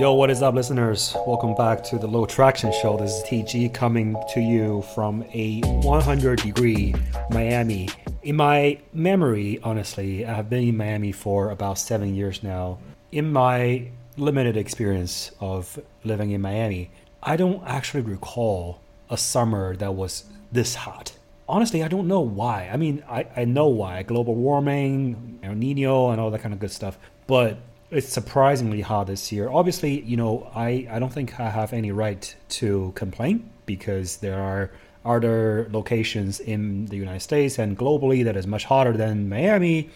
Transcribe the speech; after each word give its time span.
Yo, 0.00 0.14
what 0.14 0.30
is 0.30 0.40
up, 0.40 0.54
listeners? 0.54 1.14
Welcome 1.26 1.54
back 1.54 1.84
to 1.84 1.98
the 1.98 2.06
Low 2.06 2.24
Traction 2.24 2.72
Show. 2.72 2.96
This 2.96 3.10
is 3.10 3.22
TG 3.24 3.74
coming 3.74 4.16
to 4.32 4.40
you 4.40 4.80
from 4.94 5.22
a 5.34 5.60
100 5.60 6.40
degree 6.40 6.94
Miami. 7.28 7.90
In 8.22 8.36
my 8.36 8.78
memory, 8.94 9.60
honestly, 9.62 10.24
I 10.24 10.32
have 10.32 10.48
been 10.48 10.66
in 10.66 10.78
Miami 10.78 11.12
for 11.12 11.50
about 11.50 11.78
seven 11.78 12.14
years 12.14 12.42
now. 12.42 12.78
In 13.12 13.30
my 13.30 13.90
limited 14.16 14.56
experience 14.56 15.32
of 15.38 15.78
living 16.02 16.30
in 16.30 16.40
Miami, 16.40 16.90
I 17.22 17.36
don't 17.36 17.62
actually 17.66 18.04
recall 18.04 18.80
a 19.10 19.18
summer 19.18 19.76
that 19.76 19.94
was 19.94 20.24
this 20.50 20.76
hot. 20.76 21.12
Honestly, 21.46 21.82
I 21.82 21.88
don't 21.88 22.08
know 22.08 22.20
why. 22.20 22.70
I 22.72 22.78
mean, 22.78 23.04
I, 23.06 23.26
I 23.36 23.44
know 23.44 23.66
why 23.66 24.02
global 24.04 24.34
warming, 24.34 25.40
El 25.42 25.56
Nino, 25.56 26.08
and 26.08 26.18
all 26.18 26.30
that 26.30 26.40
kind 26.40 26.54
of 26.54 26.58
good 26.58 26.70
stuff. 26.70 26.96
But 27.26 27.58
it's 27.90 28.08
surprisingly 28.08 28.80
hot 28.80 29.08
this 29.08 29.32
year. 29.32 29.50
Obviously, 29.50 30.00
you 30.02 30.16
know, 30.16 30.50
I, 30.54 30.86
I 30.90 30.98
don't 30.98 31.12
think 31.12 31.38
I 31.40 31.50
have 31.50 31.72
any 31.72 31.90
right 31.90 32.34
to 32.50 32.92
complain 32.94 33.50
because 33.66 34.18
there 34.18 34.40
are 34.40 34.70
other 35.04 35.68
locations 35.72 36.40
in 36.40 36.86
the 36.86 36.96
United 36.96 37.20
States 37.20 37.58
and 37.58 37.76
globally 37.76 38.24
that 38.24 38.36
is 38.36 38.46
much 38.46 38.64
hotter 38.64 38.92
than 38.92 39.28
Miami, 39.28 39.90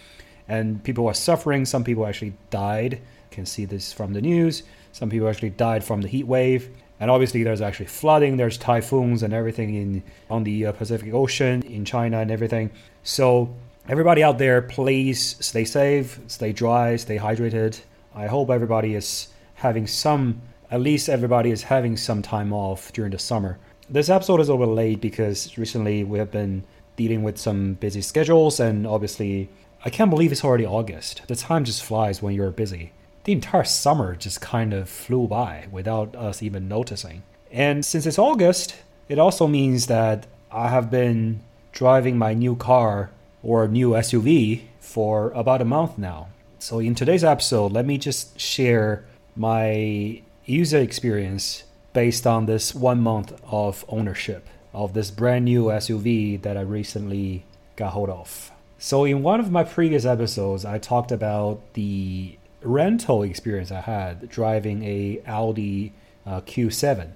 and 0.49 0.83
people 0.83 1.07
are 1.07 1.15
suffering. 1.15 1.65
Some 1.65 1.85
people 1.85 2.07
actually 2.07 2.35
died. 2.51 2.95
You 2.95 3.01
can 3.31 3.47
see 3.47 3.65
this 3.65 3.93
from 3.93 4.13
the 4.13 4.21
news. 4.21 4.65
Some 4.93 5.11
people 5.11 5.29
actually 5.29 5.51
died 5.51 5.85
from 5.85 6.01
the 6.01 6.09
heat 6.09 6.27
wave. 6.27 6.71
And 7.01 7.11
obviously, 7.11 7.43
there's 7.43 7.61
actually 7.61 7.87
flooding, 7.87 8.37
there's 8.37 8.57
typhoons 8.57 9.23
and 9.23 9.35
everything 9.35 9.75
in 9.75 10.03
on 10.31 10.45
the 10.45 10.67
uh, 10.67 10.73
Pacific 10.73 11.13
Ocean 11.13 11.63
in 11.63 11.85
China 11.85 12.21
and 12.21 12.31
everything. 12.31 12.71
So 13.03 13.55
everybody 13.87 14.23
out 14.23 14.39
there, 14.39 14.63
please 14.63 15.37
stay 15.41 15.65
safe, 15.65 16.19
stay 16.27 16.53
dry, 16.53 16.97
stay 16.97 17.19
hydrated. 17.19 17.81
I 18.15 18.27
hope 18.27 18.49
everybody 18.49 18.95
is 18.95 19.29
having 19.55 19.87
some, 19.87 20.41
at 20.71 20.81
least 20.81 21.09
everybody 21.09 21.51
is 21.51 21.65
having 21.65 21.97
some 21.97 22.23
time 22.23 22.53
off 22.53 22.93
during 22.93 23.11
the 23.11 23.19
summer. 23.19 23.59
This 23.91 24.09
episode 24.09 24.41
is 24.41 24.49
a 24.49 24.55
little 24.55 24.75
late 24.75 25.01
because 25.01 25.59
recently 25.59 26.03
we 26.03 26.19
have 26.19 26.31
been 26.31 26.65
dealing 26.97 27.23
with 27.23 27.37
some 27.37 27.75
busy 27.75 28.01
schedules, 28.01 28.59
and 28.61 28.87
obviously, 28.87 29.51
I 29.85 29.91
can't 29.91 30.11
believe 30.11 30.33
it's 30.33 30.45
already 30.45 30.65
August. 30.65 31.23
The 31.27 31.37
time 31.37 31.65
just 31.65 31.83
flies 31.83 32.23
when 32.23 32.35
you're 32.35 32.51
busy. 32.51 32.93
The 33.25 33.33
entire 33.33 33.65
summer 33.65 34.15
just 34.17 34.41
kind 34.41 34.73
of 34.73 34.89
flew 34.89 35.27
by 35.27 35.67
without 35.71 36.15
us 36.17 36.43
even 36.43 36.69
noticing. 36.69 37.23
And 37.51 37.85
since 37.85 38.07
it's 38.07 38.19
August, 38.19 38.77
it 39.09 39.19
also 39.19 39.47
means 39.47 39.87
that 39.89 40.27
I 40.51 40.69
have 40.69 40.91
been 40.91 41.41
driving 41.73 42.17
my 42.17 42.33
new 42.33 42.57
car 42.57 43.11
or 43.45 43.69
new 43.69 43.91
SUV 43.91 44.63
for 44.81 45.31
about 45.33 45.61
a 45.61 45.65
month 45.65 45.99
now. 45.99 46.29
So, 46.59 46.79
in 46.79 46.95
today's 46.95 47.23
episode, 47.23 47.73
let 47.73 47.85
me 47.85 47.99
just 47.99 48.41
share 48.41 49.05
my 49.37 50.23
user 50.47 50.79
experience 50.79 51.65
based 51.93 52.27
on 52.27 52.47
this 52.47 52.75
one 52.75 53.01
month 53.01 53.33
of 53.45 53.85
ownership 53.89 54.49
of 54.73 54.95
this 54.95 55.11
brand 55.11 55.45
new 55.45 55.67
SUV 55.67 56.41
that 56.43 56.57
I 56.57 56.63
recently 56.63 57.45
got 57.77 57.93
hold 57.93 58.09
of. 58.09 58.51
So, 58.79 59.05
in 59.05 59.23
one 59.23 59.41
of 59.41 59.51
my 59.53 59.63
previous 59.63 60.07
episodes, 60.07 60.65
I 60.65 60.79
talked 60.79 61.13
about 61.13 61.61
the 61.75 62.39
rental 62.63 63.23
experience 63.23 63.71
I 63.71 63.83
had 63.83 64.29
driving 64.31 64.83
a 64.85 65.21
Audi 65.27 65.93
uh, 66.27 66.41
Q7. 66.41 67.11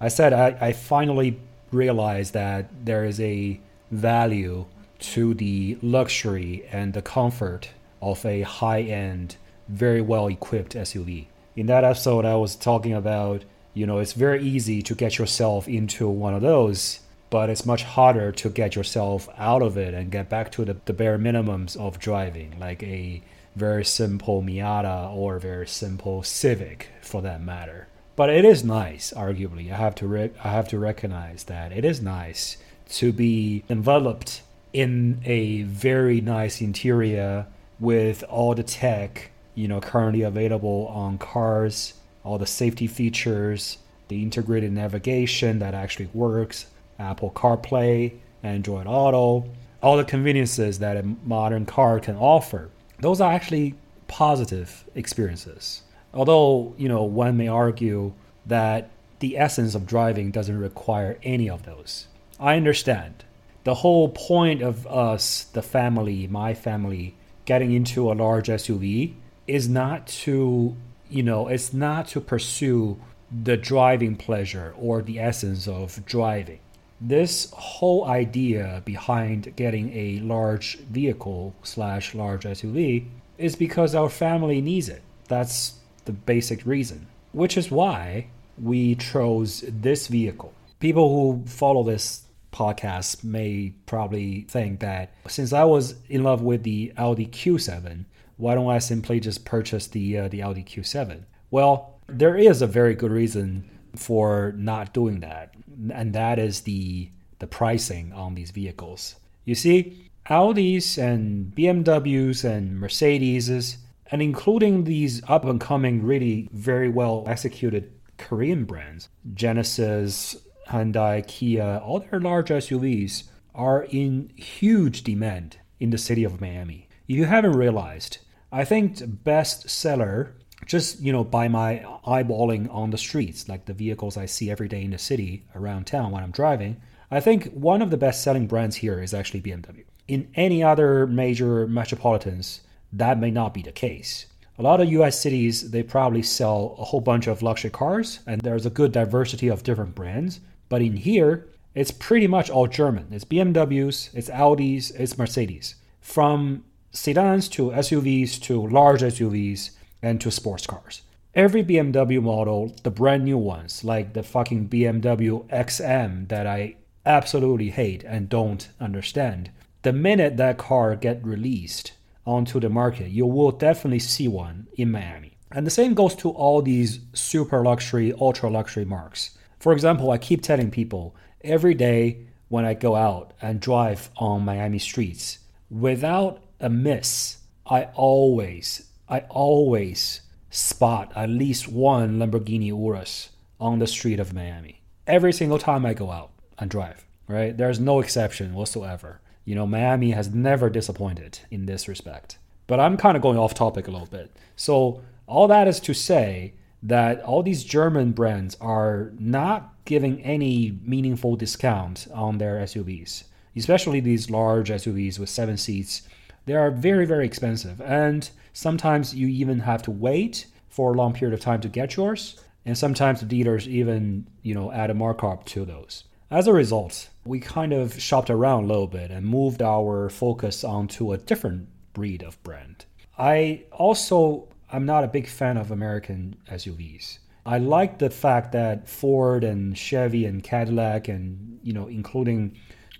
I 0.00 0.08
said 0.08 0.32
I, 0.32 0.56
I 0.60 0.72
finally 0.72 1.38
realized 1.70 2.34
that 2.34 2.66
there 2.84 3.04
is 3.04 3.20
a 3.20 3.60
value 3.90 4.66
to 4.98 5.34
the 5.34 5.78
luxury 5.82 6.64
and 6.70 6.92
the 6.92 7.02
comfort 7.02 7.70
of 8.00 8.24
a 8.24 8.42
high 8.42 8.82
end, 8.82 9.36
very 9.68 10.00
well 10.00 10.28
equipped 10.28 10.74
SUV. 10.74 11.26
In 11.56 11.66
that 11.66 11.84
episode, 11.84 12.24
I 12.24 12.36
was 12.36 12.56
talking 12.56 12.92
about, 12.92 13.44
you 13.74 13.86
know, 13.86 13.98
it's 13.98 14.12
very 14.12 14.42
easy 14.42 14.82
to 14.82 14.94
get 14.94 15.18
yourself 15.18 15.68
into 15.68 16.08
one 16.08 16.34
of 16.34 16.42
those, 16.42 17.00
but 17.30 17.50
it's 17.50 17.66
much 17.66 17.82
harder 17.82 18.32
to 18.32 18.48
get 18.48 18.76
yourself 18.76 19.28
out 19.36 19.62
of 19.62 19.76
it 19.76 19.94
and 19.94 20.10
get 20.10 20.28
back 20.28 20.50
to 20.52 20.64
the, 20.64 20.76
the 20.84 20.92
bare 20.92 21.18
minimums 21.18 21.76
of 21.76 21.98
driving, 21.98 22.56
like 22.58 22.82
a 22.82 23.22
very 23.56 23.84
simple 23.84 24.42
Miata 24.42 25.12
or 25.12 25.38
very 25.38 25.66
simple 25.66 26.22
Civic 26.22 26.88
for 27.02 27.20
that 27.22 27.42
matter. 27.42 27.88
But 28.16 28.30
it 28.30 28.44
is 28.44 28.64
nice, 28.64 29.12
arguably. 29.16 29.72
I 29.72 29.76
have 29.76 29.94
to 29.96 30.06
re- 30.06 30.30
I 30.42 30.48
have 30.48 30.68
to 30.68 30.78
recognize 30.78 31.44
that 31.44 31.72
it 31.72 31.84
is 31.84 32.00
nice 32.00 32.56
to 32.90 33.12
be 33.12 33.62
enveloped 33.68 34.42
in 34.72 35.20
a 35.24 35.62
very 35.62 36.20
nice 36.20 36.60
interior 36.60 37.46
with 37.80 38.22
all 38.24 38.54
the 38.54 38.62
tech 38.62 39.30
you 39.54 39.68
know 39.68 39.80
currently 39.80 40.22
available 40.22 40.86
on 40.92 41.18
cars 41.18 41.94
all 42.24 42.38
the 42.38 42.46
safety 42.46 42.86
features 42.86 43.78
the 44.08 44.22
integrated 44.22 44.72
navigation 44.72 45.58
that 45.58 45.74
actually 45.74 46.08
works 46.12 46.66
apple 46.98 47.30
carplay 47.30 48.12
android 48.42 48.86
auto 48.86 49.48
all 49.82 49.96
the 49.96 50.04
conveniences 50.04 50.78
that 50.80 50.96
a 50.96 51.02
modern 51.24 51.64
car 51.66 52.00
can 52.00 52.16
offer. 52.16 52.70
Those 53.00 53.20
are 53.20 53.32
actually 53.32 53.74
positive 54.08 54.84
experiences. 54.94 55.82
Although 56.12 56.74
you 56.76 56.88
know 56.88 57.04
one 57.04 57.36
may 57.36 57.48
argue 57.48 58.12
that 58.46 58.90
the 59.20 59.36
essence 59.36 59.74
of 59.74 59.86
driving 59.86 60.30
doesn't 60.30 60.58
require 60.58 61.18
any 61.22 61.50
of 61.50 61.64
those. 61.64 62.08
I 62.40 62.56
understand 62.56 63.24
the 63.68 63.74
whole 63.74 64.08
point 64.08 64.62
of 64.62 64.86
us, 64.86 65.44
the 65.52 65.60
family, 65.60 66.26
my 66.26 66.54
family, 66.54 67.14
getting 67.44 67.70
into 67.70 68.10
a 68.10 68.14
large 68.14 68.48
SUV 68.48 69.12
is 69.46 69.68
not 69.68 70.06
to, 70.06 70.74
you 71.10 71.22
know, 71.22 71.48
it's 71.48 71.74
not 71.74 72.08
to 72.08 72.18
pursue 72.18 72.96
the 73.30 73.58
driving 73.58 74.16
pleasure 74.16 74.74
or 74.78 75.02
the 75.02 75.20
essence 75.20 75.68
of 75.68 76.02
driving. 76.06 76.60
This 76.98 77.50
whole 77.52 78.06
idea 78.06 78.80
behind 78.86 79.54
getting 79.54 79.92
a 79.92 80.20
large 80.20 80.78
vehicle 80.78 81.54
slash 81.62 82.14
large 82.14 82.44
SUV 82.44 83.04
is 83.36 83.54
because 83.54 83.94
our 83.94 84.08
family 84.08 84.62
needs 84.62 84.88
it. 84.88 85.02
That's 85.28 85.74
the 86.06 86.12
basic 86.12 86.64
reason, 86.64 87.06
which 87.32 87.58
is 87.58 87.70
why 87.70 88.28
we 88.58 88.94
chose 88.94 89.62
this 89.68 90.06
vehicle. 90.06 90.54
People 90.80 91.10
who 91.10 91.44
follow 91.46 91.82
this 91.82 92.22
podcast 92.52 93.24
may 93.24 93.74
probably 93.86 94.42
think 94.42 94.80
that 94.80 95.12
since 95.28 95.52
I 95.52 95.64
was 95.64 95.96
in 96.08 96.22
love 96.22 96.42
with 96.42 96.62
the 96.62 96.92
Audi 96.96 97.26
Q7, 97.26 98.04
why 98.36 98.54
don't 98.54 98.70
I 98.70 98.78
simply 98.78 99.20
just 99.20 99.44
purchase 99.44 99.86
the 99.88 100.18
uh, 100.18 100.28
the 100.28 100.42
Audi 100.42 100.62
Q7? 100.62 101.24
Well, 101.50 102.00
there 102.06 102.36
is 102.36 102.62
a 102.62 102.66
very 102.66 102.94
good 102.94 103.10
reason 103.10 103.68
for 103.96 104.54
not 104.56 104.94
doing 104.94 105.20
that, 105.20 105.54
and 105.92 106.12
that 106.14 106.38
is 106.38 106.62
the 106.62 107.10
the 107.38 107.46
pricing 107.46 108.12
on 108.12 108.34
these 108.34 108.50
vehicles. 108.50 109.16
You 109.44 109.54
see, 109.54 110.10
Audis 110.26 110.98
and 110.98 111.54
BMWs 111.54 112.44
and 112.44 112.78
Mercedes 112.78 113.78
and 114.10 114.22
including 114.22 114.84
these 114.84 115.22
up 115.28 115.44
and 115.44 115.60
coming 115.60 116.02
really 116.02 116.48
very 116.52 116.88
well 116.88 117.24
executed 117.26 117.92
Korean 118.16 118.64
brands, 118.64 119.08
Genesis, 119.34 120.36
Hyundai, 120.68 121.26
Kia, 121.26 121.80
all 121.82 122.00
their 122.00 122.20
large 122.20 122.50
SUVs 122.50 123.24
are 123.54 123.84
in 123.90 124.30
huge 124.36 125.02
demand 125.02 125.56
in 125.80 125.90
the 125.90 125.98
city 125.98 126.24
of 126.24 126.40
Miami. 126.40 126.88
If 127.08 127.16
you 127.16 127.24
haven't 127.24 127.56
realized, 127.56 128.18
I 128.52 128.64
think 128.64 129.24
best 129.24 129.70
seller, 129.70 130.34
just 130.66 131.00
you 131.00 131.12
know, 131.12 131.24
by 131.24 131.48
my 131.48 131.84
eyeballing 132.06 132.72
on 132.72 132.90
the 132.90 132.98
streets, 132.98 133.48
like 133.48 133.64
the 133.64 133.72
vehicles 133.72 134.16
I 134.16 134.26
see 134.26 134.50
every 134.50 134.68
day 134.68 134.82
in 134.82 134.90
the 134.90 134.98
city 134.98 135.44
around 135.54 135.86
town 135.86 136.10
when 136.10 136.22
I'm 136.22 136.30
driving, 136.30 136.80
I 137.10 137.20
think 137.20 137.50
one 137.52 137.80
of 137.80 137.90
the 137.90 137.96
best 137.96 138.22
selling 138.22 138.46
brands 138.46 138.76
here 138.76 139.02
is 139.02 139.14
actually 139.14 139.40
BMW. 139.40 139.84
In 140.06 140.28
any 140.34 140.62
other 140.62 141.06
major 141.06 141.66
metropolitans, 141.66 142.60
that 142.92 143.18
may 143.18 143.30
not 143.30 143.54
be 143.54 143.62
the 143.62 143.72
case. 143.72 144.26
A 144.58 144.62
lot 144.62 144.80
of 144.80 144.92
US 144.92 145.20
cities, 145.20 145.70
they 145.70 145.82
probably 145.82 146.22
sell 146.22 146.76
a 146.78 146.84
whole 146.84 147.00
bunch 147.00 147.26
of 147.26 147.42
luxury 147.42 147.70
cars, 147.70 148.20
and 148.26 148.40
there's 148.42 148.66
a 148.66 148.70
good 148.70 148.92
diversity 148.92 149.48
of 149.48 149.62
different 149.62 149.94
brands. 149.94 150.40
But 150.68 150.82
in 150.82 150.96
here, 150.96 151.48
it's 151.74 151.90
pretty 151.90 152.26
much 152.26 152.50
all 152.50 152.66
German. 152.66 153.08
It's 153.10 153.24
BMWs, 153.24 154.10
it's 154.14 154.28
Audis, 154.30 154.92
it's 154.98 155.16
Mercedes. 155.16 155.76
From 156.00 156.64
sedans 156.90 157.48
to 157.50 157.70
SUVs 157.70 158.40
to 158.42 158.66
large 158.66 159.02
SUVs 159.02 159.70
and 160.02 160.20
to 160.20 160.30
sports 160.30 160.66
cars. 160.66 161.02
Every 161.34 161.62
BMW 161.62 162.22
model, 162.22 162.74
the 162.82 162.90
brand 162.90 163.24
new 163.24 163.38
ones, 163.38 163.84
like 163.84 164.12
the 164.12 164.22
fucking 164.22 164.68
BMW 164.68 165.46
XM 165.50 166.28
that 166.28 166.46
I 166.46 166.76
absolutely 167.06 167.70
hate 167.70 168.02
and 168.04 168.28
don't 168.28 168.68
understand, 168.80 169.50
the 169.82 169.92
minute 169.92 170.36
that 170.36 170.58
car 170.58 170.96
get 170.96 171.24
released 171.24 171.92
onto 172.26 172.58
the 172.60 172.68
market, 172.68 173.10
you 173.10 173.26
will 173.26 173.52
definitely 173.52 174.00
see 174.00 174.28
one 174.28 174.66
in 174.76 174.90
Miami. 174.90 175.36
And 175.50 175.66
the 175.66 175.70
same 175.70 175.94
goes 175.94 176.14
to 176.16 176.30
all 176.30 176.60
these 176.60 177.00
super 177.12 177.62
luxury, 177.62 178.12
ultra 178.20 178.50
luxury 178.50 178.84
marks. 178.84 179.37
For 179.58 179.72
example, 179.72 180.10
I 180.10 180.18
keep 180.18 180.42
telling 180.42 180.70
people 180.70 181.16
every 181.42 181.74
day 181.74 182.26
when 182.48 182.64
I 182.64 182.74
go 182.74 182.94
out 182.96 183.32
and 183.42 183.60
drive 183.60 184.10
on 184.16 184.44
Miami 184.44 184.78
streets, 184.78 185.38
without 185.70 186.42
a 186.60 186.70
miss, 186.70 187.38
I 187.66 187.84
always, 187.94 188.88
I 189.08 189.20
always 189.28 190.22
spot 190.50 191.12
at 191.14 191.28
least 191.28 191.68
one 191.68 192.18
Lamborghini 192.18 192.68
Urus 192.68 193.30
on 193.60 193.78
the 193.78 193.86
street 193.86 194.20
of 194.20 194.32
Miami. 194.32 194.82
Every 195.06 195.32
single 195.32 195.58
time 195.58 195.84
I 195.84 195.94
go 195.94 196.10
out 196.10 196.30
and 196.58 196.70
drive, 196.70 197.04
right? 197.26 197.56
There's 197.56 197.80
no 197.80 198.00
exception 198.00 198.54
whatsoever. 198.54 199.20
You 199.44 199.54
know, 199.54 199.66
Miami 199.66 200.12
has 200.12 200.28
never 200.34 200.70
disappointed 200.70 201.40
in 201.50 201.66
this 201.66 201.88
respect. 201.88 202.38
But 202.66 202.80
I'm 202.80 202.96
kind 202.96 203.16
of 203.16 203.22
going 203.22 203.38
off 203.38 203.54
topic 203.54 203.88
a 203.88 203.90
little 203.90 204.06
bit. 204.06 204.30
So, 204.56 205.02
all 205.26 205.48
that 205.48 205.68
is 205.68 205.80
to 205.80 205.94
say 205.94 206.54
that 206.82 207.20
all 207.22 207.42
these 207.42 207.64
German 207.64 208.12
brands 208.12 208.56
are 208.60 209.12
not 209.18 209.74
giving 209.84 210.22
any 210.22 210.78
meaningful 210.82 211.36
discount 211.36 212.06
on 212.12 212.38
their 212.38 212.58
SUVs, 212.60 213.24
especially 213.56 214.00
these 214.00 214.30
large 214.30 214.70
SUVs 214.70 215.18
with 215.18 215.28
seven 215.28 215.56
seats. 215.56 216.02
They 216.46 216.54
are 216.54 216.70
very, 216.70 217.06
very 217.06 217.26
expensive. 217.26 217.80
And 217.80 218.28
sometimes 218.52 219.14
you 219.14 219.28
even 219.28 219.60
have 219.60 219.82
to 219.82 219.90
wait 219.90 220.46
for 220.68 220.92
a 220.92 220.96
long 220.96 221.12
period 221.12 221.34
of 221.34 221.40
time 221.40 221.60
to 221.62 221.68
get 221.68 221.96
yours. 221.96 222.40
And 222.64 222.76
sometimes 222.76 223.20
the 223.20 223.26
dealers 223.26 223.66
even, 223.66 224.28
you 224.42 224.54
know, 224.54 224.70
add 224.70 224.90
a 224.90 224.94
markup 224.94 225.44
to 225.46 225.64
those. 225.64 226.04
As 226.30 226.46
a 226.46 226.52
result, 226.52 227.08
we 227.24 227.40
kind 227.40 227.72
of 227.72 227.98
shopped 228.00 228.28
around 228.28 228.64
a 228.64 228.66
little 228.66 228.86
bit 228.86 229.10
and 229.10 229.26
moved 229.26 229.62
our 229.62 230.10
focus 230.10 230.62
onto 230.62 231.12
a 231.12 231.18
different 231.18 231.68
breed 231.94 232.22
of 232.22 232.42
brand. 232.42 232.84
I 233.18 233.64
also 233.72 234.48
I'm 234.70 234.86
not 234.86 235.04
a 235.04 235.08
big 235.08 235.26
fan 235.26 235.56
of 235.56 235.70
American 235.70 236.36
SUVs. 236.50 237.18
I 237.46 237.58
like 237.58 237.98
the 237.98 238.10
fact 238.10 238.52
that 238.52 238.88
Ford 238.88 239.42
and 239.42 239.76
Chevy 239.76 240.26
and 240.26 240.42
Cadillac 240.42 241.08
and 241.08 241.58
you 241.62 241.72
know 241.72 241.86
including 241.86 242.56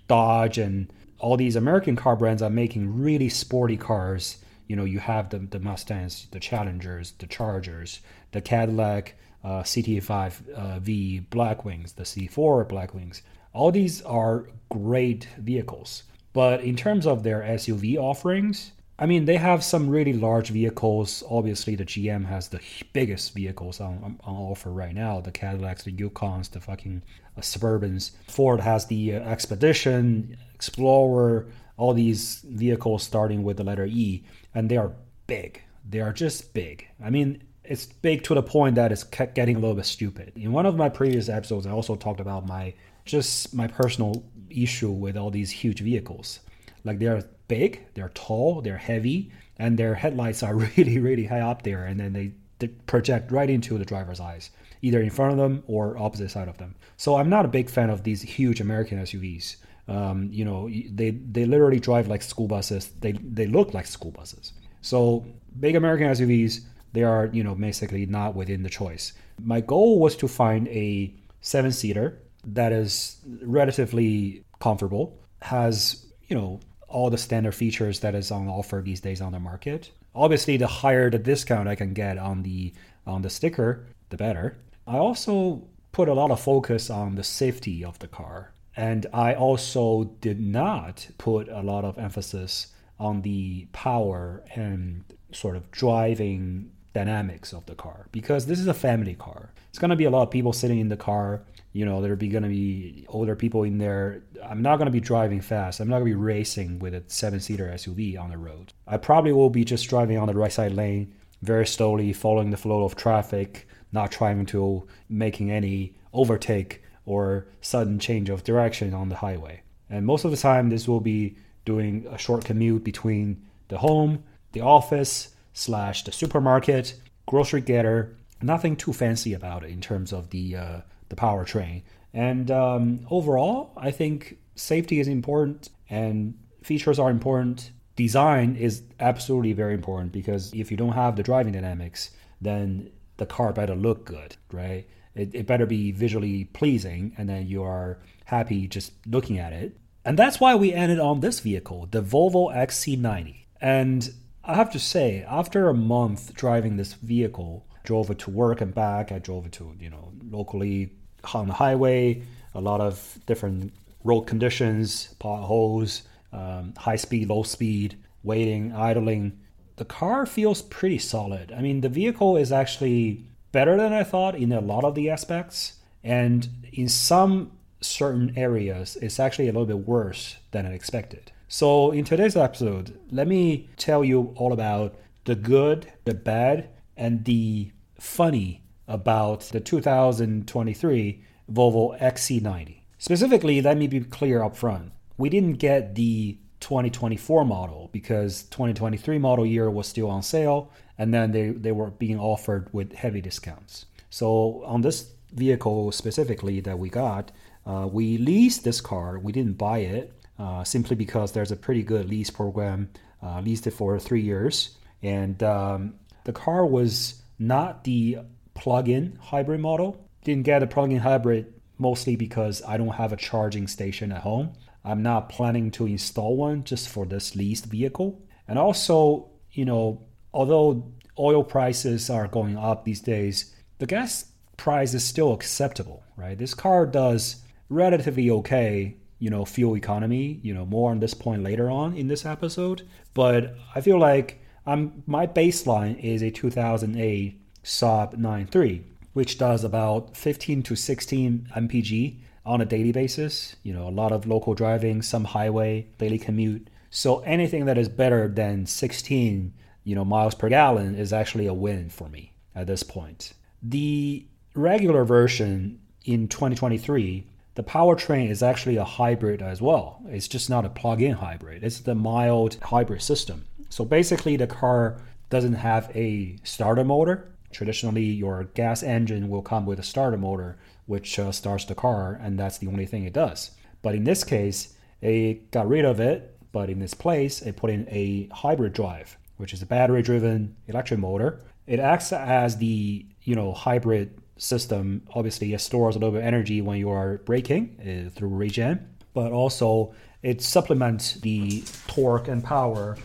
Dodge 0.07 0.57
and 0.57 0.91
all 1.19 1.37
these 1.37 1.55
American 1.55 1.95
car 1.95 2.15
brands 2.15 2.41
are 2.41 2.49
making 2.49 3.01
really 3.01 3.29
sporty 3.29 3.77
cars. 3.77 4.37
You 4.67 4.75
know, 4.75 4.85
you 4.85 4.99
have 4.99 5.29
the, 5.29 5.39
the 5.39 5.59
Mustangs, 5.59 6.27
the 6.31 6.39
Challengers, 6.39 7.11
the 7.19 7.27
Chargers, 7.27 7.99
the 8.31 8.41
Cadillac 8.41 9.15
uh, 9.43 9.63
CT5 9.63 10.49
uh, 10.49 10.79
V 10.79 11.21
Blackwings, 11.29 11.95
the 11.95 12.03
C4 12.03 12.67
Blackwings. 12.67 13.21
All 13.53 13.71
these 13.71 14.01
are 14.03 14.47
great 14.69 15.27
vehicles. 15.37 16.03
But 16.33 16.61
in 16.61 16.75
terms 16.75 17.05
of 17.07 17.23
their 17.23 17.41
SUV 17.41 17.97
offerings, 17.97 18.71
I 19.01 19.05
mean, 19.05 19.23
they 19.23 19.37
have 19.37 19.63
some 19.63 19.89
really 19.89 20.11
large 20.11 20.49
vehicles. 20.49 21.23
Obviously, 21.29 21.75
the 21.75 21.85
GM 21.85 22.25
has 22.25 22.49
the 22.49 22.59
biggest 22.91 23.33
vehicles 23.33 23.79
on, 23.79 24.19
on 24.25 24.35
offer 24.35 24.71
right 24.71 24.93
now 24.93 25.21
the 25.21 25.31
Cadillacs, 25.31 25.83
the 25.83 25.93
Yukons, 25.93 26.51
the 26.51 26.59
fucking 26.59 27.01
uh, 27.37 27.41
Suburbans. 27.41 28.11
Ford 28.27 28.59
has 28.59 28.87
the 28.87 29.15
uh, 29.15 29.19
Expedition, 29.21 30.37
Explorer, 30.53 31.47
all 31.77 31.93
these 31.93 32.41
vehicles 32.45 33.01
starting 33.01 33.43
with 33.43 33.55
the 33.55 33.63
letter 33.63 33.85
E, 33.85 34.25
and 34.53 34.69
they 34.69 34.75
are 34.75 34.91
big. 35.27 35.63
They 35.89 36.01
are 36.01 36.11
just 36.11 36.53
big. 36.53 36.85
I 37.01 37.09
mean, 37.09 37.41
it's 37.63 37.85
big 37.85 38.23
to 38.25 38.33
the 38.33 38.43
point 38.43 38.75
that 38.75 38.91
it's 38.91 39.05
getting 39.05 39.55
a 39.55 39.59
little 39.59 39.77
bit 39.77 39.85
stupid. 39.85 40.33
In 40.35 40.51
one 40.51 40.65
of 40.65 40.75
my 40.75 40.89
previous 40.89 41.29
episodes, 41.29 41.65
I 41.65 41.71
also 41.71 41.95
talked 41.95 42.19
about 42.19 42.45
my 42.45 42.73
just 43.05 43.53
my 43.53 43.67
personal 43.67 44.25
issue 44.49 44.91
with 44.91 45.15
all 45.15 45.31
these 45.31 45.51
huge 45.51 45.79
vehicles. 45.79 46.41
Like 46.83 46.99
they're 46.99 47.23
big, 47.47 47.85
they're 47.93 48.11
tall, 48.13 48.61
they're 48.61 48.77
heavy, 48.77 49.31
and 49.57 49.77
their 49.77 49.95
headlights 49.95 50.41
are 50.43 50.55
really, 50.77 50.99
really 50.99 51.25
high 51.25 51.41
up 51.41 51.63
there, 51.63 51.85
and 51.85 51.99
then 51.99 52.13
they, 52.13 52.31
they 52.59 52.67
project 52.67 53.31
right 53.31 53.49
into 53.49 53.77
the 53.77 53.85
driver's 53.85 54.19
eyes, 54.19 54.51
either 54.81 55.01
in 55.01 55.09
front 55.09 55.33
of 55.33 55.37
them 55.37 55.63
or 55.67 55.97
opposite 55.97 56.31
side 56.31 56.47
of 56.47 56.57
them. 56.57 56.75
So 56.97 57.15
I'm 57.15 57.29
not 57.29 57.45
a 57.45 57.49
big 57.49 57.69
fan 57.69 57.89
of 57.89 58.03
these 58.03 58.21
huge 58.21 58.61
American 58.61 58.99
SUVs. 58.99 59.57
Um, 59.87 60.29
you 60.31 60.45
know, 60.45 60.69
they 60.69 61.11
they 61.11 61.45
literally 61.45 61.79
drive 61.79 62.07
like 62.07 62.21
school 62.21 62.47
buses. 62.47 62.89
They 63.01 63.13
they 63.13 63.47
look 63.47 63.73
like 63.73 63.87
school 63.87 64.11
buses. 64.11 64.53
So 64.81 65.25
big 65.59 65.75
American 65.75 66.07
SUVs, 66.07 66.61
they 66.93 67.03
are 67.03 67.25
you 67.33 67.43
know 67.43 67.55
basically 67.55 68.05
not 68.05 68.35
within 68.35 68.61
the 68.63 68.69
choice. 68.69 69.13
My 69.41 69.61
goal 69.61 69.99
was 69.99 70.15
to 70.17 70.27
find 70.27 70.67
a 70.67 71.13
seven 71.41 71.71
seater 71.71 72.19
that 72.45 72.71
is 72.71 73.17
relatively 73.41 74.43
comfortable, 74.59 75.17
has 75.41 76.05
you 76.27 76.35
know 76.35 76.59
all 76.89 77.09
the 77.09 77.17
standard 77.17 77.53
features 77.53 77.99
that 78.01 78.15
is 78.15 78.31
on 78.31 78.47
offer 78.47 78.81
these 78.83 78.99
days 78.99 79.21
on 79.21 79.31
the 79.31 79.39
market. 79.39 79.91
Obviously, 80.13 80.57
the 80.57 80.67
higher 80.67 81.09
the 81.09 81.19
discount 81.19 81.69
I 81.69 81.75
can 81.75 81.93
get 81.93 82.17
on 82.17 82.43
the 82.43 82.73
on 83.05 83.21
the 83.21 83.29
sticker, 83.29 83.85
the 84.09 84.17
better. 84.17 84.57
I 84.85 84.97
also 84.97 85.63
put 85.91 86.09
a 86.09 86.13
lot 86.13 86.31
of 86.31 86.39
focus 86.39 86.89
on 86.89 87.15
the 87.15 87.23
safety 87.23 87.83
of 87.83 87.99
the 87.99 88.07
car, 88.07 88.51
and 88.75 89.05
I 89.13 89.33
also 89.33 90.15
did 90.21 90.39
not 90.39 91.07
put 91.17 91.47
a 91.49 91.61
lot 91.61 91.85
of 91.85 91.97
emphasis 91.97 92.67
on 92.99 93.21
the 93.21 93.67
power 93.71 94.43
and 94.55 95.03
sort 95.31 95.55
of 95.55 95.71
driving 95.71 96.71
dynamics 96.93 97.53
of 97.53 97.65
the 97.65 97.75
car 97.75 98.07
because 98.11 98.47
this 98.47 98.59
is 98.59 98.67
a 98.67 98.73
family 98.73 99.13
car. 99.13 99.51
It's 99.69 99.79
going 99.79 99.89
to 99.89 99.95
be 99.95 100.05
a 100.05 100.09
lot 100.09 100.23
of 100.23 100.31
people 100.31 100.53
sitting 100.53 100.79
in 100.79 100.89
the 100.89 100.97
car 100.97 101.43
you 101.71 101.85
know 101.85 102.01
there'll 102.01 102.17
be 102.17 102.29
going 102.29 102.43
to 102.43 102.49
be 102.49 103.05
older 103.09 103.35
people 103.35 103.63
in 103.63 103.77
there. 103.77 104.23
I'm 104.43 104.61
not 104.61 104.77
going 104.77 104.87
to 104.87 104.91
be 104.91 104.99
driving 104.99 105.41
fast. 105.41 105.79
I'm 105.79 105.87
not 105.87 105.99
going 105.99 106.11
to 106.11 106.17
be 106.17 106.23
racing 106.23 106.79
with 106.79 106.93
a 106.93 107.03
seven 107.07 107.39
seater 107.39 107.67
suv 107.75 108.19
on 108.19 108.29
the 108.29 108.37
road. 108.37 108.73
I 108.87 108.97
probably 108.97 109.33
will 109.33 109.49
be 109.49 109.63
just 109.63 109.89
driving 109.89 110.17
on 110.17 110.27
the 110.27 110.33
right 110.33 110.51
side 110.51 110.73
lane 110.73 111.13
very 111.41 111.65
slowly 111.65 112.11
following 112.11 112.49
the 112.49 112.57
flow 112.57 112.83
of 112.83 112.95
traffic 112.95 113.67
not 113.91 114.11
trying 114.11 114.45
to 114.45 114.87
making 115.07 115.49
any 115.51 115.95
overtake 116.13 116.83
or 117.05 117.47
sudden 117.61 117.97
change 117.97 118.29
of 118.29 118.43
direction 118.43 118.93
on 118.93 119.09
the 119.09 119.15
highway. 119.15 119.61
And 119.89 120.05
most 120.05 120.25
of 120.25 120.31
the 120.31 120.37
time 120.37 120.69
this 120.69 120.87
will 120.87 120.99
be 120.99 121.37
doing 121.65 122.05
a 122.09 122.17
short 122.17 122.45
commute 122.45 122.83
between 122.83 123.45
the 123.67 123.77
home 123.77 124.23
the 124.51 124.61
office 124.61 125.35
slash 125.53 126.03
the 126.03 126.11
supermarket 126.11 126.95
grocery 127.27 127.61
getter. 127.61 128.15
Nothing 128.41 128.75
too 128.75 128.93
fancy 128.93 129.33
about 129.33 129.63
it 129.63 129.69
in 129.69 129.81
terms 129.81 130.11
of 130.11 130.29
the 130.31 130.55
uh, 130.55 130.81
the 131.09 131.15
powertrain. 131.15 131.83
And 132.13 132.49
um, 132.49 133.05
overall, 133.09 133.73
I 133.77 133.91
think 133.91 134.37
safety 134.55 134.99
is 134.99 135.07
important 135.07 135.69
and 135.89 136.37
features 136.63 136.99
are 136.99 137.09
important. 137.09 137.71
Design 137.95 138.55
is 138.55 138.83
absolutely 138.99 139.53
very 139.53 139.73
important 139.73 140.11
because 140.11 140.53
if 140.53 140.71
you 140.71 140.77
don't 140.77 140.93
have 140.93 141.15
the 141.15 141.23
driving 141.23 141.53
dynamics, 141.53 142.11
then 142.41 142.91
the 143.17 143.25
car 143.25 143.51
better 143.53 143.75
look 143.75 144.05
good, 144.05 144.35
right? 144.51 144.87
It, 145.15 145.35
it 145.35 145.47
better 145.47 145.65
be 145.65 145.91
visually 145.91 146.45
pleasing, 146.45 147.13
and 147.17 147.27
then 147.27 147.47
you 147.47 147.63
are 147.63 147.99
happy 148.25 148.67
just 148.67 148.93
looking 149.05 149.37
at 149.37 149.53
it. 149.53 149.77
And 150.05 150.17
that's 150.17 150.39
why 150.39 150.55
we 150.55 150.73
ended 150.73 150.99
on 150.99 151.19
this 151.19 151.41
vehicle, 151.41 151.87
the 151.91 152.01
Volvo 152.01 152.55
XC90. 152.55 153.45
And 153.59 154.09
I 154.43 154.55
have 154.55 154.71
to 154.71 154.79
say, 154.79 155.25
after 155.27 155.67
a 155.67 155.73
month 155.73 156.33
driving 156.33 156.77
this 156.77 156.93
vehicle, 156.93 157.67
drove 157.83 158.09
it 158.09 158.19
to 158.19 158.29
work 158.29 158.61
and 158.61 158.73
back. 158.73 159.11
I 159.11 159.19
drove 159.19 159.45
it 159.45 159.51
to, 159.53 159.75
you 159.79 159.89
know, 159.89 160.13
locally 160.23 160.91
on 161.33 161.47
the 161.47 161.53
highway, 161.53 162.23
a 162.53 162.61
lot 162.61 162.81
of 162.81 163.19
different 163.25 163.73
road 164.03 164.21
conditions, 164.21 165.13
potholes, 165.19 166.03
um, 166.31 166.73
high 166.77 166.95
speed, 166.95 167.29
low 167.29 167.43
speed, 167.43 167.97
waiting, 168.23 168.73
idling. 168.73 169.39
The 169.77 169.85
car 169.85 170.25
feels 170.25 170.61
pretty 170.61 170.99
solid. 170.99 171.51
I 171.51 171.61
mean, 171.61 171.81
the 171.81 171.89
vehicle 171.89 172.37
is 172.37 172.51
actually 172.51 173.23
better 173.51 173.77
than 173.77 173.93
I 173.93 174.03
thought 174.03 174.35
in 174.35 174.51
a 174.51 174.61
lot 174.61 174.83
of 174.83 174.95
the 174.95 175.09
aspects, 175.09 175.79
and 176.03 176.47
in 176.71 176.89
some 176.89 177.51
certain 177.81 178.37
areas, 178.37 178.97
it's 179.01 179.19
actually 179.19 179.47
a 179.47 179.51
little 179.51 179.65
bit 179.65 179.87
worse 179.87 180.35
than 180.51 180.65
I 180.65 180.73
expected. 180.73 181.31
So, 181.47 181.91
in 181.91 182.05
today's 182.05 182.35
episode, 182.35 182.99
let 183.09 183.27
me 183.27 183.69
tell 183.77 184.03
you 184.03 184.33
all 184.35 184.53
about 184.53 184.95
the 185.25 185.35
good, 185.35 185.91
the 186.05 186.13
bad, 186.13 186.69
and 186.95 187.25
the 187.25 187.71
funny 187.97 188.61
about 188.89 189.41
the 189.51 189.61
2023 189.61 191.23
Volvo 191.49 191.99
XC90. 191.99 192.81
Specifically, 192.97 193.61
let 193.61 193.77
me 193.77 193.87
be 193.87 194.01
clear 194.01 194.43
up 194.43 194.57
front. 194.57 194.91
We 195.17 195.29
didn't 195.29 195.53
get 195.53 195.95
the 195.95 196.37
2024 196.59 197.45
model 197.45 197.89
because 197.93 198.43
2023 198.43 199.17
model 199.19 199.45
year 199.45 199.71
was 199.71 199.87
still 199.87 200.09
on 200.09 200.21
sale 200.21 200.71
and 200.97 201.13
then 201.13 201.31
they, 201.31 201.49
they 201.51 201.71
were 201.71 201.91
being 201.91 202.19
offered 202.19 202.67
with 202.73 202.91
heavy 202.93 203.21
discounts. 203.21 203.85
So 204.09 204.63
on 204.65 204.81
this 204.81 205.11
vehicle 205.31 205.91
specifically 205.93 206.59
that 206.61 206.77
we 206.77 206.89
got, 206.89 207.31
uh, 207.65 207.87
we 207.89 208.17
leased 208.17 208.63
this 208.63 208.81
car. 208.81 209.19
We 209.19 209.31
didn't 209.31 209.57
buy 209.57 209.79
it 209.79 210.13
uh, 210.37 210.63
simply 210.63 210.95
because 210.95 211.31
there's 211.31 211.51
a 211.51 211.55
pretty 211.55 211.83
good 211.83 212.09
lease 212.09 212.29
program. 212.29 212.89
Uh, 213.21 213.41
leased 213.41 213.67
it 213.67 213.71
for 213.71 213.99
three 213.99 214.21
years, 214.21 214.77
and 215.03 215.43
um, 215.43 215.95
the 216.23 216.31
car 216.31 216.65
was 216.65 217.21
not 217.37 217.83
the 217.83 218.19
plug-in 218.59 219.17
hybrid 219.21 219.61
model. 219.61 220.05
Didn't 220.23 220.43
get 220.43 220.61
a 220.61 220.67
plug-in 220.67 220.99
hybrid 220.99 221.53
mostly 221.77 222.17
because 222.17 222.61
I 222.67 222.75
don't 222.77 222.95
have 222.95 223.13
a 223.13 223.17
charging 223.17 223.67
station 223.67 224.11
at 224.11 224.21
home. 224.21 224.51
I'm 224.83 225.01
not 225.01 225.29
planning 225.29 225.71
to 225.71 225.87
install 225.87 226.35
one 226.35 226.65
just 226.65 226.89
for 226.89 227.05
this 227.05 227.35
leased 227.35 227.65
vehicle. 227.65 228.21
And 228.47 228.59
also, 228.59 229.29
you 229.51 229.63
know, 229.63 230.01
although 230.33 230.91
oil 231.17 231.43
prices 231.43 232.09
are 232.09 232.27
going 232.27 232.57
up 232.57 232.83
these 232.83 233.01
days, 233.01 233.55
the 233.77 233.85
gas 233.85 234.25
price 234.57 234.93
is 234.93 235.05
still 235.05 235.33
acceptable, 235.33 236.03
right? 236.17 236.37
This 236.37 236.53
car 236.53 236.85
does 236.85 237.41
relatively 237.69 238.29
okay, 238.29 238.97
you 239.19 239.29
know, 239.29 239.45
fuel 239.45 239.77
economy, 239.77 240.39
you 240.43 240.53
know, 240.53 240.65
more 240.65 240.91
on 240.91 240.99
this 240.99 241.13
point 241.13 241.43
later 241.43 241.69
on 241.69 241.95
in 241.95 242.07
this 242.07 242.25
episode. 242.25 242.85
But 243.13 243.55
I 243.73 243.79
feel 243.79 243.99
like 243.99 244.41
I'm, 244.65 245.03
my 245.07 245.27
baseline 245.27 245.97
is 246.03 246.21
a 246.21 246.31
2008 246.31 247.39
Saab 247.63 248.17
9.3, 248.17 248.81
which 249.13 249.37
does 249.37 249.63
about 249.63 250.15
15 250.15 250.63
to 250.63 250.75
16 250.75 251.49
mpg 251.55 252.17
on 252.45 252.61
a 252.61 252.65
daily 252.65 252.91
basis. 252.91 253.55
You 253.63 253.73
know, 253.73 253.87
a 253.87 253.89
lot 253.89 254.11
of 254.11 254.25
local 254.25 254.53
driving, 254.53 255.01
some 255.01 255.25
highway, 255.25 255.87
daily 255.97 256.17
commute. 256.17 256.69
So 256.89 257.19
anything 257.19 257.65
that 257.65 257.77
is 257.77 257.89
better 257.89 258.27
than 258.27 258.65
16, 258.65 259.53
you 259.83 259.95
know, 259.95 260.05
miles 260.05 260.35
per 260.35 260.49
gallon 260.49 260.95
is 260.95 261.13
actually 261.13 261.47
a 261.47 261.53
win 261.53 261.89
for 261.89 262.09
me 262.09 262.33
at 262.55 262.67
this 262.67 262.83
point. 262.83 263.33
The 263.61 264.25
regular 264.55 265.03
version 265.03 265.79
in 266.05 266.27
2023, 266.27 267.25
the 267.55 267.63
powertrain 267.63 268.29
is 268.29 268.41
actually 268.41 268.77
a 268.77 268.83
hybrid 268.83 269.41
as 269.41 269.61
well. 269.61 270.01
It's 270.07 270.27
just 270.27 270.49
not 270.49 270.65
a 270.65 270.69
plug-in 270.69 271.13
hybrid. 271.13 271.63
It's 271.63 271.79
the 271.79 271.95
mild 271.95 272.57
hybrid 272.61 273.01
system. 273.01 273.45
So 273.69 273.85
basically 273.85 274.35
the 274.37 274.47
car 274.47 274.97
doesn't 275.29 275.53
have 275.53 275.91
a 275.95 276.37
starter 276.43 276.83
motor. 276.83 277.31
Traditionally, 277.51 278.03
your 278.03 278.43
gas 278.43 278.83
engine 278.83 279.29
will 279.29 279.41
come 279.41 279.65
with 279.65 279.79
a 279.79 279.83
starter 279.83 280.17
motor, 280.17 280.57
which 280.85 281.17
uh, 281.19 281.31
starts 281.31 281.65
the 281.65 281.75
car, 281.75 282.19
and 282.21 282.37
that's 282.37 282.57
the 282.57 282.67
only 282.67 282.85
thing 282.85 283.03
it 283.03 283.13
does. 283.13 283.51
But 283.81 283.95
in 283.95 284.03
this 284.03 284.23
case, 284.23 284.75
it 285.01 285.51
got 285.51 285.67
rid 285.67 285.85
of 285.85 285.99
it, 285.99 286.37
but 286.51 286.69
in 286.69 286.81
its 286.81 286.93
place, 286.93 287.41
it 287.41 287.57
put 287.57 287.69
in 287.69 287.87
a 287.89 288.27
hybrid 288.33 288.73
drive, 288.73 289.17
which 289.37 289.53
is 289.53 289.61
a 289.61 289.65
battery-driven 289.65 290.55
electric 290.67 290.99
motor. 290.99 291.41
It 291.67 291.79
acts 291.79 292.11
as 292.11 292.57
the 292.57 293.05
you 293.23 293.35
know 293.35 293.53
hybrid 293.53 294.19
system. 294.37 295.03
Obviously, 295.13 295.53
it 295.53 295.61
stores 295.61 295.95
a 295.95 295.99
little 295.99 296.11
bit 296.11 296.21
of 296.21 296.25
energy 296.25 296.61
when 296.61 296.77
you 296.77 296.89
are 296.89 297.19
braking 297.19 297.77
uh, 297.79 298.09
through 298.09 298.29
regen, 298.29 298.87
but 299.13 299.31
also 299.31 299.93
it 300.21 300.41
supplements 300.41 301.13
the 301.15 301.63
torque 301.87 302.27
and 302.27 302.43
power 302.43 302.97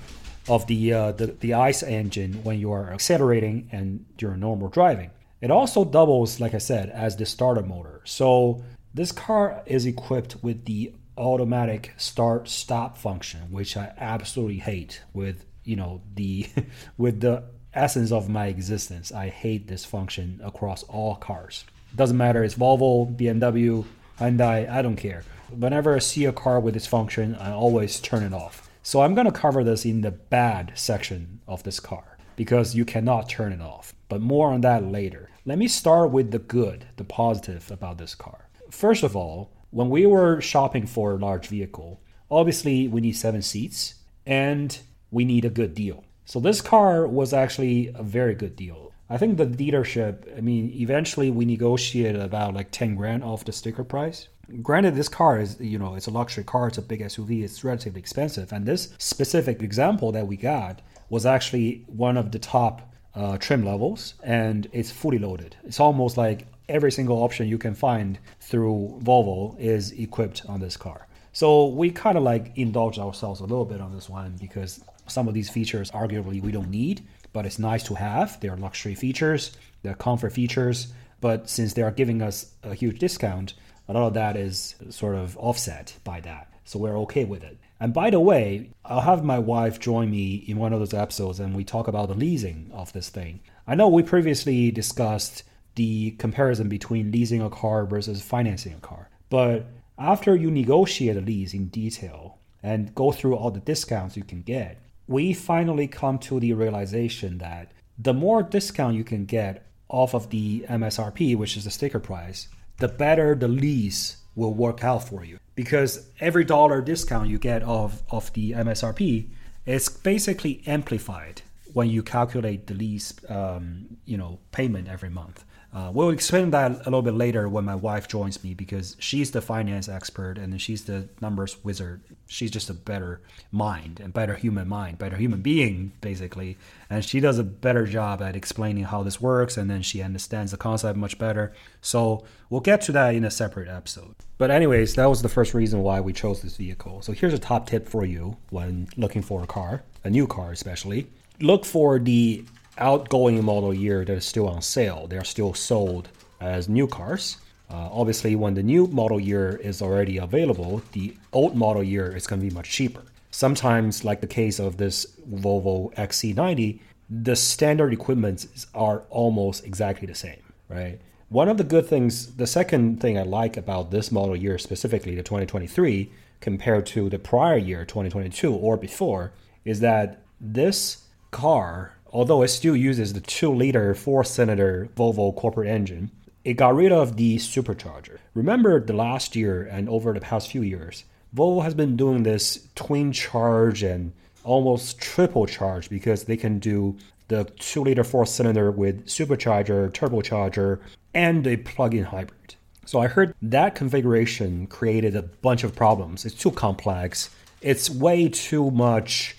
of 0.48 0.66
the, 0.66 0.92
uh, 0.92 1.12
the, 1.12 1.26
the 1.26 1.54
ICE 1.54 1.82
engine 1.82 2.44
when 2.44 2.58
you 2.58 2.72
are 2.72 2.92
accelerating 2.92 3.68
and 3.72 4.04
during 4.16 4.40
normal 4.40 4.68
driving. 4.68 5.10
It 5.40 5.50
also 5.50 5.84
doubles, 5.84 6.40
like 6.40 6.54
I 6.54 6.58
said, 6.58 6.90
as 6.90 7.16
the 7.16 7.26
starter 7.26 7.62
motor. 7.62 8.00
So 8.04 8.62
this 8.94 9.12
car 9.12 9.62
is 9.66 9.86
equipped 9.86 10.42
with 10.42 10.64
the 10.64 10.92
automatic 11.16 11.92
start 11.96 12.48
stop 12.48 12.96
function, 12.96 13.40
which 13.50 13.76
I 13.76 13.92
absolutely 13.98 14.58
hate 14.58 15.02
with 15.12 15.44
you 15.64 15.76
know 15.76 16.02
the 16.14 16.48
with 16.98 17.20
the 17.20 17.44
essence 17.72 18.12
of 18.12 18.28
my 18.28 18.46
existence. 18.46 19.12
I 19.12 19.28
hate 19.28 19.66
this 19.66 19.84
function 19.84 20.40
across 20.44 20.82
all 20.84 21.16
cars. 21.16 21.64
Doesn't 21.94 22.16
matter, 22.16 22.42
it's 22.42 22.54
Volvo, 22.54 23.14
BMW, 23.16 23.84
Hyundai, 24.18 24.68
I 24.68 24.82
don't 24.82 24.96
care. 24.96 25.24
Whenever 25.50 25.94
I 25.94 25.98
see 25.98 26.24
a 26.24 26.32
car 26.32 26.58
with 26.58 26.74
this 26.74 26.86
function, 26.86 27.34
I 27.36 27.52
always 27.52 28.00
turn 28.00 28.22
it 28.22 28.32
off. 28.32 28.63
So 28.86 29.00
I'm 29.00 29.14
going 29.14 29.24
to 29.24 29.32
cover 29.32 29.64
this 29.64 29.86
in 29.86 30.02
the 30.02 30.10
bad 30.10 30.72
section 30.74 31.40
of 31.48 31.62
this 31.62 31.80
car 31.80 32.18
because 32.36 32.74
you 32.74 32.84
cannot 32.84 33.30
turn 33.30 33.50
it 33.50 33.62
off. 33.62 33.94
But 34.10 34.20
more 34.20 34.52
on 34.52 34.60
that 34.60 34.84
later. 34.84 35.30
Let 35.46 35.56
me 35.56 35.68
start 35.68 36.10
with 36.10 36.32
the 36.32 36.38
good, 36.38 36.84
the 36.96 37.04
positive 37.04 37.70
about 37.70 37.96
this 37.96 38.14
car. 38.14 38.50
First 38.70 39.02
of 39.02 39.16
all, 39.16 39.50
when 39.70 39.88
we 39.88 40.04
were 40.04 40.38
shopping 40.42 40.86
for 40.86 41.12
a 41.12 41.16
large 41.16 41.48
vehicle, 41.48 42.02
obviously 42.30 42.86
we 42.86 43.00
need 43.00 43.16
seven 43.16 43.40
seats 43.40 43.94
and 44.26 44.78
we 45.10 45.24
need 45.24 45.46
a 45.46 45.50
good 45.50 45.74
deal. 45.74 46.04
So 46.26 46.38
this 46.38 46.60
car 46.60 47.06
was 47.06 47.32
actually 47.32 47.90
a 47.94 48.02
very 48.02 48.34
good 48.34 48.54
deal. 48.54 48.92
I 49.08 49.16
think 49.16 49.38
the 49.38 49.46
dealership, 49.46 50.36
I 50.36 50.42
mean, 50.42 50.70
eventually 50.74 51.30
we 51.30 51.46
negotiated 51.46 52.20
about 52.20 52.52
like 52.52 52.70
10 52.70 52.96
grand 52.96 53.24
off 53.24 53.46
the 53.46 53.52
sticker 53.52 53.84
price. 53.84 54.28
Granted, 54.62 54.94
this 54.94 55.08
car 55.08 55.40
is, 55.40 55.58
you 55.60 55.78
know, 55.78 55.94
it's 55.94 56.06
a 56.06 56.10
luxury 56.10 56.44
car, 56.44 56.68
it's 56.68 56.78
a 56.78 56.82
big 56.82 57.00
SUV, 57.00 57.42
it's 57.42 57.64
relatively 57.64 58.00
expensive. 58.00 58.52
And 58.52 58.66
this 58.66 58.94
specific 58.98 59.62
example 59.62 60.12
that 60.12 60.26
we 60.26 60.36
got 60.36 60.82
was 61.10 61.26
actually 61.26 61.84
one 61.86 62.16
of 62.16 62.32
the 62.32 62.38
top 62.38 62.92
uh, 63.14 63.38
trim 63.38 63.64
levels 63.64 64.14
and 64.22 64.68
it's 64.72 64.90
fully 64.90 65.18
loaded. 65.18 65.56
It's 65.64 65.80
almost 65.80 66.16
like 66.16 66.46
every 66.68 66.90
single 66.90 67.22
option 67.22 67.46
you 67.46 67.58
can 67.58 67.74
find 67.74 68.18
through 68.40 68.98
Volvo 69.02 69.58
is 69.58 69.92
equipped 69.92 70.42
on 70.48 70.60
this 70.60 70.76
car. 70.76 71.06
So 71.32 71.66
we 71.66 71.90
kind 71.90 72.16
of 72.16 72.22
like 72.22 72.52
indulge 72.56 72.98
ourselves 72.98 73.40
a 73.40 73.44
little 73.44 73.64
bit 73.64 73.80
on 73.80 73.92
this 73.92 74.08
one 74.08 74.36
because 74.40 74.82
some 75.06 75.28
of 75.28 75.34
these 75.34 75.50
features 75.50 75.90
arguably 75.90 76.40
we 76.40 76.52
don't 76.52 76.70
need, 76.70 77.02
but 77.32 77.44
it's 77.44 77.58
nice 77.58 77.82
to 77.84 77.94
have. 77.94 78.40
They're 78.40 78.56
luxury 78.56 78.94
features, 78.94 79.56
they're 79.82 79.94
comfort 79.94 80.32
features, 80.32 80.92
but 81.20 81.48
since 81.48 81.72
they 81.74 81.82
are 81.82 81.90
giving 81.90 82.22
us 82.22 82.52
a 82.62 82.74
huge 82.74 82.98
discount, 82.98 83.54
a 83.88 83.92
lot 83.92 84.06
of 84.06 84.14
that 84.14 84.36
is 84.36 84.74
sort 84.90 85.16
of 85.16 85.36
offset 85.38 85.96
by 86.04 86.20
that. 86.20 86.50
So 86.64 86.78
we're 86.78 86.98
okay 87.00 87.24
with 87.24 87.42
it. 87.42 87.58
And 87.78 87.92
by 87.92 88.10
the 88.10 88.20
way, 88.20 88.70
I'll 88.84 89.02
have 89.02 89.24
my 89.24 89.38
wife 89.38 89.78
join 89.78 90.10
me 90.10 90.36
in 90.46 90.56
one 90.56 90.72
of 90.72 90.78
those 90.78 90.94
episodes 90.94 91.40
and 91.40 91.54
we 91.54 91.64
talk 91.64 91.88
about 91.88 92.08
the 92.08 92.14
leasing 92.14 92.70
of 92.72 92.92
this 92.92 93.10
thing. 93.10 93.40
I 93.66 93.74
know 93.74 93.88
we 93.88 94.02
previously 94.02 94.70
discussed 94.70 95.42
the 95.74 96.12
comparison 96.12 96.68
between 96.68 97.10
leasing 97.10 97.42
a 97.42 97.50
car 97.50 97.84
versus 97.84 98.22
financing 98.22 98.74
a 98.74 98.80
car. 98.80 99.10
But 99.28 99.66
after 99.98 100.34
you 100.34 100.50
negotiate 100.50 101.16
a 101.16 101.20
lease 101.20 101.52
in 101.52 101.68
detail 101.68 102.38
and 102.62 102.94
go 102.94 103.12
through 103.12 103.36
all 103.36 103.50
the 103.50 103.60
discounts 103.60 104.16
you 104.16 104.24
can 104.24 104.42
get, 104.42 104.80
we 105.06 105.34
finally 105.34 105.86
come 105.86 106.18
to 106.20 106.40
the 106.40 106.52
realization 106.54 107.38
that 107.38 107.72
the 107.98 108.14
more 108.14 108.42
discount 108.42 108.96
you 108.96 109.04
can 109.04 109.24
get 109.26 109.66
off 109.88 110.14
of 110.14 110.30
the 110.30 110.64
MSRP, 110.68 111.36
which 111.36 111.56
is 111.56 111.64
the 111.64 111.70
sticker 111.70 112.00
price, 112.00 112.48
the 112.78 112.88
better 112.88 113.34
the 113.34 113.48
lease 113.48 114.18
will 114.34 114.52
work 114.52 114.82
out 114.82 115.08
for 115.08 115.24
you. 115.24 115.38
Because 115.54 116.08
every 116.20 116.44
dollar 116.44 116.80
discount 116.80 117.28
you 117.28 117.38
get 117.38 117.62
off 117.62 118.02
of 118.10 118.32
the 118.32 118.52
MSRP 118.52 119.28
is 119.66 119.88
basically 119.88 120.62
amplified 120.66 121.42
when 121.72 121.88
you 121.88 122.02
calculate 122.02 122.66
the 122.66 122.74
lease, 122.74 123.14
um, 123.28 123.98
you 124.04 124.16
know, 124.16 124.38
payment 124.52 124.88
every 124.88 125.10
month. 125.10 125.44
Uh, 125.74 125.90
we'll 125.92 126.10
explain 126.10 126.50
that 126.52 126.70
a 126.70 126.84
little 126.84 127.02
bit 127.02 127.14
later 127.14 127.48
when 127.48 127.64
my 127.64 127.74
wife 127.74 128.06
joins 128.06 128.44
me 128.44 128.54
because 128.54 128.96
she's 129.00 129.32
the 129.32 129.40
finance 129.40 129.88
expert 129.88 130.38
and 130.38 130.62
she's 130.62 130.84
the 130.84 131.08
numbers 131.20 131.64
wizard. 131.64 132.00
She's 132.28 132.52
just 132.52 132.70
a 132.70 132.74
better 132.74 133.20
mind 133.50 133.98
and 133.98 134.14
better 134.14 134.36
human 134.36 134.68
mind, 134.68 134.98
better 134.98 135.16
human 135.16 135.42
being, 135.42 135.92
basically. 136.00 136.56
And 136.88 137.04
she 137.04 137.18
does 137.18 137.40
a 137.40 137.44
better 137.44 137.86
job 137.86 138.22
at 138.22 138.36
explaining 138.36 138.84
how 138.84 139.02
this 139.02 139.20
works 139.20 139.56
and 139.56 139.68
then 139.68 139.82
she 139.82 140.00
understands 140.00 140.52
the 140.52 140.56
concept 140.56 140.96
much 140.96 141.18
better. 141.18 141.52
So 141.80 142.24
we'll 142.48 142.60
get 142.60 142.80
to 142.82 142.92
that 142.92 143.16
in 143.16 143.24
a 143.24 143.30
separate 143.30 143.68
episode. 143.68 144.14
But, 144.38 144.52
anyways, 144.52 144.94
that 144.94 145.06
was 145.06 145.22
the 145.22 145.28
first 145.28 145.54
reason 145.54 145.82
why 145.82 146.00
we 146.00 146.12
chose 146.12 146.40
this 146.40 146.56
vehicle. 146.56 147.02
So 147.02 147.12
here's 147.12 147.34
a 147.34 147.38
top 147.38 147.68
tip 147.68 147.88
for 147.88 148.04
you 148.04 148.36
when 148.50 148.88
looking 148.96 149.22
for 149.22 149.42
a 149.42 149.46
car, 149.46 149.82
a 150.04 150.10
new 150.10 150.28
car 150.28 150.52
especially. 150.52 151.08
Look 151.40 151.64
for 151.64 151.98
the 151.98 152.44
outgoing 152.78 153.44
model 153.44 153.72
year 153.74 154.04
that 154.04 154.16
is 154.16 154.24
still 154.24 154.48
on 154.48 154.62
sale. 154.62 155.06
They 155.06 155.16
are 155.16 155.24
still 155.24 155.54
sold 155.54 156.08
as 156.40 156.68
new 156.68 156.86
cars. 156.86 157.38
Uh, 157.70 157.88
obviously, 157.90 158.36
when 158.36 158.54
the 158.54 158.62
new 158.62 158.86
model 158.86 159.18
year 159.18 159.56
is 159.56 159.80
already 159.80 160.18
available, 160.18 160.82
the 160.92 161.14
old 161.32 161.56
model 161.56 161.82
year 161.82 162.14
is 162.14 162.26
going 162.26 162.40
to 162.40 162.48
be 162.48 162.54
much 162.54 162.70
cheaper. 162.70 163.02
Sometimes, 163.30 164.04
like 164.04 164.20
the 164.20 164.26
case 164.26 164.58
of 164.58 164.76
this 164.76 165.06
Volvo 165.28 165.92
XC90, 165.94 166.78
the 167.10 167.36
standard 167.36 167.92
equipment 167.92 168.46
are 168.74 169.00
almost 169.10 169.64
exactly 169.64 170.06
the 170.06 170.14
same, 170.14 170.42
right? 170.68 171.00
One 171.30 171.48
of 171.48 171.56
the 171.56 171.64
good 171.64 171.86
things, 171.86 172.36
the 172.36 172.46
second 172.46 173.00
thing 173.00 173.18
I 173.18 173.22
like 173.22 173.56
about 173.56 173.90
this 173.90 174.12
model 174.12 174.36
year, 174.36 174.58
specifically 174.58 175.14
the 175.14 175.22
2023, 175.22 176.12
compared 176.40 176.86
to 176.86 177.08
the 177.08 177.18
prior 177.18 177.56
year, 177.56 177.84
2022 177.84 178.54
or 178.54 178.76
before, 178.76 179.32
is 179.64 179.80
that 179.80 180.22
this 180.40 181.04
car 181.30 181.93
although 182.14 182.42
it 182.42 182.48
still 182.48 182.76
uses 182.76 183.12
the 183.12 183.20
2 183.20 183.52
liter 183.52 183.94
4 183.94 184.24
cylinder 184.24 184.88
Volvo 184.96 185.34
corporate 185.34 185.68
engine, 185.68 186.12
it 186.44 186.54
got 186.54 186.74
rid 186.74 186.92
of 186.92 187.16
the 187.16 187.36
supercharger. 187.38 188.18
Remember 188.34 188.80
the 188.80 188.92
last 188.92 189.34
year 189.34 189.62
and 189.62 189.88
over 189.88 190.12
the 190.12 190.20
past 190.20 190.50
few 190.50 190.62
years, 190.62 191.04
Volvo 191.34 191.64
has 191.64 191.74
been 191.74 191.96
doing 191.96 192.22
this 192.22 192.68
twin 192.76 193.12
charge 193.12 193.82
and 193.82 194.12
almost 194.44 195.00
triple 195.00 195.46
charge 195.46 195.90
because 195.90 196.24
they 196.24 196.36
can 196.36 196.60
do 196.60 196.96
the 197.28 197.44
2 197.58 197.82
liter 197.82 198.04
4 198.04 198.24
cylinder 198.26 198.70
with 198.70 199.06
supercharger, 199.06 199.90
turbocharger, 199.90 200.78
and 201.14 201.44
a 201.46 201.56
plug 201.56 201.94
in 201.94 202.04
hybrid. 202.04 202.54
So 202.86 203.00
I 203.00 203.08
heard 203.08 203.34
that 203.42 203.74
configuration 203.74 204.68
created 204.68 205.16
a 205.16 205.22
bunch 205.22 205.64
of 205.64 205.74
problems. 205.74 206.24
It's 206.24 206.34
too 206.34 206.52
complex. 206.52 207.30
It's 207.60 207.88
way 207.88 208.28
too 208.28 208.70
much 208.70 209.36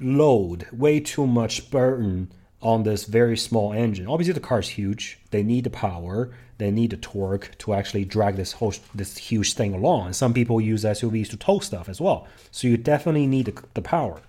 load, 0.00 0.66
way 0.72 1.00
too 1.00 1.26
much 1.26 1.70
burden 1.70 2.30
on 2.62 2.82
this 2.82 3.04
very 3.04 3.36
small 3.36 3.72
engine. 3.72 4.06
Obviously, 4.06 4.34
the 4.34 4.40
car 4.40 4.60
is 4.60 4.68
huge. 4.70 5.18
They 5.30 5.42
need 5.42 5.64
the 5.64 5.70
power. 5.70 6.30
They 6.58 6.70
need 6.70 6.90
the 6.90 6.98
torque 6.98 7.56
to 7.58 7.72
actually 7.72 8.04
drag 8.04 8.36
this 8.36 8.52
whole 8.52 8.74
this 8.94 9.16
huge 9.16 9.54
thing 9.54 9.72
along. 9.72 10.06
And 10.06 10.16
some 10.16 10.34
people 10.34 10.60
use 10.60 10.84
SUVs 10.84 11.30
to 11.30 11.36
tow 11.36 11.60
stuff 11.60 11.88
as 11.88 12.00
well. 12.00 12.26
So 12.50 12.68
you 12.68 12.76
definitely 12.76 13.26
need 13.26 13.46
the, 13.46 13.62
the 13.74 13.82
power. 13.82 14.20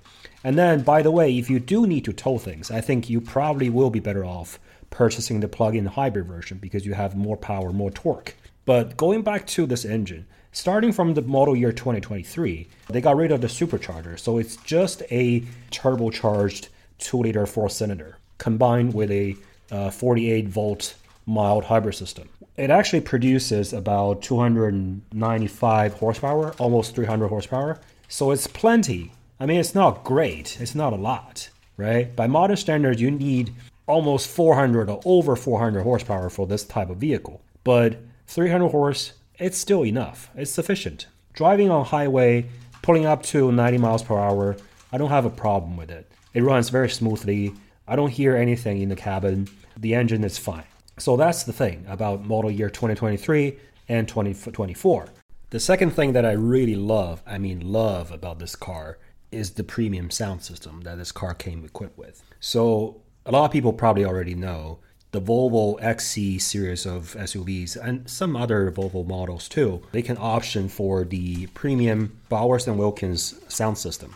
And 0.44 0.58
then, 0.58 0.82
by 0.82 1.02
the 1.02 1.12
way, 1.12 1.38
if 1.38 1.50
you 1.50 1.60
do 1.60 1.86
need 1.86 2.06
to 2.06 2.14
tow 2.14 2.38
things, 2.38 2.72
I 2.72 2.82
think 2.82 3.10
you 3.10 3.20
probably 3.20 3.70
will 3.70 3.90
be 3.90 4.00
better 4.00 4.26
off 4.26 4.60
purchasing 4.90 5.40
the 5.40 5.48
plug-in 5.48 5.86
hybrid 5.86 6.28
version 6.28 6.58
because 6.58 6.86
you 6.86 6.94
have 6.94 7.16
more 7.16 7.38
power, 7.38 7.72
more 7.72 7.92
torque. 7.92 8.36
But 8.66 8.98
going 8.98 9.22
back 9.22 9.48
to 9.48 9.66
this 9.66 9.86
engine, 9.86 10.26
starting 10.52 10.92
from 10.92 11.14
the 11.14 11.22
model 11.22 11.56
year 11.56 11.72
2023, 11.72 12.68
they 12.90 13.02
got 13.02 13.16
rid 13.16 13.32
of 13.32 13.42
the 13.42 13.48
supercharger. 13.48 14.20
So 14.20 14.38
it's 14.38 14.58
just 14.58 15.04
a 15.12 15.42
turbocharged 15.72 16.68
2 17.00 17.18
liter 17.18 17.46
4 17.46 17.70
cylinder 17.70 18.18
combined 18.38 18.94
with 18.94 19.12
a 19.12 19.36
uh, 19.72 19.90
48 19.90 20.48
volt 20.48 20.96
mild 21.26 21.66
hybrid 21.66 21.96
system. 21.96 22.30
It 22.58 22.70
actually 22.70 23.02
produces 23.02 23.74
about 23.74 24.22
295 24.22 25.94
horsepower, 25.94 26.54
almost 26.60 26.96
300 26.96 27.28
horsepower. 27.28 27.80
So 28.08 28.32
it's 28.32 28.48
plenty. 28.48 29.12
I 29.40 29.46
mean, 29.46 29.60
it's 29.60 29.74
not 29.74 30.04
great, 30.04 30.60
it's 30.60 30.76
not 30.76 30.94
a 30.94 30.98
lot, 30.98 31.50
right? 31.78 32.14
By 32.16 32.28
modern 32.28 32.58
standards, 32.58 33.02
you 33.02 33.10
need 33.10 33.54
almost 33.88 34.28
400 34.30 34.90
or 34.90 35.02
over 35.06 35.36
400 35.36 35.84
horsepower 35.84 36.30
for 36.30 36.46
this 36.46 36.64
type 36.64 36.90
of 36.90 36.98
vehicle. 36.98 37.42
But 37.64 37.98
300 38.28 38.70
horse, 38.70 39.14
it's 39.38 39.58
still 39.58 39.86
enough. 39.86 40.30
It's 40.36 40.52
sufficient. 40.52 41.08
Driving 41.34 41.70
on 41.70 41.86
highway, 41.86 42.50
pulling 42.82 43.06
up 43.06 43.24
to 43.24 43.52
90 43.52 43.78
miles 43.78 44.04
per 44.04 44.18
hour, 44.18 44.58
I 44.92 44.98
don't 44.98 45.10
have 45.10 45.26
a 45.26 45.30
problem 45.30 45.78
with 45.78 45.90
it. 45.90 46.12
It 46.34 46.44
runs 46.44 46.70
very 46.70 46.90
smoothly. 46.90 47.54
I 47.88 47.96
don't 47.96 48.10
hear 48.10 48.36
anything 48.36 48.82
in 48.82 48.90
the 48.90 48.96
cabin. 48.96 49.48
The 49.78 49.96
engine 49.96 50.24
is 50.24 50.38
fine. 50.38 50.66
So 50.98 51.18
that's 51.18 51.44
the 51.44 51.54
thing 51.54 51.86
about 51.88 52.26
model 52.26 52.52
year 52.52 52.70
2023 52.70 53.58
and 53.90 54.08
2024. 54.08 55.08
The 55.50 55.60
second 55.60 55.92
thing 55.92 56.14
that 56.14 56.26
I 56.26 56.32
really 56.32 56.76
love, 56.76 57.22
I 57.26 57.38
mean 57.38 57.72
love 57.72 58.12
about 58.12 58.40
this 58.40 58.56
car 58.56 59.00
is 59.32 59.52
the 59.52 59.64
premium 59.64 60.10
sound 60.10 60.44
system 60.44 60.82
that 60.82 60.98
this 60.98 61.12
car 61.12 61.34
came 61.34 61.66
equipped 61.66 61.98
with. 61.98 62.24
So 62.40 63.02
a 63.26 63.32
lot 63.32 63.46
of 63.46 63.52
people 63.52 63.74
probably 63.74 64.06
already 64.06 64.36
know 64.36 64.80
the 65.12 65.22
Volvo 65.22 65.82
XC 65.82 66.40
series 66.40 66.86
of 66.86 67.16
SUVs 67.18 67.76
and 67.76 68.10
some 68.10 68.36
other 68.36 68.72
Volvo 68.72 69.06
models 69.06 69.50
too, 69.50 69.82
they 69.92 70.02
can 70.02 70.18
option 70.18 70.70
for 70.70 71.04
the 71.04 71.48
premium 71.48 72.18
Bowers 72.30 72.68
and 72.68 72.80
Wilkins 72.80 73.36
sound 73.48 73.78
system. 73.78 74.16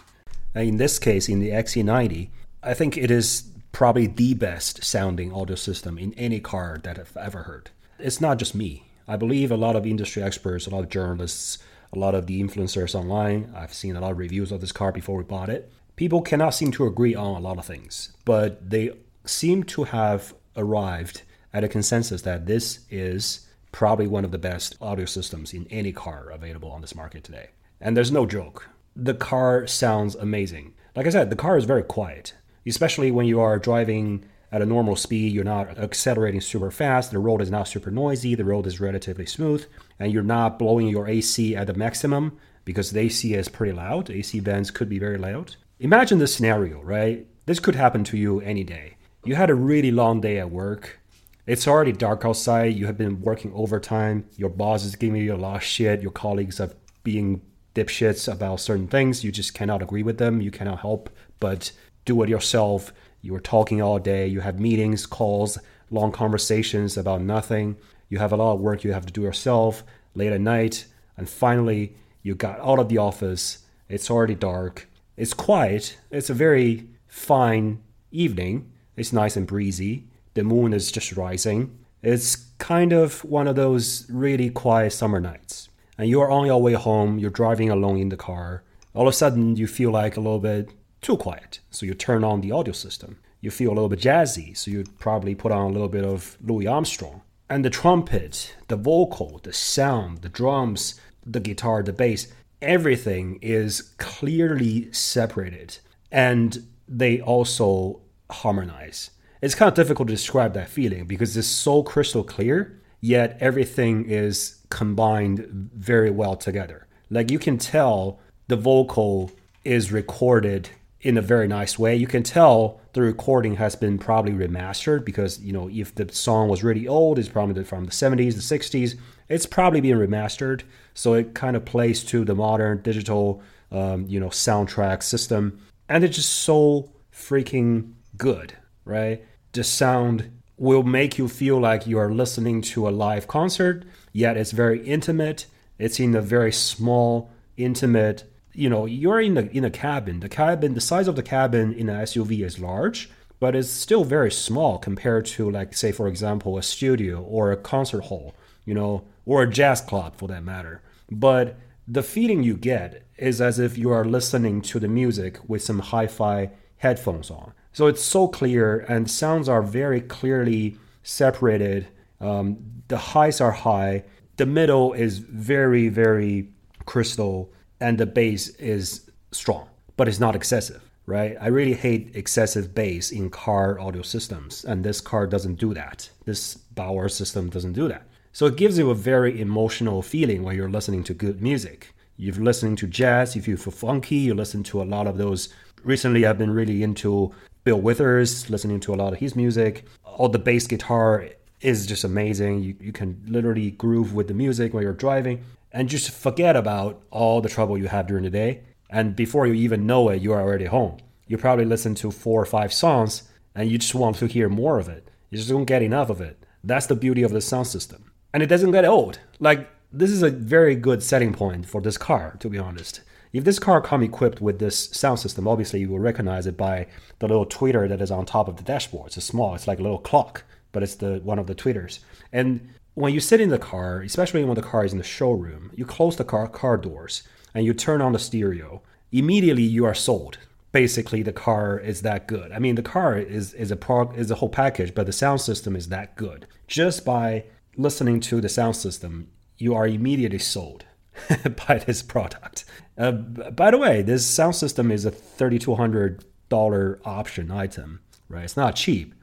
In 0.55 0.77
this 0.77 0.97
case, 0.97 1.27
in 1.27 1.39
the 1.41 1.49
XC90, 1.49 2.29
I 2.63 2.73
think 2.73 2.97
it 2.97 3.11
is 3.11 3.43
probably 3.73 4.07
the 4.07 4.33
best 4.33 4.85
sounding 4.85 5.33
audio 5.33 5.55
system 5.55 5.97
in 5.97 6.13
any 6.13 6.39
car 6.39 6.79
that 6.83 6.97
I've 6.97 7.17
ever 7.17 7.43
heard. 7.43 7.71
It's 7.99 8.21
not 8.21 8.39
just 8.39 8.55
me. 8.55 8.83
I 9.05 9.17
believe 9.17 9.51
a 9.51 9.57
lot 9.57 9.75
of 9.75 9.85
industry 9.85 10.23
experts, 10.23 10.65
a 10.65 10.69
lot 10.69 10.83
of 10.85 10.89
journalists, 10.89 11.57
a 11.91 11.99
lot 11.99 12.15
of 12.15 12.25
the 12.25 12.41
influencers 12.41 12.95
online, 12.95 13.53
I've 13.55 13.73
seen 13.73 13.97
a 13.97 13.99
lot 13.99 14.11
of 14.11 14.17
reviews 14.17 14.51
of 14.51 14.61
this 14.61 14.71
car 14.71 14.93
before 14.93 15.17
we 15.17 15.23
bought 15.25 15.49
it. 15.49 15.69
People 15.97 16.21
cannot 16.21 16.51
seem 16.51 16.71
to 16.71 16.87
agree 16.87 17.15
on 17.15 17.35
a 17.35 17.39
lot 17.39 17.57
of 17.57 17.65
things, 17.65 18.13
but 18.23 18.69
they 18.69 18.91
seem 19.25 19.63
to 19.63 19.83
have 19.85 20.33
arrived 20.55 21.23
at 21.53 21.63
a 21.63 21.69
consensus 21.69 22.21
that 22.23 22.45
this 22.45 22.79
is 22.89 23.47
probably 23.71 24.07
one 24.07 24.25
of 24.25 24.31
the 24.31 24.37
best 24.37 24.75
audio 24.81 25.05
systems 25.05 25.53
in 25.53 25.67
any 25.69 25.91
car 25.91 26.29
available 26.29 26.71
on 26.71 26.81
this 26.81 26.95
market 26.95 27.23
today. 27.23 27.49
And 27.81 27.95
there's 27.95 28.11
no 28.11 28.25
joke. 28.25 28.69
The 28.95 29.13
car 29.13 29.67
sounds 29.67 30.15
amazing. 30.15 30.73
Like 30.95 31.07
I 31.07 31.09
said, 31.09 31.29
the 31.29 31.35
car 31.35 31.57
is 31.57 31.65
very 31.65 31.83
quiet, 31.83 32.33
especially 32.65 33.11
when 33.11 33.25
you 33.25 33.39
are 33.39 33.59
driving 33.59 34.25
at 34.51 34.61
a 34.61 34.65
normal 34.65 34.95
speed. 34.95 35.33
You're 35.33 35.43
not 35.43 35.77
accelerating 35.77 36.39
super 36.39 36.71
fast. 36.71 37.11
The 37.11 37.19
road 37.19 37.41
is 37.41 37.51
not 37.51 37.67
super 37.67 37.91
noisy. 37.91 38.35
The 38.35 38.45
road 38.45 38.65
is 38.65 38.79
relatively 38.79 39.25
smooth. 39.25 39.65
And 39.99 40.11
you're 40.11 40.23
not 40.23 40.57
blowing 40.57 40.87
your 40.87 41.07
AC 41.07 41.55
at 41.55 41.67
the 41.67 41.73
maximum 41.73 42.37
because 42.63 42.91
the 42.91 43.01
AC 43.01 43.33
is 43.33 43.49
pretty 43.49 43.73
loud. 43.73 44.09
AC 44.09 44.39
vents 44.39 44.71
could 44.71 44.89
be 44.89 44.99
very 44.99 45.17
loud. 45.17 45.55
Imagine 45.79 46.19
this 46.19 46.33
scenario, 46.33 46.81
right? 46.81 47.27
This 47.45 47.59
could 47.59 47.75
happen 47.75 48.03
to 48.05 48.17
you 48.17 48.39
any 48.39 48.63
day 48.63 48.95
you 49.25 49.35
had 49.35 49.49
a 49.49 49.55
really 49.55 49.91
long 49.91 50.21
day 50.21 50.37
at 50.39 50.51
work. 50.51 50.99
It's 51.47 51.67
already 51.67 51.91
dark 51.91 52.23
outside. 52.25 52.75
You 52.75 52.85
have 52.85 52.97
been 52.97 53.21
working 53.21 53.51
overtime. 53.53 54.25
Your 54.37 54.49
boss 54.49 54.85
is 54.85 54.95
giving 54.95 55.21
you 55.21 55.33
a 55.33 55.37
lot 55.37 55.57
of 55.57 55.63
shit. 55.63 56.01
Your 56.01 56.11
colleagues 56.11 56.59
are 56.59 56.71
being 57.03 57.41
dipshits 57.73 58.31
about 58.31 58.59
certain 58.59 58.87
things. 58.87 59.23
You 59.23 59.31
just 59.31 59.53
cannot 59.53 59.81
agree 59.81 60.03
with 60.03 60.19
them. 60.19 60.41
You 60.41 60.51
cannot 60.51 60.79
help 60.79 61.09
but 61.39 61.71
do 62.05 62.21
it 62.21 62.29
yourself. 62.29 62.93
You 63.21 63.33
are 63.35 63.39
talking 63.39 63.81
all 63.81 63.99
day. 63.99 64.27
You 64.27 64.41
have 64.41 64.59
meetings, 64.59 65.07
calls, 65.07 65.57
long 65.89 66.11
conversations 66.11 66.95
about 66.95 67.21
nothing. 67.21 67.77
You 68.09 68.19
have 68.19 68.31
a 68.31 68.37
lot 68.37 68.53
of 68.53 68.61
work 68.61 68.83
you 68.83 68.93
have 68.93 69.07
to 69.07 69.13
do 69.13 69.21
yourself 69.21 69.83
late 70.13 70.31
at 70.31 70.41
night. 70.41 70.85
And 71.17 71.27
finally, 71.27 71.95
you 72.21 72.35
got 72.35 72.59
out 72.59 72.79
of 72.79 72.89
the 72.89 72.99
office. 72.99 73.65
It's 73.89 74.09
already 74.09 74.35
dark. 74.35 74.87
It's 75.17 75.33
quiet. 75.33 75.97
It's 76.11 76.29
a 76.29 76.35
very 76.35 76.87
fine 77.07 77.81
evening 78.11 78.71
it's 78.97 79.13
nice 79.13 79.35
and 79.35 79.47
breezy. 79.47 80.05
The 80.33 80.43
moon 80.43 80.73
is 80.73 80.91
just 80.91 81.15
rising. 81.15 81.77
It's 82.01 82.35
kind 82.57 82.93
of 82.93 83.23
one 83.23 83.47
of 83.47 83.55
those 83.55 84.09
really 84.09 84.49
quiet 84.49 84.93
summer 84.93 85.19
nights. 85.19 85.69
And 85.97 86.09
you're 86.09 86.29
on 86.31 86.45
your 86.45 86.61
way 86.61 86.73
home, 86.73 87.19
you're 87.19 87.29
driving 87.29 87.69
alone 87.69 87.97
in 87.97 88.09
the 88.09 88.17
car. 88.17 88.63
All 88.93 89.07
of 89.07 89.13
a 89.13 89.17
sudden, 89.17 89.55
you 89.55 89.67
feel 89.67 89.91
like 89.91 90.17
a 90.17 90.21
little 90.21 90.39
bit 90.39 90.71
too 91.01 91.17
quiet. 91.17 91.59
So 91.71 91.85
you 91.85 91.93
turn 91.93 92.23
on 92.23 92.41
the 92.41 92.51
audio 92.51 92.73
system. 92.73 93.17
You 93.41 93.51
feel 93.51 93.69
a 93.71 93.75
little 93.75 93.89
bit 93.89 93.99
jazzy. 93.99 94.55
So 94.57 94.71
you 94.71 94.83
probably 94.99 95.35
put 95.35 95.51
on 95.51 95.69
a 95.69 95.73
little 95.73 95.87
bit 95.87 96.03
of 96.03 96.37
Louis 96.43 96.67
Armstrong. 96.67 97.21
And 97.49 97.63
the 97.63 97.69
trumpet, 97.69 98.55
the 98.67 98.75
vocal, 98.75 99.39
the 99.43 99.53
sound, 99.53 100.19
the 100.19 100.29
drums, 100.29 100.99
the 101.25 101.39
guitar, 101.39 101.83
the 101.83 101.93
bass, 101.93 102.27
everything 102.61 103.39
is 103.41 103.81
clearly 103.97 104.91
separated. 104.91 105.77
And 106.11 106.65
they 106.87 107.21
also 107.21 108.01
harmonize. 108.41 109.11
It's 109.41 109.55
kind 109.55 109.69
of 109.69 109.75
difficult 109.75 110.07
to 110.07 110.13
describe 110.13 110.53
that 110.53 110.69
feeling 110.69 111.05
because 111.05 111.35
it's 111.35 111.47
so 111.47 111.83
crystal 111.83 112.23
clear, 112.23 112.81
yet 113.01 113.37
everything 113.39 114.05
is 114.05 114.61
combined 114.69 115.69
very 115.73 116.09
well 116.09 116.35
together. 116.35 116.87
Like 117.09 117.31
you 117.31 117.39
can 117.39 117.57
tell 117.57 118.19
the 118.47 118.55
vocal 118.55 119.31
is 119.63 119.91
recorded 119.91 120.69
in 121.01 121.17
a 121.17 121.21
very 121.21 121.47
nice 121.47 121.77
way. 121.77 121.95
You 121.95 122.07
can 122.07 122.23
tell 122.23 122.81
the 122.93 123.01
recording 123.01 123.57
has 123.57 123.75
been 123.75 123.97
probably 123.97 124.31
remastered 124.31 125.05
because, 125.05 125.39
you 125.39 125.53
know, 125.53 125.69
if 125.69 125.93
the 125.93 126.11
song 126.11 126.49
was 126.49 126.63
really 126.63 126.87
old, 126.87 127.19
it's 127.19 127.29
probably 127.29 127.63
from 127.63 127.85
the 127.85 127.91
70s, 127.91 128.33
the 128.33 128.57
60s, 128.57 128.97
it's 129.29 129.45
probably 129.45 129.81
being 129.81 129.97
remastered. 129.97 130.63
So 130.93 131.13
it 131.13 131.35
kind 131.35 131.55
of 131.55 131.65
plays 131.65 132.03
to 132.05 132.25
the 132.25 132.33
modern 132.33 132.81
digital, 132.81 133.43
um, 133.71 134.05
you 134.07 134.19
know, 134.19 134.29
soundtrack 134.29 135.03
system. 135.03 135.59
And 135.89 136.03
it's 136.03 136.15
just 136.15 136.33
so 136.33 136.89
freaking 137.13 137.93
good, 138.17 138.53
right? 138.83 139.23
The 139.51 139.63
sound 139.63 140.31
will 140.57 140.83
make 140.83 141.17
you 141.17 141.27
feel 141.27 141.59
like 141.59 141.87
you 141.87 141.97
are 141.97 142.11
listening 142.13 142.61
to 142.61 142.87
a 142.87 142.91
live 142.91 143.27
concert, 143.27 143.83
yet 144.13 144.37
it's 144.37 144.51
very 144.51 144.85
intimate. 144.85 145.47
It's 145.77 145.99
in 145.99 146.15
a 146.15 146.21
very 146.21 146.51
small, 146.51 147.29
intimate, 147.57 148.23
you 148.53 148.69
know, 148.69 148.85
you're 148.85 149.19
in 149.19 149.33
the 149.33 149.51
in 149.51 149.65
a 149.65 149.69
cabin. 149.69 150.21
The 150.21 150.29
cabin, 150.29 150.73
the 150.73 150.81
size 150.81 151.07
of 151.07 151.15
the 151.15 151.23
cabin 151.23 151.73
in 151.73 151.89
an 151.89 152.01
SUV 152.01 152.43
is 152.45 152.59
large, 152.59 153.09
but 153.39 153.55
it's 153.55 153.69
still 153.69 154.05
very 154.05 154.31
small 154.31 154.77
compared 154.77 155.25
to 155.25 155.51
like 155.51 155.73
say 155.73 155.91
for 155.91 156.07
example 156.07 156.57
a 156.57 156.63
studio 156.63 157.21
or 157.21 157.51
a 157.51 157.57
concert 157.57 158.05
hall, 158.05 158.33
you 158.63 158.73
know, 158.73 159.03
or 159.25 159.43
a 159.43 159.49
jazz 159.49 159.81
club 159.81 160.15
for 160.15 160.27
that 160.29 160.43
matter. 160.43 160.81
But 161.11 161.57
the 161.87 162.03
feeling 162.03 162.43
you 162.43 162.55
get 162.55 163.05
is 163.17 163.41
as 163.41 163.59
if 163.59 163.77
you 163.77 163.91
are 163.91 164.05
listening 164.05 164.61
to 164.61 164.79
the 164.79 164.87
music 164.87 165.39
with 165.47 165.61
some 165.61 165.79
hi-fi 165.79 166.51
headphones 166.77 167.29
on. 167.29 167.53
So 167.75 167.87
it's 167.87 168.01
so 168.01 168.29
clear, 168.29 168.85
and 168.87 169.11
sounds 169.11 169.49
are 169.49 169.61
very 169.61 169.99
clearly 169.99 170.77
separated. 171.03 171.85
Um, 172.21 172.55
the 172.87 172.97
highs 172.97 173.41
are 173.41 173.51
high, 173.51 174.05
the 174.37 174.45
middle 174.45 174.93
is 174.93 175.17
very, 175.17 175.89
very 175.89 176.47
crystal, 176.85 177.51
and 177.81 177.97
the 177.97 178.05
bass 178.05 178.47
is 178.59 179.11
strong, 179.33 179.67
but 179.97 180.07
it's 180.07 180.21
not 180.21 180.37
excessive, 180.37 180.89
right? 181.05 181.35
I 181.41 181.47
really 181.47 181.73
hate 181.73 182.15
excessive 182.15 182.73
bass 182.73 183.11
in 183.11 183.29
car 183.29 183.77
audio 183.77 184.03
systems, 184.03 184.63
and 184.63 184.81
this 184.81 185.01
car 185.01 185.27
doesn't 185.27 185.55
do 185.55 185.73
that. 185.73 186.09
This 186.23 186.55
Bowers 186.55 187.13
system 187.13 187.49
doesn't 187.49 187.73
do 187.73 187.89
that. 187.89 188.03
So 188.31 188.45
it 188.45 188.55
gives 188.55 188.77
you 188.77 188.89
a 188.89 188.95
very 188.95 189.41
emotional 189.41 190.01
feeling 190.01 190.43
when 190.43 190.55
you're 190.55 190.69
listening 190.69 191.03
to 191.03 191.13
good 191.13 191.41
music. 191.41 191.93
You're 192.15 192.35
listening 192.35 192.77
to 192.77 192.87
jazz, 192.87 193.35
if 193.35 193.49
you 193.49 193.57
feel 193.57 193.73
funky, 193.73 194.15
you 194.15 194.33
listen 194.33 194.63
to 194.63 194.81
a 194.81 194.87
lot 194.95 195.07
of 195.07 195.17
those. 195.17 195.49
Recently, 195.83 196.25
I've 196.25 196.37
been 196.37 196.51
really 196.51 196.81
into 196.81 197.33
Bill 197.65 197.81
Withers, 197.81 198.47
listening 198.51 198.79
to 198.81 198.93
a 198.93 198.95
lot 198.95 199.11
of 199.11 199.17
his 199.17 199.35
music. 199.35 199.85
All 200.03 200.29
the 200.29 200.37
bass 200.37 200.67
guitar 200.67 201.29
is 201.61 201.87
just 201.87 202.03
amazing. 202.03 202.61
You, 202.61 202.75
you 202.79 202.91
can 202.91 203.19
literally 203.27 203.71
groove 203.71 204.13
with 204.13 204.27
the 204.27 204.35
music 204.35 204.71
while 204.71 204.83
you're 204.83 204.93
driving 204.93 205.43
and 205.71 205.89
just 205.89 206.11
forget 206.11 206.55
about 206.55 207.01
all 207.09 207.41
the 207.41 207.49
trouble 207.49 207.75
you 207.75 207.87
have 207.87 208.05
during 208.05 208.23
the 208.23 208.29
day. 208.29 208.61
And 208.91 209.15
before 209.15 209.47
you 209.47 209.53
even 209.53 209.87
know 209.87 210.09
it, 210.09 210.21
you 210.21 210.31
are 210.31 210.41
already 210.41 210.65
home. 210.65 210.97
You 211.25 211.39
probably 211.39 211.65
listen 211.65 211.95
to 211.95 212.11
four 212.11 212.39
or 212.39 212.45
five 212.45 212.71
songs 212.71 213.23
and 213.55 213.67
you 213.67 213.79
just 213.79 213.95
want 213.95 214.17
to 214.17 214.27
hear 214.27 214.47
more 214.47 214.77
of 214.77 214.87
it. 214.87 215.09
You 215.31 215.39
just 215.39 215.49
don't 215.49 215.65
get 215.65 215.81
enough 215.81 216.11
of 216.11 216.21
it. 216.21 216.45
That's 216.63 216.85
the 216.85 216.95
beauty 216.95 217.23
of 217.23 217.31
the 217.31 217.41
sound 217.41 217.65
system. 217.65 218.11
And 218.31 218.43
it 218.43 218.47
doesn't 218.47 218.71
get 218.73 218.85
old. 218.85 219.17
Like, 219.39 219.67
this 219.91 220.11
is 220.11 220.21
a 220.21 220.29
very 220.29 220.75
good 220.75 221.01
setting 221.01 221.33
point 221.33 221.65
for 221.65 221.81
this 221.81 221.97
car, 221.97 222.37
to 222.41 222.47
be 222.49 222.59
honest. 222.59 223.01
If 223.35 223.43
this 223.43 223.59
car 223.59 223.81
come 223.81 224.01
equipped 224.01 224.39
with 224.39 224.59
this 224.59 224.89
sound 224.91 225.19
system, 225.19 225.45
obviously 225.45 225.81
you 225.81 225.89
will 225.89 225.99
recognize 225.99 226.47
it 226.47 226.55
by 226.55 226.87
the 227.19 227.27
little 227.27 227.45
tweeter 227.45 227.89
that 227.89 227.99
is 227.99 228.09
on 228.09 228.25
top 228.25 228.47
of 228.47 228.55
the 228.55 228.63
dashboard. 228.63 229.07
It's 229.07 229.17
a 229.17 229.21
small, 229.21 229.55
it's 229.55 229.67
like 229.67 229.79
a 229.79 229.83
little 229.83 229.97
clock, 229.97 230.45
but 230.71 230.83
it's 230.83 230.95
the 230.95 231.19
one 231.21 231.37
of 231.37 231.45
the 231.45 231.53
tweeters. 231.53 231.99
And 232.31 232.69
when 232.93 233.13
you 233.13 233.19
sit 233.19 233.41
in 233.41 233.49
the 233.49 233.59
car, 233.59 233.99
especially 233.99 234.45
when 234.45 234.55
the 234.55 234.61
car 234.61 234.85
is 234.85 234.93
in 234.93 234.99
the 234.99 235.03
showroom, 235.03 235.69
you 235.75 235.83
close 235.83 236.15
the 236.15 236.23
car 236.23 236.47
car 236.47 236.77
doors 236.77 237.23
and 237.53 237.65
you 237.65 237.73
turn 237.73 238.01
on 238.01 238.13
the 238.13 238.19
stereo. 238.19 238.81
Immediately 239.11 239.63
you 239.63 239.83
are 239.83 239.93
sold 239.93 240.37
basically 240.71 241.21
the 241.21 241.33
car 241.33 241.77
is 241.77 242.03
that 242.03 242.27
good. 242.27 242.53
I 242.53 242.59
mean, 242.59 242.75
the 242.75 242.83
car 242.83 243.17
is 243.17 243.53
is 243.55 243.69
a 243.69 243.75
prog 243.75 244.17
is 244.17 244.31
a 244.31 244.35
whole 244.35 244.47
package, 244.47 244.95
but 244.95 245.07
the 245.07 245.11
sound 245.11 245.41
system 245.41 245.75
is 245.75 245.89
that 245.89 246.15
good. 246.15 246.47
Just 246.67 247.03
by 247.03 247.43
listening 247.75 248.21
to 248.21 248.39
the 248.39 248.47
sound 248.47 248.77
system, 248.77 249.27
you 249.57 249.75
are 249.75 249.87
immediately 249.87 250.39
sold 250.39 250.85
by 251.67 251.77
this 251.79 252.01
product. 252.01 252.65
Uh, 252.97 253.11
by 253.11 253.71
the 253.71 253.77
way, 253.77 254.01
this 254.01 254.25
sound 254.25 254.55
system 254.55 254.91
is 254.91 255.05
a 255.05 255.11
thirty-two 255.11 255.75
hundred 255.75 256.23
dollar 256.49 256.99
option 257.05 257.51
item, 257.51 257.99
right? 258.29 258.43
It's 258.43 258.57
not 258.57 258.75
cheap, 258.75 259.13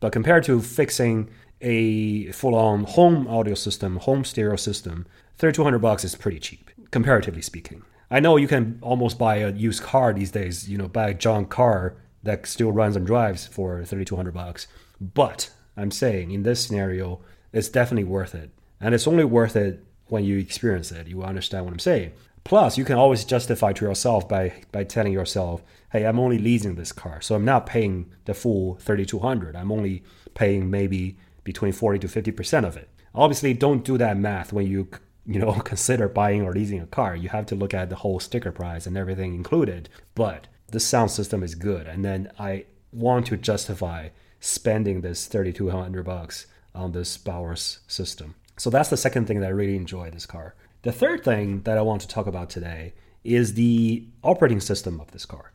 but 0.00 0.12
compared 0.12 0.44
to 0.44 0.60
fixing 0.60 1.30
a 1.60 2.32
full-on 2.32 2.84
home 2.84 3.28
audio 3.28 3.54
system, 3.54 3.96
home 3.96 4.24
stereo 4.24 4.56
system, 4.56 5.06
thirty-two 5.36 5.64
hundred 5.64 5.80
bucks 5.80 6.04
is 6.04 6.14
pretty 6.14 6.40
cheap, 6.40 6.70
comparatively 6.90 7.42
speaking. 7.42 7.82
I 8.10 8.18
know 8.18 8.36
you 8.36 8.48
can 8.48 8.78
almost 8.82 9.18
buy 9.18 9.36
a 9.36 9.52
used 9.52 9.82
car 9.82 10.12
these 10.12 10.32
days, 10.32 10.68
you 10.68 10.76
know, 10.76 10.88
buy 10.88 11.10
a 11.10 11.14
junk 11.14 11.48
car 11.48 11.94
that 12.22 12.46
still 12.46 12.72
runs 12.72 12.96
and 12.96 13.06
drives 13.06 13.46
for 13.46 13.84
3200 13.84 14.34
bucks. 14.34 14.66
But 15.00 15.50
I'm 15.76 15.92
saying 15.92 16.32
in 16.32 16.42
this 16.42 16.66
scenario, 16.66 17.20
it's 17.52 17.68
definitely 17.68 18.04
worth 18.04 18.34
it. 18.34 18.50
And 18.80 18.94
it's 18.94 19.06
only 19.06 19.24
worth 19.24 19.56
it 19.56 19.84
when 20.10 20.24
you 20.24 20.38
experience 20.38 20.92
it. 20.92 21.08
You 21.08 21.22
understand 21.22 21.64
what 21.64 21.72
I'm 21.72 21.78
saying. 21.78 22.12
Plus, 22.44 22.78
you 22.78 22.84
can 22.84 22.96
always 22.96 23.24
justify 23.24 23.72
to 23.74 23.84
yourself 23.84 24.28
by 24.28 24.52
by 24.72 24.84
telling 24.84 25.12
yourself, 25.12 25.62
"Hey, 25.92 26.04
I'm 26.04 26.18
only 26.18 26.38
leasing 26.38 26.74
this 26.74 26.92
car, 26.92 27.20
so 27.20 27.34
I'm 27.34 27.44
not 27.44 27.66
paying 27.66 28.10
the 28.24 28.34
full 28.34 28.76
3200. 28.76 29.56
I'm 29.56 29.72
only 29.72 30.02
paying 30.34 30.70
maybe 30.70 31.16
between 31.44 31.72
40 31.72 31.98
to 32.00 32.08
50% 32.08 32.66
of 32.66 32.76
it." 32.76 32.88
Obviously, 33.14 33.54
don't 33.54 33.84
do 33.84 33.98
that 33.98 34.16
math 34.16 34.52
when 34.52 34.66
you 34.66 34.88
you 35.26 35.38
know 35.38 35.52
consider 35.64 36.08
buying 36.08 36.42
or 36.42 36.52
leasing 36.52 36.80
a 36.80 36.86
car 36.86 37.14
you 37.14 37.28
have 37.28 37.46
to 37.46 37.54
look 37.54 37.74
at 37.74 37.90
the 37.90 37.96
whole 37.96 38.18
sticker 38.18 38.50
price 38.50 38.86
and 38.86 38.96
everything 38.96 39.34
included 39.34 39.88
but 40.14 40.46
the 40.68 40.80
sound 40.80 41.10
system 41.10 41.42
is 41.42 41.54
good 41.54 41.86
and 41.86 42.02
then 42.02 42.30
i 42.38 42.64
want 42.90 43.26
to 43.26 43.36
justify 43.36 44.08
spending 44.40 45.02
this 45.02 45.26
3200 45.26 46.02
bucks 46.04 46.46
on 46.74 46.92
this 46.92 47.16
Bowers 47.16 47.80
system 47.86 48.34
so 48.60 48.68
that's 48.68 48.90
the 48.90 48.96
second 48.96 49.26
thing 49.26 49.40
that 49.40 49.46
i 49.46 49.50
really 49.60 49.76
enjoy 49.76 50.10
this 50.10 50.26
car 50.26 50.54
the 50.82 50.92
third 50.92 51.24
thing 51.24 51.62
that 51.62 51.78
i 51.78 51.82
want 51.82 52.00
to 52.00 52.08
talk 52.08 52.26
about 52.26 52.50
today 52.50 52.92
is 53.24 53.54
the 53.54 54.04
operating 54.22 54.60
system 54.60 55.00
of 55.00 55.10
this 55.12 55.26
car 55.26 55.52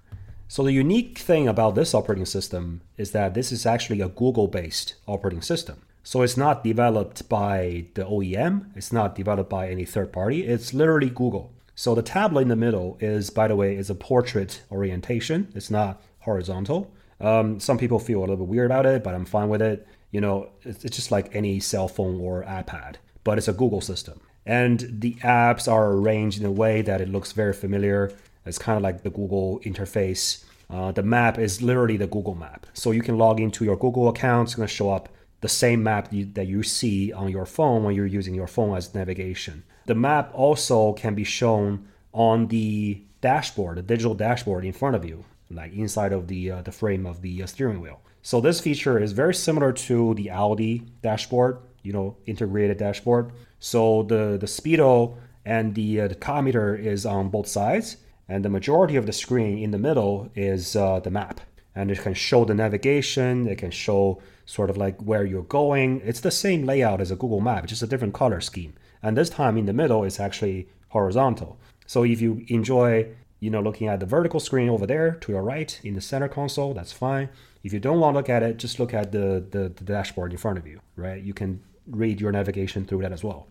so 0.47 0.63
the 0.63 0.71
unique 0.71 1.17
thing 1.17 1.47
about 1.47 1.75
this 1.75 1.93
operating 1.93 2.25
system 2.25 2.81
is 2.97 3.11
that 3.11 3.33
this 3.33 3.51
is 3.51 3.65
actually 3.65 4.01
a 4.01 4.09
google 4.09 4.47
based 4.47 4.95
operating 5.07 5.41
system 5.41 5.81
so 6.07 6.21
it's 6.21 6.37
not 6.37 6.63
developed 6.63 7.27
by 7.29 7.85
the 7.95 8.05
OEM, 8.05 8.69
it's 8.75 8.93
not 8.93 9.15
developed 9.15 9.49
by 9.49 9.69
any 9.69 9.85
third 9.85 10.13
party, 10.13 10.45
it's 10.45 10.71
literally 10.71 11.09
Google. 11.09 11.51
So 11.73 11.95
the 11.95 12.03
tablet 12.03 12.43
in 12.43 12.47
the 12.49 12.55
middle 12.55 12.95
is, 13.01 13.31
by 13.31 13.47
the 13.47 13.55
way, 13.55 13.75
is 13.75 13.89
a 13.89 13.95
portrait 13.95 14.61
orientation. 14.71 15.51
It's 15.55 15.71
not 15.71 16.03
horizontal. 16.19 16.93
Um, 17.19 17.59
some 17.59 17.79
people 17.79 17.97
feel 17.97 18.19
a 18.19 18.21
little 18.21 18.37
bit 18.37 18.47
weird 18.47 18.67
about 18.67 18.85
it, 18.85 19.03
but 19.03 19.15
I'm 19.15 19.25
fine 19.25 19.49
with 19.49 19.63
it. 19.63 19.87
You 20.15 20.21
know, 20.21 20.47
it's, 20.63 20.95
just 20.99 21.11
like 21.11 21.35
any 21.35 21.59
cell 21.59 21.89
phone 21.89 22.21
or 22.21 22.43
iPad, 22.43 22.95
but 23.25 23.37
it's 23.37 23.49
a 23.49 23.53
Google 23.61 23.81
system. 23.81 24.17
And 24.45 24.77
the 25.03 25.15
apps 25.15 25.69
are 25.69 25.91
arranged 25.91 26.39
in 26.39 26.45
a 26.45 26.51
way 26.63 26.81
that 26.83 27.01
it 27.01 27.09
looks 27.09 27.33
very 27.33 27.51
familiar. 27.51 28.13
It's 28.45 28.57
kind 28.57 28.77
of 28.77 28.83
like 28.87 29.03
the 29.03 29.09
Google 29.09 29.59
interface. 29.65 30.45
Uh, 30.69 30.93
the 30.93 31.03
map 31.03 31.37
is 31.37 31.61
literally 31.61 31.97
the 31.97 32.07
Google 32.07 32.35
map. 32.35 32.65
So 32.73 32.91
you 32.91 33.01
can 33.01 33.17
log 33.17 33.41
into 33.41 33.65
your 33.65 33.75
Google 33.75 34.07
account. 34.07 34.47
It's 34.47 34.55
going 34.55 34.69
to 34.69 34.73
show 34.73 34.89
up 34.89 35.09
the 35.41 35.49
same 35.49 35.83
map 35.83 36.13
you, 36.13 36.23
that 36.37 36.47
you 36.47 36.63
see 36.63 37.11
on 37.11 37.27
your 37.29 37.45
phone 37.45 37.83
when 37.83 37.93
you're 37.93 38.05
using 38.19 38.35
your 38.35 38.47
phone 38.47 38.77
as 38.77 38.95
navigation. 38.95 39.63
The 39.85 39.95
map 39.95 40.31
also 40.33 40.93
can 40.93 41.13
be 41.13 41.25
shown 41.25 41.89
on 42.13 42.47
the 42.47 43.01
dashboard, 43.19 43.77
the 43.79 43.81
digital 43.81 44.15
dashboard 44.15 44.63
in 44.63 44.71
front 44.71 44.95
of 44.95 45.03
you, 45.03 45.25
like 45.51 45.73
inside 45.73 46.13
of 46.13 46.27
the 46.27 46.51
uh, 46.51 46.61
the 46.61 46.71
frame 46.71 47.05
of 47.05 47.21
the 47.21 47.43
uh, 47.43 47.47
steering 47.47 47.81
wheel. 47.81 47.99
So 48.25 48.41
this 48.41 48.59
feature 48.59 48.97
is 48.97 49.11
very 49.11 49.35
similar 49.35 49.71
to 49.71 50.15
the 50.15 50.31
Audi 50.31 50.81
dashboard, 51.03 51.59
you 51.83 51.93
know, 51.93 52.17
integrated 52.25 52.77
dashboard. 52.79 53.31
So 53.59 54.01
the 54.01 54.39
the 54.41 54.47
speedo 54.47 55.17
and 55.45 55.75
the 55.75 56.01
uh, 56.01 56.07
the 56.07 56.15
tachometer 56.15 56.75
is 56.75 57.05
on 57.05 57.29
both 57.29 57.47
sides, 57.47 57.97
and 58.27 58.43
the 58.43 58.49
majority 58.49 58.95
of 58.95 59.05
the 59.05 59.13
screen 59.13 59.59
in 59.59 59.69
the 59.69 59.77
middle 59.77 60.31
is 60.33 60.75
uh, 60.75 60.99
the 61.01 61.11
map, 61.11 61.39
and 61.75 61.91
it 61.91 61.99
can 61.99 62.15
show 62.15 62.45
the 62.45 62.55
navigation. 62.55 63.47
It 63.47 63.59
can 63.59 63.69
show 63.69 64.19
sort 64.47 64.71
of 64.71 64.77
like 64.77 64.99
where 65.03 65.23
you're 65.23 65.43
going. 65.43 66.01
It's 66.03 66.21
the 66.21 66.31
same 66.31 66.65
layout 66.65 67.01
as 67.01 67.11
a 67.11 67.15
Google 67.15 67.41
Map, 67.41 67.67
just 67.67 67.83
a 67.83 67.87
different 67.87 68.15
color 68.15 68.41
scheme. 68.41 68.73
And 69.03 69.15
this 69.15 69.29
time 69.29 69.55
in 69.55 69.67
the 69.67 69.79
middle 69.81 70.03
is 70.03 70.19
actually 70.19 70.67
horizontal. 70.89 71.59
So 71.85 72.03
if 72.03 72.21
you 72.21 72.43
enjoy, 72.47 73.07
you 73.39 73.51
know, 73.51 73.61
looking 73.61 73.87
at 73.87 73.99
the 73.99 74.07
vertical 74.07 74.39
screen 74.39 74.69
over 74.69 74.87
there 74.87 75.11
to 75.11 75.31
your 75.31 75.43
right 75.43 75.79
in 75.83 75.93
the 75.93 76.01
center 76.01 76.27
console, 76.27 76.73
that's 76.73 76.91
fine. 76.91 77.29
If 77.65 77.73
you 77.73 77.79
don't 77.79 77.99
want 77.99 78.13
to 78.13 78.19
look 78.19 78.29
at 78.29 78.43
it, 78.43 78.57
just 78.57 78.79
look 78.79 78.93
at 78.93 79.11
the, 79.11 79.43
the, 79.49 79.69
the 79.69 79.83
dashboard 79.83 80.31
in 80.31 80.37
front 80.37 80.59
of 80.59 80.67
you, 80.67 80.79
right? 80.95 81.19
You 81.19 81.33
can 81.33 81.63
read 81.87 82.21
your 82.21 82.31
navigation 82.31 82.85
through 82.85 83.01
that 83.01 83.11
as 83.11 83.23
well. 83.23 83.47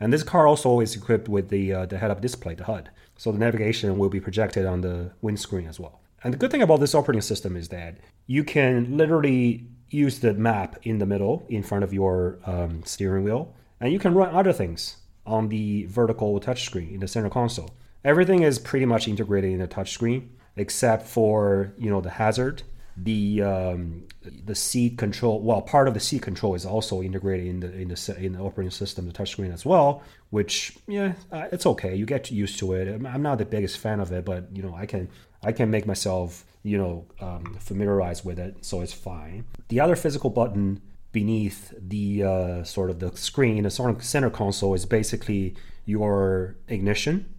And 0.00 0.12
this 0.12 0.24
car 0.24 0.48
also 0.48 0.80
is 0.80 0.96
equipped 0.96 1.28
with 1.28 1.50
the, 1.50 1.72
uh, 1.72 1.86
the 1.86 1.96
head-up 1.98 2.20
display, 2.20 2.56
the 2.56 2.64
HUD. 2.64 2.90
So 3.16 3.30
the 3.30 3.38
navigation 3.38 3.96
will 3.96 4.08
be 4.08 4.18
projected 4.18 4.66
on 4.66 4.80
the 4.80 5.12
windscreen 5.22 5.68
as 5.68 5.78
well. 5.78 6.00
And 6.24 6.34
the 6.34 6.36
good 6.36 6.50
thing 6.50 6.62
about 6.62 6.80
this 6.80 6.96
operating 6.96 7.22
system 7.22 7.56
is 7.56 7.68
that 7.68 7.98
you 8.26 8.42
can 8.42 8.96
literally 8.96 9.68
use 9.88 10.18
the 10.18 10.34
map 10.34 10.76
in 10.82 10.98
the 10.98 11.06
middle 11.06 11.46
in 11.48 11.62
front 11.62 11.84
of 11.84 11.94
your 11.94 12.40
um, 12.46 12.82
steering 12.84 13.22
wheel, 13.22 13.54
and 13.78 13.92
you 13.92 14.00
can 14.00 14.14
run 14.14 14.34
other 14.34 14.52
things 14.52 14.96
on 15.26 15.48
the 15.48 15.84
vertical 15.84 16.40
touchscreen 16.40 16.92
in 16.92 16.98
the 16.98 17.06
center 17.06 17.30
console. 17.30 17.70
Everything 18.04 18.42
is 18.42 18.58
pretty 18.58 18.84
much 18.84 19.06
integrated 19.06 19.52
in 19.52 19.60
the 19.60 19.68
touchscreen 19.68 20.30
except 20.56 21.06
for 21.06 21.72
you 21.78 21.90
know 21.90 22.00
the 22.00 22.10
hazard, 22.10 22.64
the 22.96 23.42
um, 23.42 24.04
the 24.44 24.54
seat 24.54 24.98
control. 24.98 25.40
Well, 25.40 25.62
part 25.62 25.88
of 25.88 25.94
the 25.94 26.00
seat 26.00 26.22
control 26.22 26.54
is 26.54 26.64
also 26.64 27.02
integrated 27.02 27.46
in 27.46 27.60
the 27.60 27.72
in 27.72 27.88
the 27.88 28.16
in 28.18 28.32
the 28.34 28.40
operating 28.40 28.70
system, 28.70 29.06
the 29.06 29.12
touchscreen 29.12 29.52
as 29.52 29.66
well. 29.66 30.02
Which 30.30 30.76
yeah, 30.86 31.14
uh, 31.32 31.48
it's 31.52 31.66
okay. 31.66 31.94
You 31.94 32.06
get 32.06 32.30
used 32.30 32.58
to 32.60 32.72
it. 32.74 32.88
I'm 32.88 33.22
not 33.22 33.38
the 33.38 33.44
biggest 33.44 33.78
fan 33.78 34.00
of 34.00 34.12
it, 34.12 34.24
but 34.24 34.48
you 34.52 34.62
know 34.62 34.74
I 34.74 34.86
can 34.86 35.08
I 35.42 35.52
can 35.52 35.70
make 35.70 35.86
myself 35.86 36.44
you 36.62 36.78
know 36.78 37.04
um, 37.20 37.56
familiarized 37.60 38.24
with 38.24 38.38
it, 38.38 38.64
so 38.64 38.80
it's 38.80 38.92
fine. 38.92 39.44
The 39.68 39.80
other 39.80 39.96
physical 39.96 40.30
button 40.30 40.80
beneath 41.12 41.72
the 41.78 42.24
uh, 42.24 42.64
sort 42.64 42.90
of 42.90 42.98
the 42.98 43.16
screen, 43.16 43.62
the 43.62 43.70
sort 43.70 43.90
of 43.90 44.04
center 44.04 44.30
console, 44.30 44.74
is 44.74 44.84
basically 44.84 45.54
your 45.86 46.56
ignition 46.68 47.32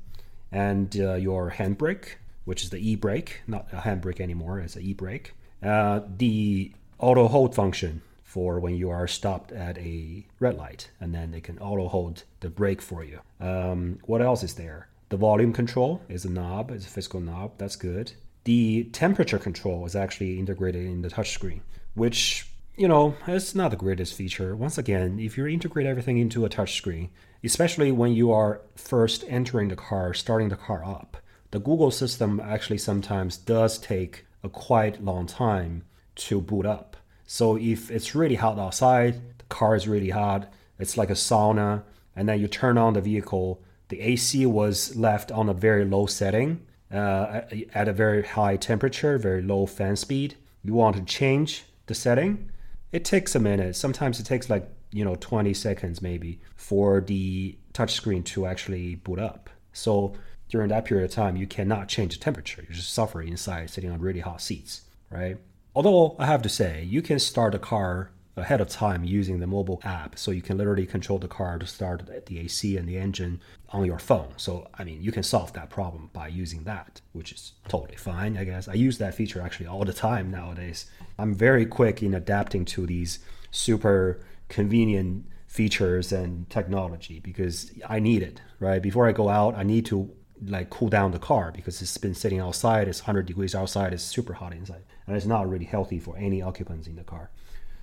and 0.52 0.96
uh, 1.00 1.15
your 1.15 1.52
handbrake, 1.52 2.15
which 2.46 2.63
is 2.63 2.70
the 2.70 2.78
e-brake, 2.78 3.41
not 3.48 3.68
a 3.74 3.78
handbrake 3.78 4.22
anymore, 4.22 4.60
it's 4.60 4.78
an 4.78 4.82
e-brake. 4.84 5.34
Uh, 5.65 6.01
the 6.17 6.71
auto 6.99 7.28
hold 7.28 7.56
function 7.56 8.01
for 8.23 8.60
when 8.60 8.75
you 8.75 8.89
are 8.89 9.08
stopped 9.08 9.51
at 9.51 9.78
a 9.78 10.25
red 10.39 10.56
light, 10.56 10.91
and 10.99 11.15
then 11.15 11.32
they 11.32 11.41
can 11.41 11.58
auto 11.60 11.88
hold 11.88 12.23
the 12.41 12.49
brake 12.49 12.82
for 12.82 13.04
you. 13.04 13.19
Um, 13.39 13.99
what 14.06 14.21
else 14.21 14.43
is 14.43 14.56
there? 14.56 14.88
The 15.10 15.17
volume 15.17 15.54
control 15.54 16.01
is 16.10 16.25
a 16.25 16.30
knob, 16.30 16.71
it's 16.71 16.86
a 16.86 16.89
physical 16.89 17.19
knob, 17.19 17.54
that's 17.58 17.75
good 17.75 18.13
the 18.45 18.84
temperature 18.93 19.39
control 19.39 19.86
is 19.86 19.95
actually 19.95 20.39
integrated 20.39 20.86
in 20.86 21.01
the 21.01 21.10
touchscreen, 21.10 21.60
which 21.95 22.47
you 22.78 22.88
know 22.88 23.15
is 23.28 23.54
not 23.54 23.71
the 23.71 23.78
greatest 23.78 24.13
feature. 24.13 24.56
Once 24.56 24.78
again, 24.78 25.19
if 25.19 25.38
you 25.38 25.45
integrate 25.45 25.88
everything 25.88 26.17
into 26.17 26.45
a 26.45 26.49
touchscreen, 26.49 27.10
especially 27.43 27.91
when 27.91 28.13
you 28.13 28.32
are 28.32 28.62
first 28.75 29.25
entering 29.28 29.67
the 29.67 29.75
car, 29.75 30.13
starting 30.13 30.49
the 30.49 30.56
car 30.56 30.86
up, 30.86 31.17
the 31.51 31.60
Google 31.60 31.91
system 31.91 32.39
actually 32.39 32.78
sometimes 32.78 33.38
does 33.38 33.78
take 33.78 34.25
a 34.45 34.49
quite 34.49 35.03
long 35.03 35.25
time 35.25 35.84
to 36.15 36.39
boot 36.39 36.65
up. 36.65 36.95
So 37.27 37.58
if 37.58 37.91
it's 37.91 38.15
really 38.15 38.36
hot 38.36 38.60
outside, 38.60 39.15
the 39.39 39.45
car 39.45 39.75
is 39.75 39.88
really 39.88 40.12
hot, 40.12 40.51
it's 40.79 40.97
like 40.97 41.10
a 41.10 41.13
sauna, 41.13 41.84
and 42.15 42.29
then 42.29 42.39
you 42.39 42.47
turn 42.47 42.77
on 42.77 42.93
the 42.93 43.01
vehicle, 43.01 43.62
the 43.89 43.99
AC 44.01 44.45
was 44.45 44.95
left 44.95 45.31
on 45.31 45.49
a 45.49 45.53
very 45.53 45.84
low 45.84 46.05
setting 46.05 46.65
uh, 46.91 47.41
at 47.73 47.88
a 47.88 47.93
very 47.93 48.23
high 48.23 48.55
temperature, 48.55 49.17
very 49.17 49.41
low 49.41 49.65
fan 49.65 49.95
speed. 49.95 50.36
You 50.63 50.73
want 50.73 50.95
to 50.95 51.03
change 51.03 51.65
the 51.88 51.95
setting. 51.95 52.51
It 52.91 53.03
takes 53.03 53.36
a 53.36 53.39
minute. 53.39 53.75
Sometimes 53.75 54.19
it 54.19 54.25
takes 54.25 54.49
like 54.49 54.69
you 54.91 55.03
know 55.03 55.15
20 55.15 55.53
seconds 55.53 56.01
maybe 56.01 56.39
for 56.55 57.01
the 57.01 57.58
touchscreen 57.73 58.23
to 58.25 58.45
actually 58.45 58.95
boot 58.95 59.19
up. 59.19 59.49
So 59.73 60.13
during 60.49 60.69
that 60.69 60.86
period 60.86 61.05
of 61.05 61.12
time, 61.12 61.36
you 61.36 61.47
cannot 61.47 61.88
change 61.88 62.17
the 62.17 62.23
temperature. 62.23 62.63
You're 62.67 62.75
just 62.75 62.93
suffering 62.93 63.29
inside 63.29 63.69
sitting 63.69 63.91
on 63.91 63.99
really 63.99 64.19
hot 64.19 64.41
seats, 64.41 64.81
right? 65.10 65.38
Although 65.75 66.15
I 66.19 66.25
have 66.25 66.41
to 66.43 66.49
say, 66.49 66.84
you 66.84 67.01
can 67.01 67.19
start 67.19 67.55
a 67.55 67.60
car 67.60 68.12
ahead 68.38 68.60
of 68.60 68.67
time 68.67 69.03
using 69.03 69.39
the 69.39 69.47
mobile 69.47 69.79
app. 69.84 70.17
So 70.17 70.31
you 70.31 70.41
can 70.41 70.58
literally 70.58 70.86
control 70.86 71.19
the 71.19 71.27
car 71.27 71.58
to 71.58 71.65
start 71.65 72.05
the 72.25 72.39
AC 72.39 72.77
and 72.77 72.88
the 72.88 72.97
engine 72.97 73.41
on 73.69 73.86
your 73.86 73.99
phone. 73.99 74.34
So, 74.38 74.67
I 74.75 74.84
mean, 74.84 75.01
you 75.01 75.12
can 75.12 75.23
solve 75.23 75.53
that 75.53 75.69
problem 75.69 76.10
by 76.13 76.27
using 76.27 76.63
that, 76.65 77.01
which 77.13 77.31
is 77.31 77.53
totally 77.67 77.97
fine, 77.97 78.38
I 78.38 78.43
guess. 78.43 78.67
I 78.67 78.73
use 78.73 78.97
that 78.97 79.15
feature 79.15 79.41
actually 79.41 79.67
all 79.67 79.86
the 79.86 79.93
time 79.93 80.31
nowadays. 80.31 80.86
I'm 81.17 81.34
very 81.34 81.65
quick 81.65 82.03
in 82.03 82.13
adapting 82.13 82.65
to 82.65 82.86
these 82.86 83.19
super 83.51 84.21
convenient 84.49 85.25
features 85.47 86.12
and 86.12 86.49
technology 86.49 87.19
because 87.19 87.71
I 87.88 87.99
need 87.99 88.21
it, 88.21 88.41
right? 88.60 88.81
Before 88.81 89.08
I 89.08 89.13
go 89.13 89.29
out, 89.29 89.55
I 89.55 89.63
need 89.63 89.86
to 89.88 90.12
like 90.47 90.69
cool 90.69 90.89
down 90.89 91.12
the 91.12 91.19
car 91.19 91.51
because 91.53 91.81
it's 91.81 91.97
been 91.97 92.15
sitting 92.15 92.39
outside. 92.39 92.88
It's 92.88 93.01
100 93.01 93.25
degrees 93.25 93.55
outside. 93.55 93.93
It's 93.93 94.03
super 94.03 94.34
hot 94.34 94.53
inside, 94.53 94.84
and 95.08 95.15
it's 95.15 95.25
not 95.25 95.49
really 95.49 95.65
healthy 95.65 95.99
for 95.99 96.17
any 96.17 96.41
occupants 96.41 96.88
in 96.88 96.95
the 96.95 97.03
car. 97.03 97.29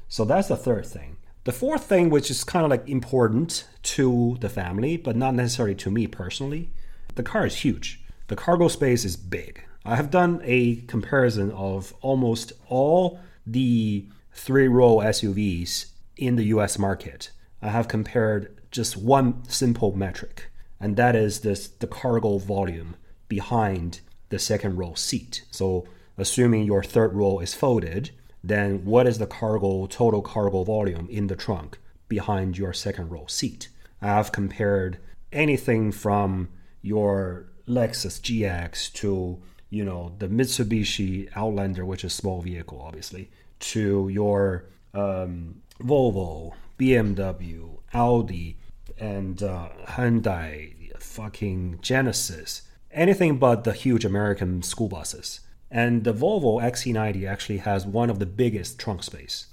So 0.08 0.24
that's 0.24 0.48
the 0.48 0.56
third 0.56 0.86
thing. 0.86 1.16
The 1.44 1.52
fourth 1.52 1.84
thing, 1.84 2.08
which 2.10 2.30
is 2.30 2.44
kind 2.44 2.64
of 2.64 2.70
like 2.70 2.88
important 2.88 3.64
to 3.82 4.36
the 4.40 4.48
family, 4.48 4.96
but 4.96 5.16
not 5.16 5.34
necessarily 5.34 5.74
to 5.76 5.90
me 5.90 6.06
personally, 6.06 6.70
the 7.14 7.22
car 7.22 7.46
is 7.46 7.56
huge. 7.56 8.00
The 8.28 8.36
cargo 8.36 8.68
space 8.68 9.04
is 9.04 9.16
big. 9.16 9.64
I 9.84 9.96
have 9.96 10.10
done 10.10 10.40
a 10.44 10.76
comparison 10.82 11.50
of 11.50 11.94
almost 12.00 12.52
all 12.68 13.18
the 13.44 14.06
three 14.32 14.68
row 14.68 14.98
SUVs 14.98 15.86
in 16.16 16.36
the 16.36 16.44
US 16.44 16.78
market. 16.78 17.30
I 17.60 17.68
have 17.68 17.88
compared 17.88 18.56
just 18.70 18.96
one 18.96 19.42
simple 19.48 19.94
metric, 19.96 20.51
and 20.82 20.96
that 20.96 21.14
is 21.14 21.40
this 21.40 21.68
the 21.68 21.86
cargo 21.86 22.38
volume 22.38 22.96
behind 23.28 24.00
the 24.28 24.38
second 24.38 24.76
row 24.76 24.94
seat. 24.94 25.44
So 25.50 25.86
assuming 26.18 26.64
your 26.64 26.82
third 26.82 27.14
row 27.14 27.38
is 27.38 27.54
folded, 27.54 28.10
then 28.42 28.84
what 28.84 29.06
is 29.06 29.18
the 29.18 29.26
cargo 29.26 29.86
total 29.86 30.20
cargo 30.20 30.64
volume 30.64 31.08
in 31.08 31.28
the 31.28 31.36
trunk 31.36 31.78
behind 32.08 32.58
your 32.58 32.72
second 32.72 33.10
row 33.10 33.26
seat? 33.28 33.68
I 34.02 34.08
have 34.08 34.32
compared 34.32 34.98
anything 35.32 35.92
from 35.92 36.48
your 36.82 37.46
Lexus 37.68 38.20
GX 38.20 38.92
to 38.94 39.40
you 39.70 39.84
know 39.84 40.12
the 40.18 40.26
Mitsubishi 40.26 41.30
Outlander, 41.36 41.84
which 41.86 42.04
is 42.04 42.12
small 42.12 42.42
vehicle, 42.42 42.82
obviously, 42.84 43.30
to 43.60 44.08
your 44.08 44.64
um, 44.92 45.62
Volvo, 45.80 46.52
BMW, 46.78 47.78
Audi, 47.94 48.56
and 49.02 49.42
uh, 49.42 49.68
Hyundai, 49.88 50.96
fucking 51.00 51.80
Genesis, 51.82 52.62
anything 52.92 53.36
but 53.36 53.64
the 53.64 53.72
huge 53.72 54.04
American 54.04 54.62
school 54.62 54.88
buses. 54.88 55.40
And 55.72 56.04
the 56.04 56.14
Volvo 56.14 56.62
XC90 56.62 57.28
actually 57.28 57.58
has 57.58 57.84
one 57.84 58.10
of 58.10 58.20
the 58.20 58.26
biggest 58.26 58.78
trunk 58.78 59.02
space. 59.02 59.46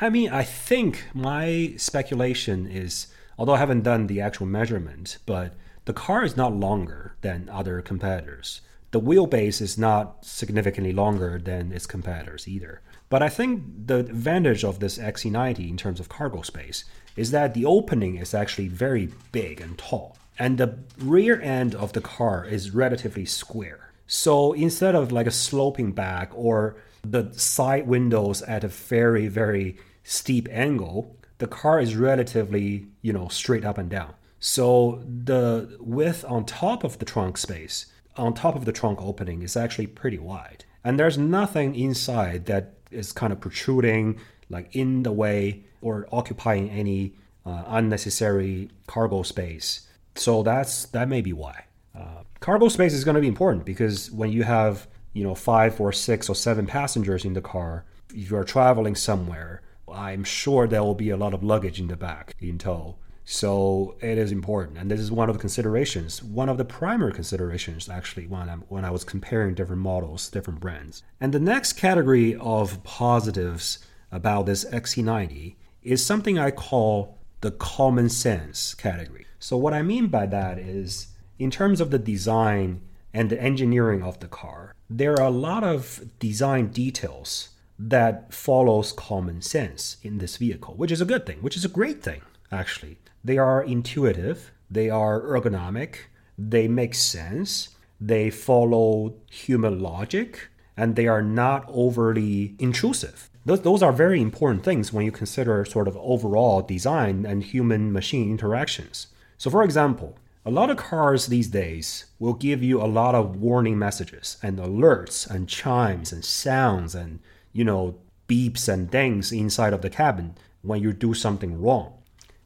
I 0.00 0.10
mean, 0.10 0.30
I 0.30 0.42
think 0.42 1.04
my 1.14 1.74
speculation 1.76 2.66
is, 2.66 3.06
although 3.38 3.54
I 3.54 3.58
haven't 3.58 3.82
done 3.82 4.08
the 4.08 4.20
actual 4.20 4.46
measurement, 4.46 5.18
but 5.24 5.54
the 5.84 5.92
car 5.92 6.24
is 6.24 6.36
not 6.36 6.56
longer 6.56 7.14
than 7.20 7.48
other 7.48 7.82
competitors. 7.82 8.60
The 8.90 9.00
wheelbase 9.00 9.60
is 9.60 9.78
not 9.78 10.24
significantly 10.24 10.92
longer 10.92 11.38
than 11.38 11.70
its 11.70 11.86
competitors 11.86 12.48
either. 12.48 12.80
But 13.08 13.22
I 13.22 13.28
think 13.28 13.86
the 13.86 13.98
advantage 13.98 14.64
of 14.64 14.80
this 14.80 14.98
XC90 14.98 15.70
in 15.70 15.76
terms 15.76 16.00
of 16.00 16.08
cargo 16.08 16.42
space 16.42 16.84
is 17.16 17.30
that 17.30 17.54
the 17.54 17.64
opening 17.64 18.16
is 18.16 18.34
actually 18.34 18.68
very 18.68 19.10
big 19.32 19.60
and 19.60 19.78
tall, 19.78 20.16
and 20.38 20.58
the 20.58 20.78
rear 20.98 21.40
end 21.40 21.74
of 21.74 21.92
the 21.92 22.00
car 22.00 22.44
is 22.44 22.72
relatively 22.72 23.24
square. 23.24 23.92
So 24.06 24.52
instead 24.52 24.94
of 24.94 25.12
like 25.12 25.26
a 25.26 25.32
sloping 25.32 25.92
back 25.92 26.30
or 26.34 26.76
the 27.02 27.32
side 27.32 27.86
windows 27.86 28.42
at 28.42 28.64
a 28.64 28.68
very, 28.68 29.28
very 29.28 29.78
steep 30.02 30.48
angle, 30.50 31.16
the 31.38 31.46
car 31.46 31.80
is 31.80 31.96
relatively, 31.96 32.86
you 33.02 33.12
know, 33.12 33.28
straight 33.28 33.64
up 33.64 33.78
and 33.78 33.90
down. 33.90 34.14
So 34.40 35.02
the 35.24 35.76
width 35.80 36.24
on 36.26 36.44
top 36.44 36.84
of 36.84 36.98
the 36.98 37.04
trunk 37.04 37.38
space, 37.38 37.86
on 38.16 38.34
top 38.34 38.54
of 38.56 38.64
the 38.64 38.72
trunk 38.72 39.00
opening, 39.02 39.42
is 39.42 39.56
actually 39.56 39.86
pretty 39.86 40.18
wide. 40.18 40.64
And 40.84 40.98
there's 41.00 41.18
nothing 41.18 41.74
inside 41.74 42.46
that 42.46 42.74
is 42.96 43.12
kind 43.12 43.32
of 43.32 43.40
protruding, 43.40 44.18
like 44.48 44.74
in 44.74 45.02
the 45.02 45.12
way 45.12 45.64
or 45.80 46.06
occupying 46.12 46.70
any 46.70 47.14
uh, 47.44 47.64
unnecessary 47.68 48.70
cargo 48.86 49.22
space. 49.22 49.88
So 50.14 50.42
that's 50.42 50.86
that 50.86 51.08
may 51.08 51.20
be 51.20 51.32
why. 51.32 51.64
Uh, 51.94 52.24
cargo 52.40 52.68
space 52.68 52.92
is 52.92 53.04
going 53.04 53.14
to 53.14 53.20
be 53.20 53.28
important 53.28 53.64
because 53.64 54.10
when 54.10 54.32
you 54.32 54.42
have 54.42 54.88
you 55.12 55.22
know 55.22 55.34
five 55.34 55.80
or 55.80 55.92
six 55.92 56.28
or 56.28 56.34
seven 56.34 56.66
passengers 56.66 57.24
in 57.24 57.34
the 57.34 57.40
car, 57.40 57.84
if 58.14 58.30
you 58.30 58.36
are 58.36 58.44
traveling 58.44 58.94
somewhere, 58.94 59.62
I'm 59.92 60.24
sure 60.24 60.66
there 60.66 60.82
will 60.82 60.94
be 60.94 61.10
a 61.10 61.16
lot 61.16 61.34
of 61.34 61.42
luggage 61.42 61.80
in 61.80 61.88
the 61.88 61.96
back 61.96 62.34
in 62.40 62.58
tow. 62.58 62.96
So 63.28 63.96
it 64.00 64.18
is 64.18 64.30
important, 64.30 64.78
and 64.78 64.88
this 64.88 65.00
is 65.00 65.10
one 65.10 65.28
of 65.28 65.34
the 65.34 65.40
considerations, 65.40 66.22
one 66.22 66.48
of 66.48 66.58
the 66.58 66.64
primary 66.64 67.12
considerations 67.12 67.88
actually 67.88 68.28
when 68.28 68.48
I 68.48 68.54
when 68.68 68.84
I 68.84 68.92
was 68.92 69.02
comparing 69.02 69.54
different 69.56 69.82
models, 69.82 70.30
different 70.30 70.60
brands. 70.60 71.02
And 71.20 71.34
the 71.34 71.40
next 71.40 71.72
category 71.72 72.36
of 72.36 72.84
positives 72.84 73.80
about 74.12 74.46
this 74.46 74.64
XC90 74.66 75.56
is 75.82 76.06
something 76.06 76.38
I 76.38 76.52
call 76.52 77.18
the 77.40 77.50
common 77.50 78.08
sense 78.10 78.74
category. 78.74 79.26
So 79.40 79.56
what 79.56 79.74
I 79.74 79.82
mean 79.82 80.06
by 80.06 80.26
that 80.26 80.60
is, 80.60 81.08
in 81.36 81.50
terms 81.50 81.80
of 81.80 81.90
the 81.90 81.98
design 81.98 82.80
and 83.12 83.28
the 83.28 83.42
engineering 83.42 84.04
of 84.04 84.20
the 84.20 84.28
car, 84.28 84.72
there 84.88 85.14
are 85.14 85.26
a 85.26 85.30
lot 85.30 85.64
of 85.64 86.00
design 86.20 86.68
details 86.68 87.48
that 87.76 88.32
follows 88.32 88.92
common 88.92 89.42
sense 89.42 89.96
in 90.04 90.18
this 90.18 90.36
vehicle, 90.36 90.74
which 90.76 90.92
is 90.92 91.00
a 91.00 91.04
good 91.04 91.26
thing, 91.26 91.38
which 91.38 91.56
is 91.56 91.64
a 91.64 91.68
great 91.68 92.04
thing 92.04 92.22
actually. 92.52 92.98
They 93.26 93.38
are 93.38 93.60
intuitive, 93.60 94.52
they 94.70 94.88
are 94.88 95.20
ergonomic, 95.20 95.96
they 96.38 96.68
make 96.68 96.94
sense, 96.94 97.70
they 98.00 98.30
follow 98.30 99.14
human 99.28 99.80
logic, 99.80 100.48
and 100.76 100.94
they 100.94 101.08
are 101.08 101.22
not 101.22 101.64
overly 101.66 102.54
intrusive. 102.60 103.28
Those, 103.44 103.62
those 103.62 103.82
are 103.82 103.92
very 103.92 104.20
important 104.20 104.62
things 104.62 104.92
when 104.92 105.04
you 105.04 105.10
consider 105.10 105.64
sort 105.64 105.88
of 105.88 105.96
overall 105.96 106.62
design 106.62 107.26
and 107.26 107.42
human 107.42 107.92
machine 107.92 108.30
interactions. 108.30 109.08
So, 109.38 109.50
for 109.50 109.64
example, 109.64 110.16
a 110.44 110.52
lot 110.52 110.70
of 110.70 110.76
cars 110.76 111.26
these 111.26 111.48
days 111.48 112.04
will 112.20 112.34
give 112.34 112.62
you 112.62 112.80
a 112.80 112.86
lot 112.86 113.16
of 113.16 113.40
warning 113.40 113.76
messages 113.76 114.36
and 114.40 114.56
alerts 114.60 115.28
and 115.28 115.48
chimes 115.48 116.12
and 116.12 116.24
sounds 116.24 116.94
and, 116.94 117.18
you 117.52 117.64
know, 117.64 117.96
beeps 118.28 118.68
and 118.68 118.88
dings 118.88 119.32
inside 119.32 119.72
of 119.72 119.82
the 119.82 119.90
cabin 119.90 120.36
when 120.62 120.80
you 120.80 120.92
do 120.92 121.12
something 121.12 121.60
wrong 121.60 121.95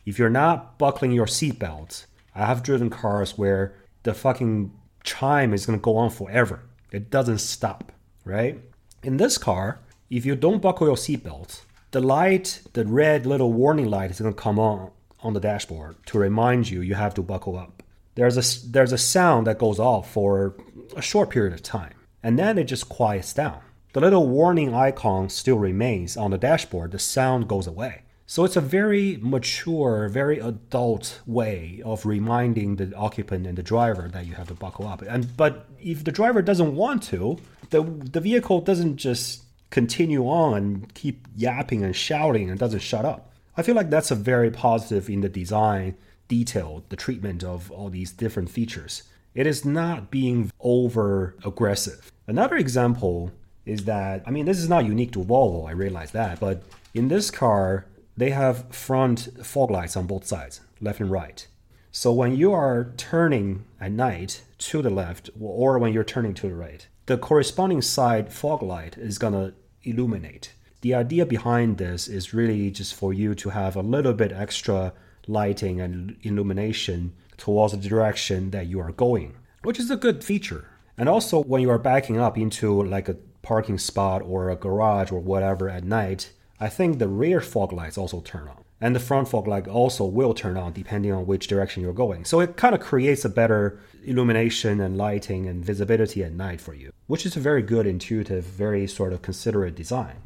if 0.05 0.19
you're 0.19 0.31
not 0.31 0.79
buckling 0.79 1.13
your 1.13 1.27
seatbelt, 1.27 2.07
I 2.35 2.47
have 2.47 2.63
driven 2.63 2.91
cars 2.91 3.37
where 3.37 3.75
the 4.03 4.15
fucking 4.15 4.73
chime 5.03 5.53
is 5.53 5.67
going 5.67 5.79
to 5.79 5.83
go 5.83 5.97
on 5.97 6.11
forever. 6.11 6.63
It 6.91 7.11
doesn't 7.11 7.39
stop, 7.39 7.93
right? 8.25 8.61
In 9.03 9.17
this 9.17 9.39
car, 9.39 9.81
if 10.09 10.27
you 10.27 10.35
don't 10.35 10.63
buckle 10.63 10.87
your 10.87 10.97
seatbelt, 10.97 11.63
the 11.91 12.01
light, 12.01 12.63
the 12.73 12.85
red 12.85 13.27
little 13.27 13.53
warning 13.53 13.89
light 13.89 14.11
is 14.11 14.21
going 14.21 14.33
to 14.33 14.41
come 14.41 14.59
on 14.59 14.91
on 15.23 15.35
the 15.35 15.41
dashboard 15.41 15.97
to 16.07 16.19
remind 16.19 16.71
you 16.71 16.81
you 16.81 16.95
have 16.95 17.15
to 17.15 17.23
buckle 17.23 17.57
up. 17.57 17.83
There's 18.15 18.37
a 18.37 18.69
there's 18.69 18.93
a 18.93 18.99
sound 18.99 19.47
that 19.47 19.59
goes 19.59 19.79
off 19.79 20.11
for 20.11 20.57
a 20.97 21.03
short 21.03 21.31
period 21.31 21.55
of 21.55 21.63
time, 21.63 21.95
and 22.23 22.39
then 22.39 22.59
it 22.59 22.65
just 22.65 22.89
quiets 22.89 23.33
down. 23.33 23.61
The 23.93 24.01
little 24.01 24.29
warning 24.29 24.75
icon 24.75 25.29
still 25.29 25.59
remains 25.59 26.17
on 26.17 26.31
the 26.31 26.39
dashboard. 26.39 26.93
The 26.93 26.99
sound 26.99 27.49
goes 27.49 27.67
away. 27.67 28.03
So 28.31 28.45
it's 28.45 28.55
a 28.55 28.61
very 28.61 29.19
mature, 29.21 30.09
very 30.09 30.39
adult 30.39 31.21
way 31.27 31.83
of 31.85 32.07
reminding 32.07 32.77
the 32.77 32.95
occupant 32.95 33.45
and 33.45 33.59
the 33.59 33.63
driver 33.65 34.07
that 34.07 34.25
you 34.25 34.35
have 34.35 34.47
to 34.47 34.55
buckle 34.55 34.87
up. 34.87 35.03
And 35.03 35.37
but 35.37 35.67
if 35.81 36.05
the 36.05 36.13
driver 36.13 36.41
doesn't 36.41 36.77
want 36.77 37.03
to, 37.11 37.39
the 37.71 37.83
the 37.83 38.21
vehicle 38.21 38.61
doesn't 38.61 38.99
just 38.99 39.43
continue 39.71 40.29
on 40.29 40.57
and 40.57 40.95
keep 40.95 41.27
yapping 41.35 41.83
and 41.83 41.97
shouting 41.97 42.49
and 42.49 42.57
doesn't 42.57 42.83
shut 42.83 43.05
up. 43.05 43.33
I 43.57 43.63
feel 43.63 43.75
like 43.75 43.91
that's 43.91 44.13
a 44.13 44.15
very 44.15 44.53
positive 44.53 45.11
in 45.11 45.23
the 45.23 45.29
design 45.29 45.97
detail, 46.29 46.85
the 46.89 46.95
treatment 46.95 47.43
of 47.43 47.69
all 47.73 47.91
these 47.91 48.13
different 48.13 48.49
features. 48.49 49.03
It 49.35 49.49
is 49.49 49.65
not 49.65 50.13
being 50.13 50.53
over 50.61 51.35
aggressive. 51.45 52.13
Another 52.29 52.55
example 52.55 53.33
is 53.67 53.87
that 53.87 54.23
I 54.25 54.31
mean 54.31 54.45
this 54.45 54.61
is 54.61 54.69
not 54.69 54.85
unique 54.85 55.11
to 55.15 55.25
Volvo, 55.25 55.69
I 55.69 55.73
realize 55.73 56.13
that, 56.13 56.39
but 56.39 56.63
in 56.95 57.09
this 57.09 57.33
car, 57.33 57.87
they 58.21 58.31
have 58.31 58.73
front 58.75 59.29
fog 59.43 59.71
lights 59.71 59.97
on 59.97 60.07
both 60.07 60.27
sides, 60.27 60.61
left 60.81 61.01
and 61.01 61.11
right. 61.11 61.47
So 61.91 62.13
when 62.13 62.37
you 62.37 62.53
are 62.53 62.93
turning 62.97 63.65
at 63.81 63.93
night 63.93 64.43
to 64.59 64.83
the 64.83 64.91
left 64.91 65.31
or 65.41 65.79
when 65.79 65.93
you're 65.93 66.05
turning 66.05 66.35
to 66.35 66.49
the 66.49 66.55
right, 66.55 66.87
the 67.07 67.19
corresponding 67.19 67.83
side 67.83 68.33
fog 68.33 68.63
light 68.63 68.97
is 68.97 69.19
going 69.19 69.33
to 69.33 69.55
illuminate. 69.83 70.53
The 70.83 70.95
idea 70.95 71.27
behind 71.27 71.79
this 71.79 72.09
is 72.09 72.33
really 72.33 72.71
just 72.71 72.95
for 72.95 73.13
you 73.13 73.35
to 73.35 73.51
have 73.51 73.75
a 73.75 73.83
little 73.83 74.15
bit 74.15 74.33
extra 74.33 74.93
lighting 75.27 75.81
and 75.81 76.17
illumination 76.23 77.13
towards 77.37 77.73
the 77.73 77.89
direction 77.89 78.51
that 78.51 78.67
you 78.67 78.81
are 78.81 78.93
going, 78.93 79.35
which 79.63 79.81
is 79.81 79.91
a 79.91 79.97
good 79.97 80.23
feature. 80.23 80.69
And 80.97 81.09
also, 81.09 81.43
when 81.43 81.63
you 81.63 81.71
are 81.71 81.79
backing 81.79 82.19
up 82.19 82.37
into 82.39 82.83
like 82.83 83.09
a 83.09 83.17
parking 83.43 83.79
spot 83.79 84.23
or 84.23 84.51
a 84.51 84.57
garage 84.57 85.11
or 85.11 85.21
whatever 85.21 85.69
at 85.69 85.85
night, 85.85 86.33
I 86.61 86.69
think 86.69 86.99
the 86.99 87.09
rear 87.09 87.41
fog 87.41 87.73
lights 87.73 87.97
also 87.97 88.21
turn 88.21 88.47
on. 88.47 88.63
And 88.83 88.95
the 88.95 89.01
front 89.01 89.29
fog 89.29 89.47
light 89.47 89.67
also 89.67 90.05
will 90.05 90.35
turn 90.35 90.57
on 90.57 90.73
depending 90.73 91.13
on 91.13 91.27
which 91.27 91.47
direction 91.47 91.83
you're 91.83 91.93
going. 91.93 92.25
So 92.25 92.41
it 92.41 92.57
kind 92.57 92.75
of 92.75 92.81
creates 92.81 93.25
a 93.25 93.31
better 93.31 93.81
illumination 94.05 94.81
and 94.81 94.97
lighting 94.97 95.47
and 95.47 95.65
visibility 95.65 96.23
at 96.23 96.33
night 96.33 96.61
for 96.61 96.75
you, 96.75 96.93
which 97.07 97.25
is 97.25 97.37
a 97.37 97.41
very 97.41 97.63
good, 97.63 97.87
intuitive, 97.87 98.45
very 98.45 98.87
sort 98.87 99.13
of 99.13 99.23
considerate 99.23 99.75
design. 99.75 100.17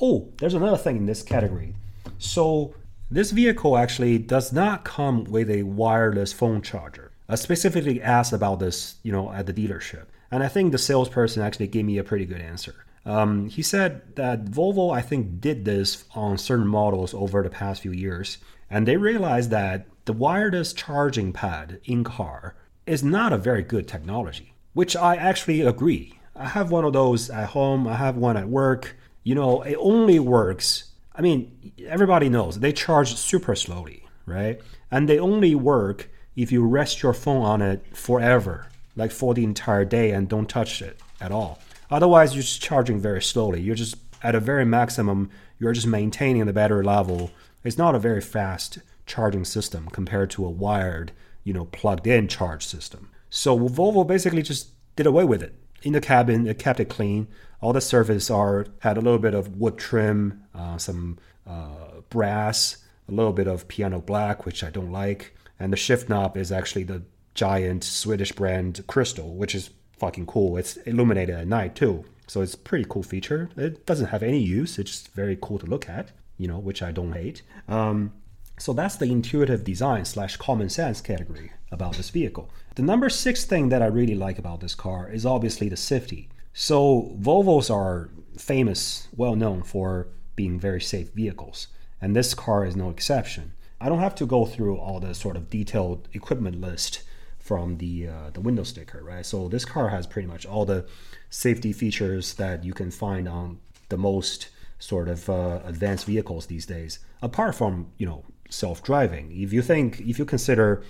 Oh, 0.00 0.28
there's 0.38 0.54
another 0.54 0.76
thing 0.76 0.96
in 0.96 1.06
this 1.06 1.22
category. 1.22 1.74
So 2.18 2.74
this 3.10 3.30
vehicle 3.30 3.76
actually 3.76 4.18
does 4.18 4.52
not 4.52 4.84
come 4.84 5.24
with 5.24 5.50
a 5.50 5.62
wireless 5.62 6.32
phone 6.32 6.62
charger. 6.62 7.12
I 7.28 7.36
specifically 7.36 8.02
asked 8.02 8.32
about 8.32 8.58
this, 8.58 8.96
you 9.02 9.12
know, 9.12 9.32
at 9.32 9.46
the 9.46 9.54
dealership. 9.54 10.04
And 10.30 10.42
I 10.42 10.48
think 10.48 10.72
the 10.72 10.78
salesperson 10.78 11.42
actually 11.42 11.68
gave 11.68 11.84
me 11.84 11.98
a 11.98 12.04
pretty 12.04 12.24
good 12.24 12.40
answer. 12.40 12.74
Um, 13.04 13.48
he 13.48 13.62
said 13.62 14.14
that 14.16 14.44
Volvo, 14.44 14.94
I 14.94 15.00
think, 15.00 15.40
did 15.40 15.64
this 15.64 16.04
on 16.14 16.38
certain 16.38 16.68
models 16.68 17.14
over 17.14 17.42
the 17.42 17.50
past 17.50 17.82
few 17.82 17.92
years, 17.92 18.38
and 18.70 18.86
they 18.86 18.96
realized 18.96 19.50
that 19.50 19.86
the 20.04 20.12
wireless 20.12 20.72
charging 20.72 21.32
pad 21.32 21.80
in 21.84 22.04
car 22.04 22.54
is 22.86 23.02
not 23.02 23.32
a 23.32 23.38
very 23.38 23.62
good 23.62 23.86
technology, 23.86 24.54
which 24.72 24.96
I 24.96 25.16
actually 25.16 25.62
agree. 25.62 26.18
I 26.34 26.48
have 26.48 26.70
one 26.70 26.84
of 26.84 26.92
those 26.92 27.30
at 27.30 27.50
home, 27.50 27.86
I 27.86 27.96
have 27.96 28.16
one 28.16 28.36
at 28.36 28.48
work. 28.48 28.96
You 29.22 29.34
know, 29.34 29.62
it 29.62 29.76
only 29.78 30.18
works. 30.18 30.84
I 31.14 31.22
mean, 31.22 31.72
everybody 31.86 32.28
knows 32.28 32.58
they 32.58 32.72
charge 32.72 33.14
super 33.14 33.54
slowly, 33.54 34.04
right? 34.26 34.60
And 34.90 35.08
they 35.08 35.18
only 35.18 35.54
work 35.54 36.10
if 36.34 36.50
you 36.50 36.66
rest 36.66 37.02
your 37.02 37.12
phone 37.12 37.42
on 37.42 37.62
it 37.62 37.96
forever, 37.96 38.66
like 38.96 39.12
for 39.12 39.34
the 39.34 39.44
entire 39.44 39.84
day 39.84 40.10
and 40.10 40.28
don't 40.28 40.48
touch 40.48 40.82
it 40.82 40.98
at 41.20 41.30
all. 41.30 41.60
Otherwise, 41.92 42.34
you're 42.34 42.42
just 42.42 42.62
charging 42.62 42.98
very 42.98 43.20
slowly. 43.20 43.60
You're 43.60 43.74
just 43.74 43.96
at 44.22 44.34
a 44.34 44.40
very 44.40 44.64
maximum, 44.64 45.28
you're 45.58 45.74
just 45.74 45.86
maintaining 45.86 46.46
the 46.46 46.52
battery 46.52 46.82
level. 46.82 47.30
It's 47.62 47.76
not 47.76 47.94
a 47.94 47.98
very 47.98 48.22
fast 48.22 48.78
charging 49.04 49.44
system 49.44 49.88
compared 49.92 50.30
to 50.30 50.46
a 50.46 50.50
wired, 50.50 51.12
you 51.44 51.52
know, 51.52 51.66
plugged 51.66 52.06
in 52.06 52.28
charge 52.28 52.64
system. 52.66 53.10
So 53.28 53.58
Volvo 53.58 54.06
basically 54.06 54.42
just 54.42 54.70
did 54.96 55.06
away 55.06 55.24
with 55.24 55.42
it. 55.42 55.54
In 55.82 55.92
the 55.92 56.00
cabin, 56.00 56.46
it 56.46 56.58
kept 56.58 56.80
it 56.80 56.88
clean. 56.88 57.28
All 57.60 57.74
the 57.74 57.80
surfaces 57.82 58.30
are 58.30 58.66
had 58.80 58.96
a 58.96 59.02
little 59.02 59.18
bit 59.18 59.34
of 59.34 59.58
wood 59.58 59.76
trim, 59.76 60.44
uh, 60.54 60.78
some 60.78 61.18
uh, 61.46 62.00
brass, 62.08 62.78
a 63.06 63.12
little 63.12 63.32
bit 63.34 63.46
of 63.46 63.68
piano 63.68 64.00
black, 64.00 64.46
which 64.46 64.64
I 64.64 64.70
don't 64.70 64.92
like, 64.92 65.36
and 65.60 65.72
the 65.72 65.76
shift 65.76 66.08
knob 66.08 66.38
is 66.38 66.50
actually 66.50 66.84
the 66.84 67.02
giant 67.34 67.84
Swedish 67.84 68.32
brand 68.32 68.82
Crystal, 68.86 69.34
which 69.34 69.54
is 69.54 69.70
fucking 70.02 70.26
cool. 70.26 70.56
It's 70.56 70.76
illuminated 70.78 71.36
at 71.36 71.46
night 71.46 71.76
too, 71.76 72.04
so 72.26 72.40
it's 72.40 72.56
pretty 72.56 72.84
cool 72.88 73.04
feature. 73.04 73.50
It 73.56 73.86
doesn't 73.86 74.08
have 74.08 74.24
any 74.24 74.40
use. 74.40 74.76
It's 74.76 74.90
just 74.90 75.14
very 75.14 75.38
cool 75.40 75.60
to 75.60 75.66
look 75.66 75.88
at, 75.88 76.10
you 76.38 76.48
know, 76.48 76.58
which 76.58 76.82
I 76.82 76.90
don't 76.90 77.12
hate. 77.12 77.42
Um, 77.68 78.12
so 78.58 78.72
that's 78.72 78.96
the 78.96 79.12
intuitive 79.12 79.62
design 79.62 80.04
slash 80.04 80.36
common 80.38 80.70
sense 80.70 81.00
category 81.00 81.52
about 81.70 81.96
this 81.96 82.10
vehicle. 82.10 82.50
The 82.74 82.82
number 82.82 83.08
six 83.08 83.44
thing 83.44 83.68
that 83.68 83.80
I 83.80 83.86
really 83.86 84.16
like 84.16 84.40
about 84.40 84.60
this 84.60 84.74
car 84.74 85.08
is 85.08 85.24
obviously 85.24 85.68
the 85.68 85.76
safety. 85.76 86.28
So 86.52 87.16
Volvos 87.20 87.70
are 87.72 88.10
famous, 88.36 89.06
well 89.16 89.36
known 89.36 89.62
for 89.62 90.08
being 90.34 90.58
very 90.58 90.80
safe 90.80 91.12
vehicles, 91.12 91.68
and 92.00 92.16
this 92.16 92.34
car 92.34 92.66
is 92.66 92.74
no 92.74 92.90
exception. 92.90 93.52
I 93.80 93.88
don't 93.88 94.00
have 94.00 94.16
to 94.16 94.26
go 94.26 94.46
through 94.46 94.78
all 94.78 94.98
the 94.98 95.14
sort 95.14 95.36
of 95.36 95.48
detailed 95.48 96.08
equipment 96.12 96.60
list 96.60 97.04
from 97.42 97.78
the 97.78 98.08
uh, 98.08 98.30
the 98.32 98.40
window 98.40 98.62
sticker, 98.62 99.02
right? 99.02 99.26
So 99.26 99.48
this 99.48 99.64
car 99.64 99.88
has 99.88 100.06
pretty 100.06 100.28
much 100.28 100.46
all 100.46 100.64
the 100.64 100.86
safety 101.28 101.72
features 101.72 102.34
that 102.34 102.64
you 102.64 102.72
can 102.72 102.90
find 102.90 103.28
on 103.28 103.58
the 103.88 103.96
most 103.96 104.48
sort 104.78 105.08
of 105.08 105.28
uh, 105.28 105.60
advanced 105.64 106.06
vehicles 106.06 106.46
these 106.46 106.66
days. 106.66 107.00
Apart 107.20 107.54
from 107.56 107.88
you 107.98 108.06
know 108.06 108.24
self-driving, 108.48 109.32
if 109.32 109.52
you 109.52 109.60
think 109.60 110.00
if 110.00 110.18
you 110.18 110.24
consider 110.24 110.84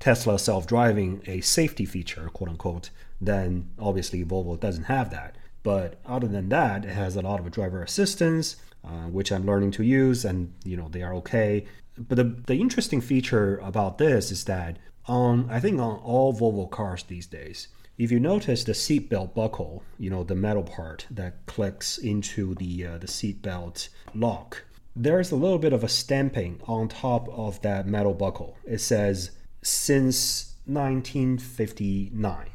Tesla 0.00 0.38
self-driving 0.38 1.22
a 1.26 1.40
safety 1.42 1.84
feature, 1.84 2.30
quote 2.32 2.50
unquote, 2.50 2.90
then 3.20 3.68
obviously 3.78 4.24
Volvo 4.24 4.58
doesn't 4.58 4.84
have 4.84 5.10
that. 5.10 5.36
But 5.62 6.00
other 6.06 6.28
than 6.28 6.48
that, 6.48 6.86
it 6.86 6.92
has 6.92 7.16
a 7.16 7.22
lot 7.22 7.40
of 7.40 7.50
driver 7.50 7.82
assistance, 7.82 8.56
uh, 8.82 9.08
which 9.08 9.30
I'm 9.30 9.44
learning 9.44 9.72
to 9.72 9.82
use, 9.82 10.24
and 10.24 10.54
you 10.64 10.76
know 10.78 10.88
they 10.88 11.02
are 11.02 11.14
okay. 11.16 11.66
But 11.98 12.16
the, 12.16 12.24
the 12.46 12.60
interesting 12.60 13.02
feature 13.02 13.58
about 13.58 13.98
this 13.98 14.30
is 14.30 14.44
that 14.44 14.78
on 15.08 15.48
I 15.50 15.60
think 15.60 15.80
on 15.80 15.96
all 15.98 16.32
Volvo 16.32 16.70
cars 16.70 17.02
these 17.02 17.26
days, 17.26 17.68
if 17.96 18.12
you 18.12 18.20
notice 18.20 18.62
the 18.62 18.72
seatbelt 18.72 19.34
buckle, 19.34 19.82
you 19.98 20.10
know 20.10 20.22
the 20.22 20.34
metal 20.34 20.62
part 20.62 21.06
that 21.10 21.46
clicks 21.46 21.98
into 21.98 22.54
the 22.54 22.86
uh, 22.86 22.98
the 22.98 23.06
seatbelt 23.06 23.88
lock, 24.14 24.64
there's 24.94 25.32
a 25.32 25.36
little 25.36 25.58
bit 25.58 25.72
of 25.72 25.82
a 25.82 25.88
stamping 25.88 26.60
on 26.66 26.88
top 26.88 27.28
of 27.30 27.60
that 27.62 27.86
metal 27.86 28.14
buckle. 28.14 28.56
It 28.64 28.78
says 28.78 29.32
since 29.62 30.54
1959, 30.66 32.50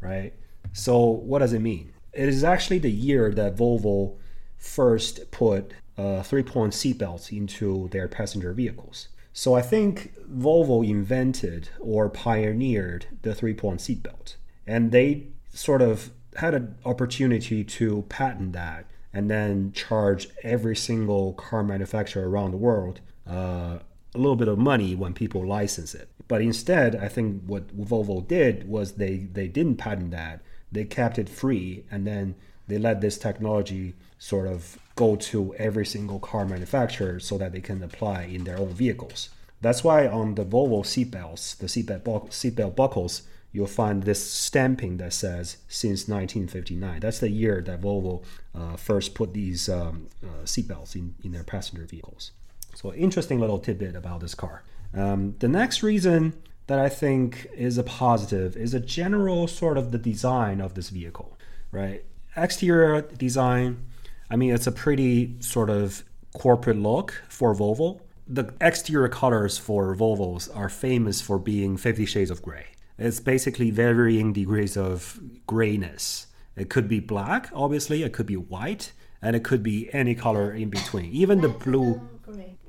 right? 0.00 0.32
So 0.72 0.98
what 1.00 1.40
does 1.40 1.52
it 1.52 1.60
mean? 1.60 1.92
It 2.12 2.28
is 2.28 2.44
actually 2.44 2.78
the 2.78 2.90
year 2.90 3.32
that 3.32 3.56
Volvo 3.56 4.16
first 4.56 5.30
put 5.30 5.72
uh, 5.98 6.22
three-point 6.22 6.72
seatbelts 6.72 7.36
into 7.36 7.88
their 7.88 8.08
passenger 8.08 8.52
vehicles. 8.52 9.08
So 9.36 9.52
I 9.52 9.60
think 9.60 10.14
Volvo 10.34 10.82
invented 10.82 11.68
or 11.78 12.08
pioneered 12.08 13.04
the 13.20 13.34
three-point 13.34 13.80
seatbelt, 13.80 14.36
and 14.66 14.92
they 14.92 15.26
sort 15.52 15.82
of 15.82 16.10
had 16.36 16.54
an 16.54 16.76
opportunity 16.86 17.62
to 17.62 18.06
patent 18.08 18.54
that 18.54 18.86
and 19.12 19.30
then 19.30 19.72
charge 19.72 20.28
every 20.42 20.74
single 20.74 21.34
car 21.34 21.62
manufacturer 21.62 22.26
around 22.26 22.52
the 22.52 22.56
world 22.56 23.00
uh, 23.28 23.78
a 24.14 24.18
little 24.18 24.36
bit 24.36 24.48
of 24.48 24.56
money 24.56 24.94
when 24.94 25.12
people 25.12 25.46
license 25.46 25.94
it. 25.94 26.08
But 26.28 26.40
instead, 26.40 26.96
I 26.96 27.08
think 27.08 27.42
what 27.44 27.76
Volvo 27.76 28.26
did 28.26 28.66
was 28.66 28.92
they, 28.92 29.18
they 29.18 29.48
didn't 29.48 29.76
patent 29.76 30.12
that. 30.12 30.40
They 30.72 30.86
kept 30.86 31.18
it 31.18 31.28
free 31.28 31.84
and 31.90 32.06
then 32.06 32.36
they 32.68 32.78
let 32.78 33.02
this 33.02 33.18
technology 33.18 33.96
sort 34.18 34.48
of 34.48 34.78
go 34.96 35.14
to 35.14 35.54
every 35.56 35.86
single 35.86 36.18
car 36.18 36.44
manufacturer 36.44 37.20
so 37.20 37.38
that 37.38 37.52
they 37.52 37.60
can 37.60 37.82
apply 37.82 38.22
in 38.24 38.44
their 38.44 38.58
own 38.58 38.70
vehicles. 38.70 39.28
That's 39.60 39.84
why 39.84 40.06
on 40.06 40.34
the 40.34 40.44
Volvo 40.44 40.82
seatbelts, 40.82 41.56
the 41.58 41.66
seatbelt, 41.66 42.30
seatbelt 42.30 42.74
buckles, 42.74 43.22
you'll 43.52 43.66
find 43.66 44.02
this 44.02 44.22
stamping 44.30 44.98
that 44.98 45.12
says 45.12 45.58
since 45.68 46.08
1959. 46.08 47.00
That's 47.00 47.20
the 47.20 47.30
year 47.30 47.62
that 47.62 47.80
Volvo 47.80 48.22
uh, 48.54 48.76
first 48.76 49.14
put 49.14 49.32
these 49.32 49.68
um, 49.68 50.08
uh, 50.22 50.44
seatbelts 50.44 50.94
in, 50.94 51.14
in 51.22 51.32
their 51.32 51.44
passenger 51.44 51.84
vehicles. 51.84 52.32
So, 52.74 52.92
interesting 52.92 53.40
little 53.40 53.58
tidbit 53.58 53.96
about 53.96 54.20
this 54.20 54.34
car. 54.34 54.62
Um, 54.92 55.36
the 55.38 55.48
next 55.48 55.82
reason 55.82 56.34
that 56.66 56.78
I 56.78 56.88
think 56.88 57.46
is 57.54 57.78
a 57.78 57.82
positive 57.82 58.56
is 58.56 58.74
a 58.74 58.80
general 58.80 59.46
sort 59.46 59.78
of 59.78 59.92
the 59.92 59.98
design 59.98 60.60
of 60.60 60.74
this 60.74 60.90
vehicle, 60.90 61.38
right? 61.70 62.04
Exterior 62.36 63.00
design, 63.00 63.86
I 64.30 64.36
mean, 64.36 64.52
it's 64.52 64.66
a 64.66 64.72
pretty 64.72 65.36
sort 65.40 65.70
of 65.70 66.04
corporate 66.34 66.76
look 66.76 67.22
for 67.28 67.54
Volvo. 67.54 68.00
The 68.26 68.52
exterior 68.60 69.08
colors 69.08 69.56
for 69.56 69.94
Volvos 69.94 70.54
are 70.54 70.68
famous 70.68 71.20
for 71.20 71.38
being 71.38 71.76
50 71.76 72.06
shades 72.06 72.30
of 72.30 72.42
gray. 72.42 72.66
It's 72.98 73.20
basically 73.20 73.70
varying 73.70 74.32
degrees 74.32 74.76
of 74.76 75.20
grayness. 75.46 76.26
It 76.56 76.70
could 76.70 76.88
be 76.88 77.00
black, 77.00 77.50
obviously, 77.52 78.02
it 78.02 78.12
could 78.12 78.26
be 78.26 78.36
white, 78.36 78.92
and 79.20 79.36
it 79.36 79.44
could 79.44 79.62
be 79.62 79.92
any 79.92 80.14
color 80.14 80.50
in 80.52 80.70
between. 80.70 81.12
Even 81.12 81.40
the 81.40 81.48
blue 81.48 82.00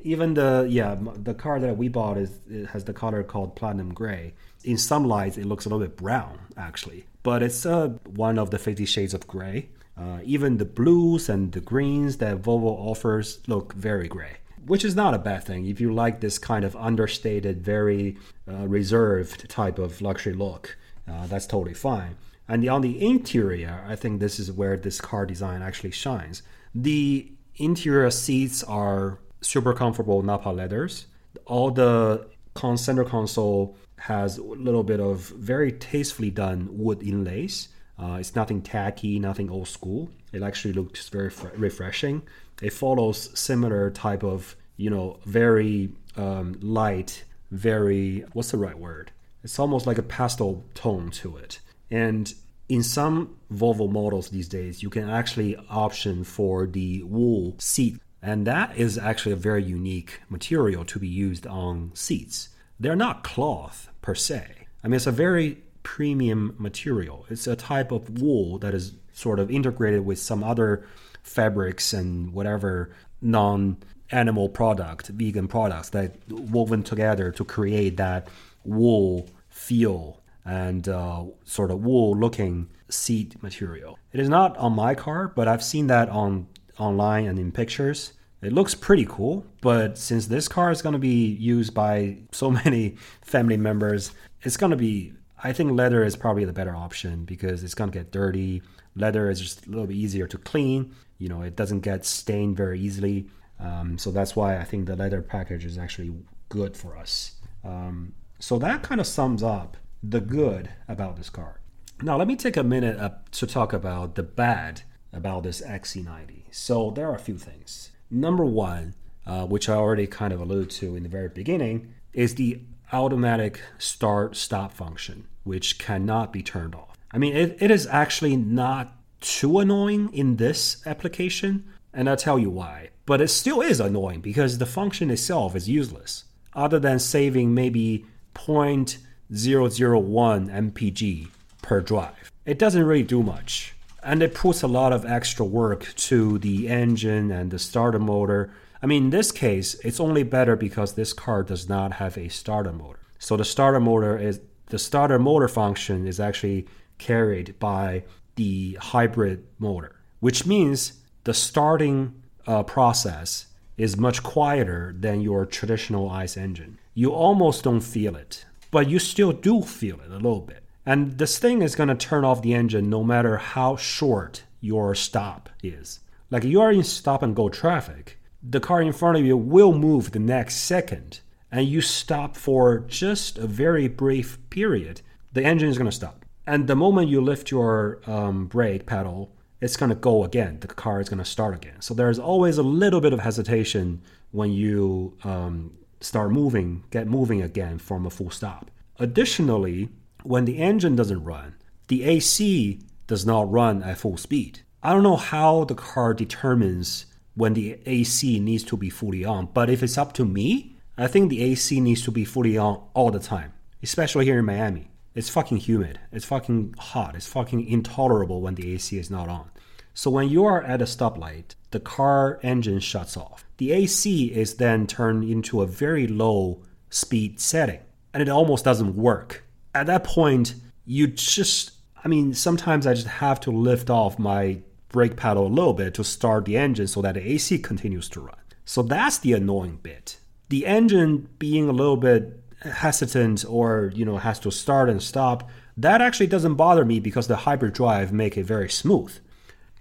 even 0.03 0.35
the 0.35 0.65
yeah 0.69 0.95
the 1.15 1.33
car 1.33 1.59
that 1.59 1.75
we 1.75 1.89
bought 1.89 2.17
is 2.17 2.39
it 2.49 2.67
has 2.67 2.85
the 2.85 2.93
color 2.93 3.23
called 3.23 3.55
platinum 3.55 3.93
gray. 3.93 4.33
In 4.63 4.77
some 4.77 5.05
lights, 5.05 5.37
it 5.37 5.45
looks 5.45 5.65
a 5.65 5.69
little 5.69 5.85
bit 5.85 5.97
brown 5.97 6.39
actually, 6.55 7.05
but 7.23 7.43
it's 7.43 7.65
uh, 7.65 7.89
one 8.05 8.39
of 8.39 8.51
the 8.51 8.57
Fifty 8.57 8.85
Shades 8.85 9.13
of 9.13 9.27
Gray. 9.27 9.69
Uh, 9.97 10.19
even 10.23 10.57
the 10.57 10.65
blues 10.65 11.27
and 11.27 11.51
the 11.53 11.59
greens 11.59 12.17
that 12.17 12.41
Volvo 12.41 12.77
offers 12.91 13.39
look 13.47 13.73
very 13.73 14.07
gray, 14.07 14.37
which 14.65 14.85
is 14.85 14.95
not 14.95 15.13
a 15.13 15.19
bad 15.19 15.43
thing 15.43 15.65
if 15.65 15.81
you 15.81 15.91
like 15.91 16.19
this 16.19 16.37
kind 16.37 16.63
of 16.63 16.75
understated, 16.75 17.61
very 17.63 18.17
uh, 18.47 18.67
reserved 18.67 19.49
type 19.49 19.79
of 19.79 20.01
luxury 20.01 20.33
look. 20.33 20.77
Uh, 21.07 21.25
that's 21.27 21.47
totally 21.47 21.73
fine. 21.73 22.15
And 22.47 22.67
on 22.69 22.81
the 22.81 23.05
interior, 23.05 23.83
I 23.87 23.95
think 23.95 24.19
this 24.19 24.39
is 24.39 24.51
where 24.51 24.77
this 24.77 25.01
car 25.01 25.25
design 25.25 25.61
actually 25.61 25.91
shines. 25.91 26.43
The 26.73 27.31
interior 27.55 28.09
seats 28.11 28.63
are 28.63 29.19
super 29.41 29.73
comfortable 29.73 30.21
Napa 30.21 30.49
leathers. 30.49 31.07
All 31.45 31.71
the 31.71 32.27
center 32.75 33.03
console 33.03 33.75
has 33.97 34.37
a 34.37 34.43
little 34.43 34.83
bit 34.83 34.99
of 34.99 35.29
very 35.29 35.71
tastefully 35.71 36.31
done 36.31 36.69
wood 36.71 37.03
inlays. 37.03 37.69
Uh, 37.99 38.17
it's 38.19 38.35
nothing 38.35 38.61
tacky, 38.61 39.19
nothing 39.19 39.49
old 39.49 39.67
school. 39.67 40.09
It 40.31 40.43
actually 40.43 40.73
looks 40.73 41.09
very 41.09 41.29
fr- 41.29 41.47
refreshing. 41.55 42.21
It 42.61 42.73
follows 42.73 43.37
similar 43.37 43.89
type 43.91 44.23
of, 44.23 44.55
you 44.77 44.89
know, 44.89 45.19
very 45.25 45.89
um, 46.15 46.57
light, 46.61 47.23
very 47.51 48.23
what's 48.33 48.51
the 48.51 48.57
right 48.57 48.77
word? 48.77 49.11
It's 49.43 49.59
almost 49.59 49.87
like 49.87 49.97
a 49.97 50.03
pastel 50.03 50.63
tone 50.73 51.09
to 51.11 51.37
it. 51.37 51.59
And 51.89 52.33
in 52.69 52.83
some 52.83 53.37
Volvo 53.51 53.89
models 53.89 54.29
these 54.29 54.49
days, 54.49 54.83
you 54.83 54.89
can 54.89 55.09
actually 55.09 55.55
option 55.69 56.23
for 56.23 56.67
the 56.67 57.03
wool 57.03 57.55
seat 57.59 57.99
and 58.21 58.47
that 58.47 58.75
is 58.75 58.97
actually 58.97 59.31
a 59.33 59.37
very 59.37 59.63
unique 59.63 60.21
material 60.29 60.83
to 60.85 60.99
be 60.99 61.07
used 61.07 61.45
on 61.45 61.91
seats. 61.93 62.49
They're 62.79 62.95
not 62.95 63.23
cloth 63.23 63.89
per 64.01 64.15
se. 64.15 64.67
I 64.83 64.87
mean, 64.87 64.95
it's 64.95 65.07
a 65.07 65.11
very 65.11 65.63
premium 65.87 66.53
material. 66.57 67.25
It's 67.29 67.47
a 67.47 67.55
type 67.55 67.93
of 67.93 68.21
wool 68.21 68.59
that 68.59 68.73
is 68.73 68.91
sort 69.13 69.39
of 69.39 69.49
integrated 69.49 70.05
with 70.05 70.19
some 70.19 70.43
other 70.43 70.85
fabrics 71.23 71.93
and 71.93 72.33
whatever 72.33 72.91
non 73.21 73.77
animal 74.11 74.49
product, 74.49 75.07
vegan 75.07 75.47
products 75.47 75.89
that 75.91 76.17
woven 76.29 76.83
together 76.83 77.31
to 77.31 77.45
create 77.45 77.95
that 77.95 78.27
wool 78.65 79.29
feel 79.49 80.21
and 80.43 80.89
uh, 80.89 81.23
sort 81.45 81.71
of 81.71 81.85
wool 81.85 82.13
looking 82.17 82.67
seat 82.89 83.41
material. 83.41 83.97
It 84.11 84.19
is 84.19 84.27
not 84.27 84.57
on 84.57 84.73
my 84.73 84.93
car, 84.93 85.29
but 85.29 85.47
I've 85.47 85.63
seen 85.63 85.87
that 85.87 86.09
on 86.09 86.47
online 86.77 87.27
and 87.27 87.39
in 87.39 87.53
pictures. 87.53 88.11
It 88.41 88.51
looks 88.51 88.75
pretty 88.75 89.05
cool, 89.07 89.45
but 89.61 89.97
since 89.97 90.27
this 90.27 90.49
car 90.49 90.69
is 90.69 90.81
going 90.81 90.93
to 90.93 90.99
be 90.99 91.27
used 91.27 91.73
by 91.73 92.17
so 92.33 92.51
many 92.65 92.97
family 93.21 93.57
members, 93.57 94.11
it's 94.43 94.57
going 94.57 94.71
to 94.71 94.77
be 94.77 95.13
I 95.43 95.53
think 95.53 95.71
leather 95.71 96.03
is 96.03 96.15
probably 96.15 96.45
the 96.45 96.53
better 96.53 96.75
option 96.75 97.25
because 97.25 97.63
it's 97.63 97.75
going 97.75 97.91
to 97.91 97.97
get 97.97 98.11
dirty. 98.11 98.61
Leather 98.95 99.29
is 99.29 99.39
just 99.39 99.67
a 99.67 99.69
little 99.69 99.87
bit 99.87 99.95
easier 99.95 100.27
to 100.27 100.37
clean. 100.37 100.95
You 101.19 101.29
know, 101.29 101.41
it 101.41 101.55
doesn't 101.55 101.81
get 101.81 102.05
stained 102.05 102.57
very 102.57 102.79
easily. 102.79 103.27
Um, 103.59 103.97
so 103.97 104.11
that's 104.11 104.35
why 104.35 104.57
I 104.57 104.63
think 104.63 104.85
the 104.85 104.95
leather 104.95 105.21
package 105.21 105.65
is 105.65 105.77
actually 105.77 106.13
good 106.49 106.75
for 106.75 106.97
us. 106.97 107.35
Um, 107.63 108.13
so 108.39 108.59
that 108.59 108.83
kind 108.83 109.01
of 109.01 109.07
sums 109.07 109.43
up 109.43 109.77
the 110.03 110.21
good 110.21 110.69
about 110.87 111.17
this 111.17 111.29
car. 111.29 111.59
Now, 112.01 112.17
let 112.17 112.27
me 112.27 112.35
take 112.35 112.57
a 112.57 112.63
minute 112.63 112.99
uh, 112.99 113.09
to 113.31 113.47
talk 113.47 113.73
about 113.73 114.15
the 114.15 114.23
bad 114.23 114.83
about 115.11 115.43
this 115.43 115.61
XC90. 115.61 116.43
So 116.51 116.91
there 116.91 117.09
are 117.09 117.15
a 117.15 117.19
few 117.19 117.37
things. 117.37 117.91
Number 118.11 118.45
one, 118.45 118.93
uh, 119.25 119.45
which 119.45 119.67
I 119.67 119.73
already 119.73 120.07
kind 120.07 120.31
of 120.31 120.39
alluded 120.39 120.69
to 120.71 120.95
in 120.95 121.03
the 121.03 121.09
very 121.09 121.29
beginning, 121.29 121.93
is 122.13 122.35
the 122.35 122.61
automatic 122.91 123.61
start 123.77 124.35
stop 124.35 124.71
function, 124.71 125.27
which 125.43 125.77
cannot 125.77 126.31
be 126.33 126.41
turned 126.43 126.75
off. 126.75 126.97
I 127.11 127.17
mean, 127.17 127.35
it, 127.35 127.57
it 127.59 127.71
is 127.71 127.87
actually 127.87 128.35
not 128.35 128.93
too 129.21 129.59
annoying 129.59 130.13
in 130.13 130.37
this 130.37 130.85
application, 130.85 131.65
and 131.93 132.09
I'll 132.09 132.17
tell 132.17 132.37
you 132.37 132.49
why. 132.49 132.89
But 133.05 133.21
it 133.21 133.29
still 133.29 133.61
is 133.61 133.79
annoying 133.79 134.21
because 134.21 134.57
the 134.57 134.65
function 134.65 135.09
itself 135.09 135.55
is 135.55 135.69
useless, 135.69 136.25
other 136.53 136.79
than 136.79 136.99
saving 136.99 137.53
maybe 137.53 138.05
0.001 138.35 139.11
mpg 139.29 141.27
per 141.61 141.81
drive. 141.81 142.31
It 142.45 142.59
doesn't 142.59 142.83
really 142.83 143.03
do 143.03 143.23
much. 143.23 143.73
And 144.03 144.23
it 144.23 144.33
puts 144.33 144.61
a 144.61 144.67
lot 144.67 144.93
of 144.93 145.05
extra 145.05 145.45
work 145.45 145.93
to 145.95 146.37
the 146.37 146.69
engine 146.69 147.31
and 147.31 147.51
the 147.51 147.59
starter 147.59 147.99
motor 147.99 148.51
I 148.81 148.85
mean, 148.85 149.05
in 149.05 149.09
this 149.09 149.31
case, 149.31 149.75
it's 149.83 149.99
only 149.99 150.23
better 150.23 150.55
because 150.55 150.93
this 150.93 151.13
car 151.13 151.43
does 151.43 151.67
not 151.67 151.93
have 151.93 152.17
a 152.17 152.29
starter 152.29 152.73
motor. 152.73 152.99
So 153.19 153.35
the 153.35 153.45
starter 153.45 153.79
motor 153.79 154.17
is 154.17 154.39
the 154.67 154.79
starter 154.79 155.17
motor 155.17 155.47
function 155.47 156.05
is 156.07 156.19
actually 156.19 156.67
carried 156.97 157.57
by 157.59 158.03
the 158.35 158.77
hybrid 158.79 159.45
motor, 159.57 159.95
which 160.19 160.45
means 160.45 161.01
the 161.23 161.33
starting 161.33 162.21
uh, 162.45 162.63
process 162.63 163.47
is 163.77 163.97
much 163.97 164.23
quieter 164.23 164.93
than 164.97 165.21
your 165.21 165.45
traditional 165.45 166.09
ICE 166.09 166.37
engine. 166.37 166.77
You 166.93 167.11
almost 167.11 167.63
don't 167.63 167.81
feel 167.81 168.15
it, 168.15 168.45
but 168.71 168.89
you 168.89 168.99
still 168.99 169.31
do 169.31 169.61
feel 169.61 169.99
it 170.01 170.09
a 170.09 170.15
little 170.15 170.41
bit. 170.41 170.63
And 170.85 171.17
this 171.17 171.37
thing 171.37 171.61
is 171.61 171.75
going 171.75 171.89
to 171.89 171.95
turn 171.95 172.23
off 172.23 172.41
the 172.41 172.53
engine 172.53 172.89
no 172.89 173.03
matter 173.03 173.37
how 173.37 173.75
short 173.75 174.43
your 174.61 174.95
stop 174.95 175.49
is. 175.61 175.99
Like 176.31 176.43
you 176.43 176.61
are 176.61 176.71
in 176.71 176.83
stop 176.83 177.21
and 177.23 177.35
go 177.35 177.49
traffic, 177.49 178.17
the 178.41 178.59
car 178.59 178.81
in 178.81 178.93
front 178.93 179.17
of 179.17 179.25
you 179.25 179.37
will 179.37 179.73
move 179.73 180.11
the 180.11 180.19
next 180.19 180.55
second 180.55 181.21
and 181.51 181.67
you 181.67 181.81
stop 181.81 182.35
for 182.35 182.79
just 182.79 183.37
a 183.37 183.47
very 183.47 183.87
brief 183.87 184.37
period, 184.49 185.01
the 185.33 185.43
engine 185.43 185.69
is 185.69 185.77
going 185.77 185.89
to 185.89 185.95
stop. 185.95 186.25
And 186.45 186.67
the 186.67 186.75
moment 186.75 187.09
you 187.09 187.21
lift 187.21 187.51
your 187.51 187.99
um, 188.05 188.47
brake 188.47 188.85
pedal, 188.85 189.33
it's 189.59 189.75
going 189.75 189.89
to 189.89 189.95
go 189.95 190.23
again. 190.23 190.59
The 190.59 190.67
car 190.67 191.01
is 191.01 191.09
going 191.09 191.19
to 191.19 191.25
start 191.25 191.55
again. 191.55 191.81
So 191.81 191.93
there's 191.93 192.19
always 192.19 192.57
a 192.57 192.63
little 192.63 193.01
bit 193.01 193.13
of 193.13 193.19
hesitation 193.19 194.01
when 194.31 194.51
you 194.51 195.17
um, 195.23 195.77
start 195.99 196.31
moving, 196.31 196.83
get 196.91 197.07
moving 197.07 197.41
again 197.41 197.79
from 197.79 198.05
a 198.05 198.09
full 198.09 198.29
stop. 198.29 198.69
Additionally, 198.99 199.89
when 200.23 200.45
the 200.45 200.57
engine 200.57 200.95
doesn't 200.95 201.23
run, 201.23 201.55
the 201.87 202.03
AC 202.03 202.79
does 203.07 203.25
not 203.25 203.51
run 203.51 203.83
at 203.83 203.97
full 203.97 204.17
speed. 204.17 204.59
I 204.83 204.93
don't 204.93 205.03
know 205.03 205.15
how 205.15 205.63
the 205.63 205.75
car 205.75 206.13
determines 206.13 207.06
when 207.37 207.53
the 207.53 207.79
AC 207.85 208.39
needs 208.39 208.63
to 208.63 208.75
be 208.75 208.89
fully 208.89 209.23
on. 209.23 209.47
But 209.53 209.69
if 209.69 209.83
it's 209.83 209.97
up 209.97 210.11
to 210.13 210.25
me, 210.25 210.75
I 210.97 211.05
think 211.05 211.29
the 211.29 211.43
AC 211.43 211.79
needs 211.79 212.01
to 212.03 212.11
be 212.11 212.25
fully 212.25 212.57
on 212.57 212.81
all 212.95 213.11
the 213.11 213.19
time, 213.19 213.53
especially 213.83 214.25
here 214.25 214.39
in 214.39 214.45
Miami. 214.45 214.89
It's 215.13 215.29
fucking 215.29 215.57
humid. 215.57 215.99
It's 216.11 216.25
fucking 216.25 216.73
hot. 216.79 217.15
It's 217.15 217.27
fucking 217.27 217.67
intolerable 217.67 218.41
when 218.41 218.55
the 218.55 218.73
AC 218.73 218.97
is 218.97 219.11
not 219.11 219.29
on. 219.29 219.51
So 219.93 220.09
when 220.09 220.29
you 220.29 220.45
are 220.45 220.63
at 220.63 220.81
a 220.81 220.85
stoplight, 220.85 221.53
the 221.69 221.79
car 221.79 222.39
engine 222.41 222.79
shuts 222.79 223.15
off. 223.15 223.45
The 223.57 223.71
AC 223.71 224.25
is 224.33 224.55
then 224.55 224.87
turned 224.87 225.23
into 225.23 225.61
a 225.61 225.67
very 225.67 226.07
low 226.07 226.63
speed 226.89 227.39
setting, 227.39 227.81
and 228.13 228.21
it 228.21 228.29
almost 228.29 228.65
doesn't 228.65 228.95
work. 228.95 229.43
At 229.75 229.85
that 229.85 230.03
point, 230.03 230.55
you 230.85 231.05
just 231.05 231.71
I 232.03 232.07
mean, 232.07 232.33
sometimes 232.33 232.87
I 232.87 232.93
just 232.93 233.07
have 233.07 233.39
to 233.41 233.51
lift 233.51 233.89
off 233.89 234.17
my 234.17 234.59
brake 234.97 235.15
pedal 235.15 235.45
a 235.45 235.47
little 235.47 235.73
bit 235.73 235.93
to 235.93 236.03
start 236.03 236.45
the 236.45 236.57
engine 236.57 236.87
so 236.87 237.03
that 237.03 237.13
the 237.13 237.31
AC 237.33 237.59
continues 237.59 238.09
to 238.09 238.19
run. 238.19 238.39
So 238.65 238.81
that's 238.81 239.19
the 239.19 239.33
annoying 239.33 239.77
bit. 239.83 240.17
The 240.49 240.65
engine 240.65 241.29
being 241.37 241.69
a 241.69 241.71
little 241.71 241.97
bit 241.97 242.41
hesitant 242.61 243.45
or 243.47 243.91
you 243.93 244.03
know 244.03 244.17
has 244.17 244.39
to 244.39 244.49
start 244.49 244.89
and 244.89 244.99
stop, 244.99 245.47
that 245.77 246.01
actually 246.01 246.25
doesn't 246.25 246.55
bother 246.55 246.83
me 246.83 246.99
because 246.99 247.27
the 247.27 247.43
hybrid 247.45 247.73
drive 247.73 248.11
make 248.11 248.37
it 248.37 248.45
very 248.45 248.71
smooth. 248.71 249.15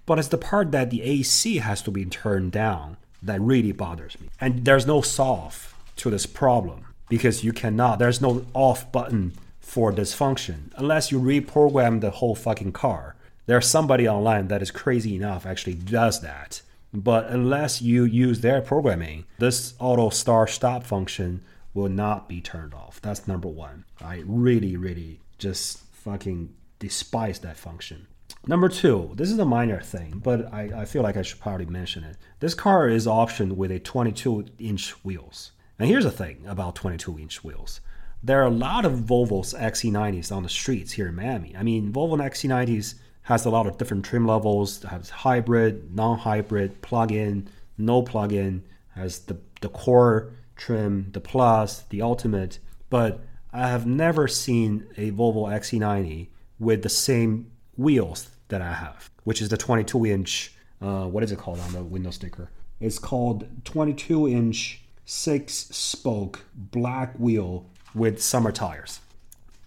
But 0.04 0.18
it's 0.18 0.28
the 0.28 0.36
part 0.36 0.70
that 0.72 0.90
the 0.90 1.00
AC 1.00 1.56
has 1.56 1.80
to 1.84 1.90
be 1.90 2.04
turned 2.04 2.52
down 2.52 2.98
that 3.22 3.40
really 3.40 3.72
bothers 3.72 4.20
me. 4.20 4.28
And 4.38 4.66
there's 4.66 4.86
no 4.86 5.00
solve 5.00 5.74
to 5.96 6.10
this 6.10 6.26
problem 6.26 6.84
because 7.08 7.42
you 7.42 7.54
cannot 7.54 7.98
there's 7.98 8.20
no 8.20 8.44
off 8.52 8.92
button 8.92 9.32
for 9.60 9.92
this 9.92 10.12
function 10.12 10.74
unless 10.76 11.10
you 11.10 11.18
reprogram 11.18 12.02
the 12.02 12.10
whole 12.10 12.34
fucking 12.34 12.72
car 12.72 13.15
there's 13.46 13.66
somebody 13.68 14.08
online 14.08 14.48
that 14.48 14.62
is 14.62 14.70
crazy 14.70 15.16
enough 15.16 15.46
actually 15.46 15.74
does 15.74 16.20
that. 16.20 16.62
But 16.92 17.28
unless 17.28 17.82
you 17.82 18.04
use 18.04 18.40
their 18.40 18.60
programming, 18.60 19.24
this 19.38 19.74
auto 19.78 20.10
start 20.10 20.50
stop 20.50 20.84
function 20.84 21.42
will 21.74 21.88
not 21.88 22.28
be 22.28 22.40
turned 22.40 22.74
off. 22.74 23.00
That's 23.02 23.28
number 23.28 23.48
one. 23.48 23.84
I 24.00 24.22
really, 24.26 24.76
really 24.76 25.20
just 25.38 25.78
fucking 25.92 26.54
despise 26.78 27.38
that 27.40 27.56
function. 27.56 28.06
Number 28.46 28.68
two, 28.68 29.10
this 29.14 29.30
is 29.30 29.38
a 29.38 29.44
minor 29.44 29.80
thing, 29.80 30.20
but 30.22 30.52
I, 30.52 30.82
I 30.82 30.84
feel 30.84 31.02
like 31.02 31.16
I 31.16 31.22
should 31.22 31.40
probably 31.40 31.66
mention 31.66 32.04
it. 32.04 32.16
This 32.40 32.54
car 32.54 32.88
is 32.88 33.06
optioned 33.06 33.52
with 33.52 33.70
a 33.70 33.80
22 33.80 34.46
inch 34.58 34.92
wheels. 35.04 35.52
And 35.78 35.88
here's 35.88 36.04
the 36.04 36.10
thing 36.10 36.44
about 36.46 36.76
22 36.76 37.18
inch 37.18 37.44
wheels. 37.44 37.80
There 38.22 38.40
are 38.40 38.46
a 38.46 38.50
lot 38.50 38.84
of 38.84 38.92
Volvo's 39.00 39.52
XC90s 39.52 40.34
on 40.34 40.42
the 40.42 40.48
streets 40.48 40.92
here 40.92 41.08
in 41.08 41.14
Miami. 41.14 41.54
I 41.56 41.62
mean, 41.62 41.92
Volvo 41.92 42.16
XC90s 42.18 42.94
has 43.26 43.44
a 43.44 43.50
lot 43.50 43.66
of 43.66 43.76
different 43.76 44.04
trim 44.04 44.24
levels. 44.24 44.82
Has 44.84 45.10
hybrid, 45.10 45.94
non-hybrid, 45.94 46.80
plug-in, 46.80 47.48
no 47.76 48.02
plug-in. 48.02 48.62
Has 48.94 49.18
the 49.20 49.36
the 49.60 49.68
core 49.68 50.32
trim, 50.54 51.10
the 51.12 51.20
plus, 51.20 51.82
the 51.90 52.02
ultimate. 52.02 52.60
But 52.88 53.20
I 53.52 53.68
have 53.68 53.84
never 53.84 54.28
seen 54.28 54.86
a 54.96 55.10
Volvo 55.10 55.48
XC90 55.48 56.28
with 56.60 56.82
the 56.82 56.88
same 56.88 57.50
wheels 57.76 58.30
that 58.48 58.62
I 58.62 58.72
have, 58.72 59.10
which 59.24 59.42
is 59.42 59.48
the 59.48 59.56
22 59.56 60.06
inch. 60.06 60.54
Uh, 60.80 61.06
what 61.06 61.24
is 61.24 61.32
it 61.32 61.38
called 61.38 61.58
on 61.58 61.72
the 61.72 61.82
window 61.82 62.10
sticker? 62.10 62.48
It's 62.78 62.98
called 62.98 63.48
22 63.64 64.28
inch 64.28 64.82
six 65.04 65.54
spoke 65.54 66.44
black 66.54 67.14
wheel 67.18 67.66
with 67.92 68.22
summer 68.22 68.52
tires. 68.52 69.00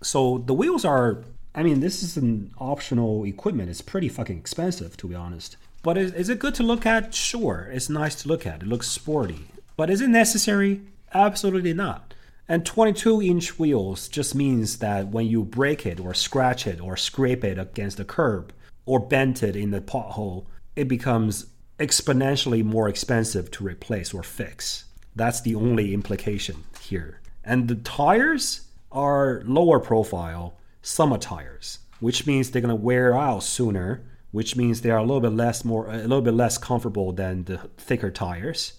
So 0.01 0.37
the 0.45 0.53
wheels 0.53 0.85
are 0.85 1.25
I 1.55 1.63
mean, 1.63 1.79
this 1.79 2.03
is 2.03 2.15
an 2.15 2.53
optional 2.59 3.23
equipment. 3.25 3.69
It's 3.69 3.81
pretty 3.81 4.09
fucking 4.09 4.37
expensive, 4.37 4.95
to 4.97 5.07
be 5.07 5.15
honest. 5.15 5.57
But 5.81 5.97
is, 5.97 6.13
is 6.13 6.29
it 6.29 6.39
good 6.39 6.55
to 6.55 6.63
look 6.63 6.85
at? 6.85 7.13
Sure, 7.13 7.69
it's 7.71 7.89
nice 7.89 8.15
to 8.21 8.27
look 8.27 8.45
at. 8.45 8.61
It 8.61 8.67
looks 8.67 8.87
sporty. 8.87 9.47
But 9.75 9.89
is 9.89 10.01
it 10.01 10.09
necessary? 10.09 10.81
Absolutely 11.13 11.73
not. 11.73 12.13
And 12.47 12.65
22 12.65 13.21
inch 13.21 13.59
wheels 13.59 14.07
just 14.07 14.35
means 14.35 14.79
that 14.79 15.07
when 15.07 15.27
you 15.27 15.43
break 15.43 15.85
it 15.85 15.99
or 15.99 16.13
scratch 16.13 16.67
it 16.67 16.81
or 16.81 16.97
scrape 16.97 17.43
it 17.43 17.57
against 17.57 17.97
the 17.97 18.05
curb 18.05 18.51
or 18.85 18.99
bend 18.99 19.41
it 19.43 19.55
in 19.55 19.71
the 19.71 19.81
pothole, 19.81 20.45
it 20.75 20.87
becomes 20.87 21.47
exponentially 21.79 22.63
more 22.63 22.89
expensive 22.89 23.49
to 23.51 23.63
replace 23.63 24.13
or 24.13 24.23
fix. 24.23 24.85
That's 25.15 25.41
the 25.41 25.55
only 25.55 25.93
implication 25.93 26.63
here. 26.81 27.21
And 27.43 27.67
the 27.67 27.75
tires 27.75 28.61
are 28.91 29.43
lower 29.45 29.79
profile 29.79 30.55
summer 30.89 31.17
tires, 31.17 31.79
which 31.99 32.25
means 32.25 32.49
they're 32.49 32.61
gonna 32.61 32.75
wear 32.75 33.15
out 33.15 33.43
sooner, 33.43 34.03
which 34.31 34.55
means 34.55 34.81
they 34.81 34.89
are 34.89 34.97
a 34.97 35.03
little 35.03 35.21
bit 35.21 35.33
less 35.33 35.63
more 35.63 35.87
a 35.87 35.97
little 35.97 36.21
bit 36.21 36.33
less 36.33 36.57
comfortable 36.57 37.11
than 37.11 37.43
the 37.45 37.57
thicker 37.77 38.09
tires, 38.09 38.73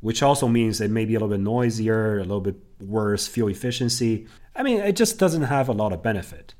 which 0.00 0.22
also 0.22 0.46
means 0.46 0.78
they 0.78 0.88
may 0.88 1.04
be 1.04 1.14
a 1.14 1.18
little 1.18 1.36
bit 1.36 1.40
noisier, 1.40 2.18
a 2.18 2.22
little 2.22 2.40
bit 2.40 2.56
worse 2.80 3.26
fuel 3.26 3.48
efficiency. 3.48 4.26
I 4.54 4.62
mean, 4.62 4.80
it 4.80 4.96
just 4.96 5.18
doesn't 5.18 5.42
have 5.42 5.68
a 5.68 5.72
lot 5.72 5.92
of 5.92 6.02
benefit. 6.02 6.54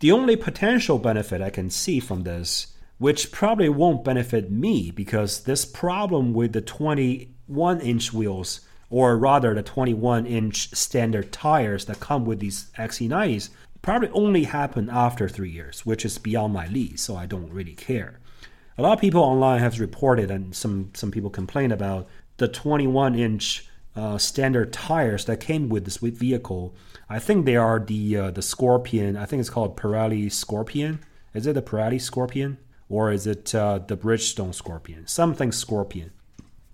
The 0.00 0.12
only 0.12 0.36
potential 0.36 0.98
benefit 0.98 1.40
I 1.40 1.50
can 1.50 1.70
see 1.70 2.00
from 2.00 2.24
this, 2.24 2.74
which 2.98 3.30
probably 3.30 3.68
won't 3.68 4.04
benefit 4.04 4.50
me 4.50 4.90
because 4.90 5.44
this 5.44 5.64
problem 5.64 6.34
with 6.34 6.52
the 6.52 6.60
21 6.60 7.80
inch 7.80 8.12
wheels 8.12 8.60
or 8.90 9.16
rather 9.16 9.54
the 9.54 9.62
21 9.62 10.26
inch 10.26 10.74
standard 10.74 11.32
tires 11.32 11.86
that 11.86 12.00
come 12.00 12.24
with 12.24 12.40
these 12.40 12.70
XC90s, 12.78 13.50
probably 13.84 14.08
only 14.12 14.44
happen 14.44 14.88
after 14.90 15.28
three 15.28 15.50
years, 15.50 15.84
which 15.84 16.04
is 16.04 16.16
beyond 16.18 16.54
my 16.54 16.66
lease, 16.68 17.02
so 17.02 17.16
I 17.16 17.26
don't 17.26 17.52
really 17.52 17.74
care. 17.74 18.18
A 18.78 18.82
lot 18.82 18.94
of 18.94 19.00
people 19.00 19.20
online 19.20 19.60
have 19.60 19.78
reported, 19.78 20.30
and 20.30 20.56
some, 20.56 20.90
some 20.94 21.10
people 21.10 21.30
complain 21.30 21.70
about 21.70 22.08
the 22.38 22.48
21 22.48 23.14
inch 23.14 23.68
uh, 23.94 24.18
standard 24.18 24.72
tires 24.72 25.26
that 25.26 25.38
came 25.38 25.68
with 25.68 25.84
this 25.84 25.98
vehicle. 25.98 26.74
I 27.08 27.18
think 27.18 27.44
they 27.44 27.56
are 27.56 27.78
the 27.78 28.16
uh, 28.16 28.30
the 28.30 28.42
Scorpion. 28.42 29.16
I 29.16 29.26
think 29.26 29.40
it's 29.40 29.50
called 29.50 29.76
Pirelli 29.76 30.32
Scorpion. 30.32 31.00
Is 31.32 31.46
it 31.46 31.52
the 31.52 31.62
Pirelli 31.62 32.00
Scorpion 32.00 32.58
or 32.88 33.12
is 33.12 33.26
it 33.26 33.54
uh, 33.54 33.78
the 33.78 33.96
Bridgestone 33.96 34.54
Scorpion? 34.54 35.06
Something 35.06 35.52
Scorpion. 35.52 36.10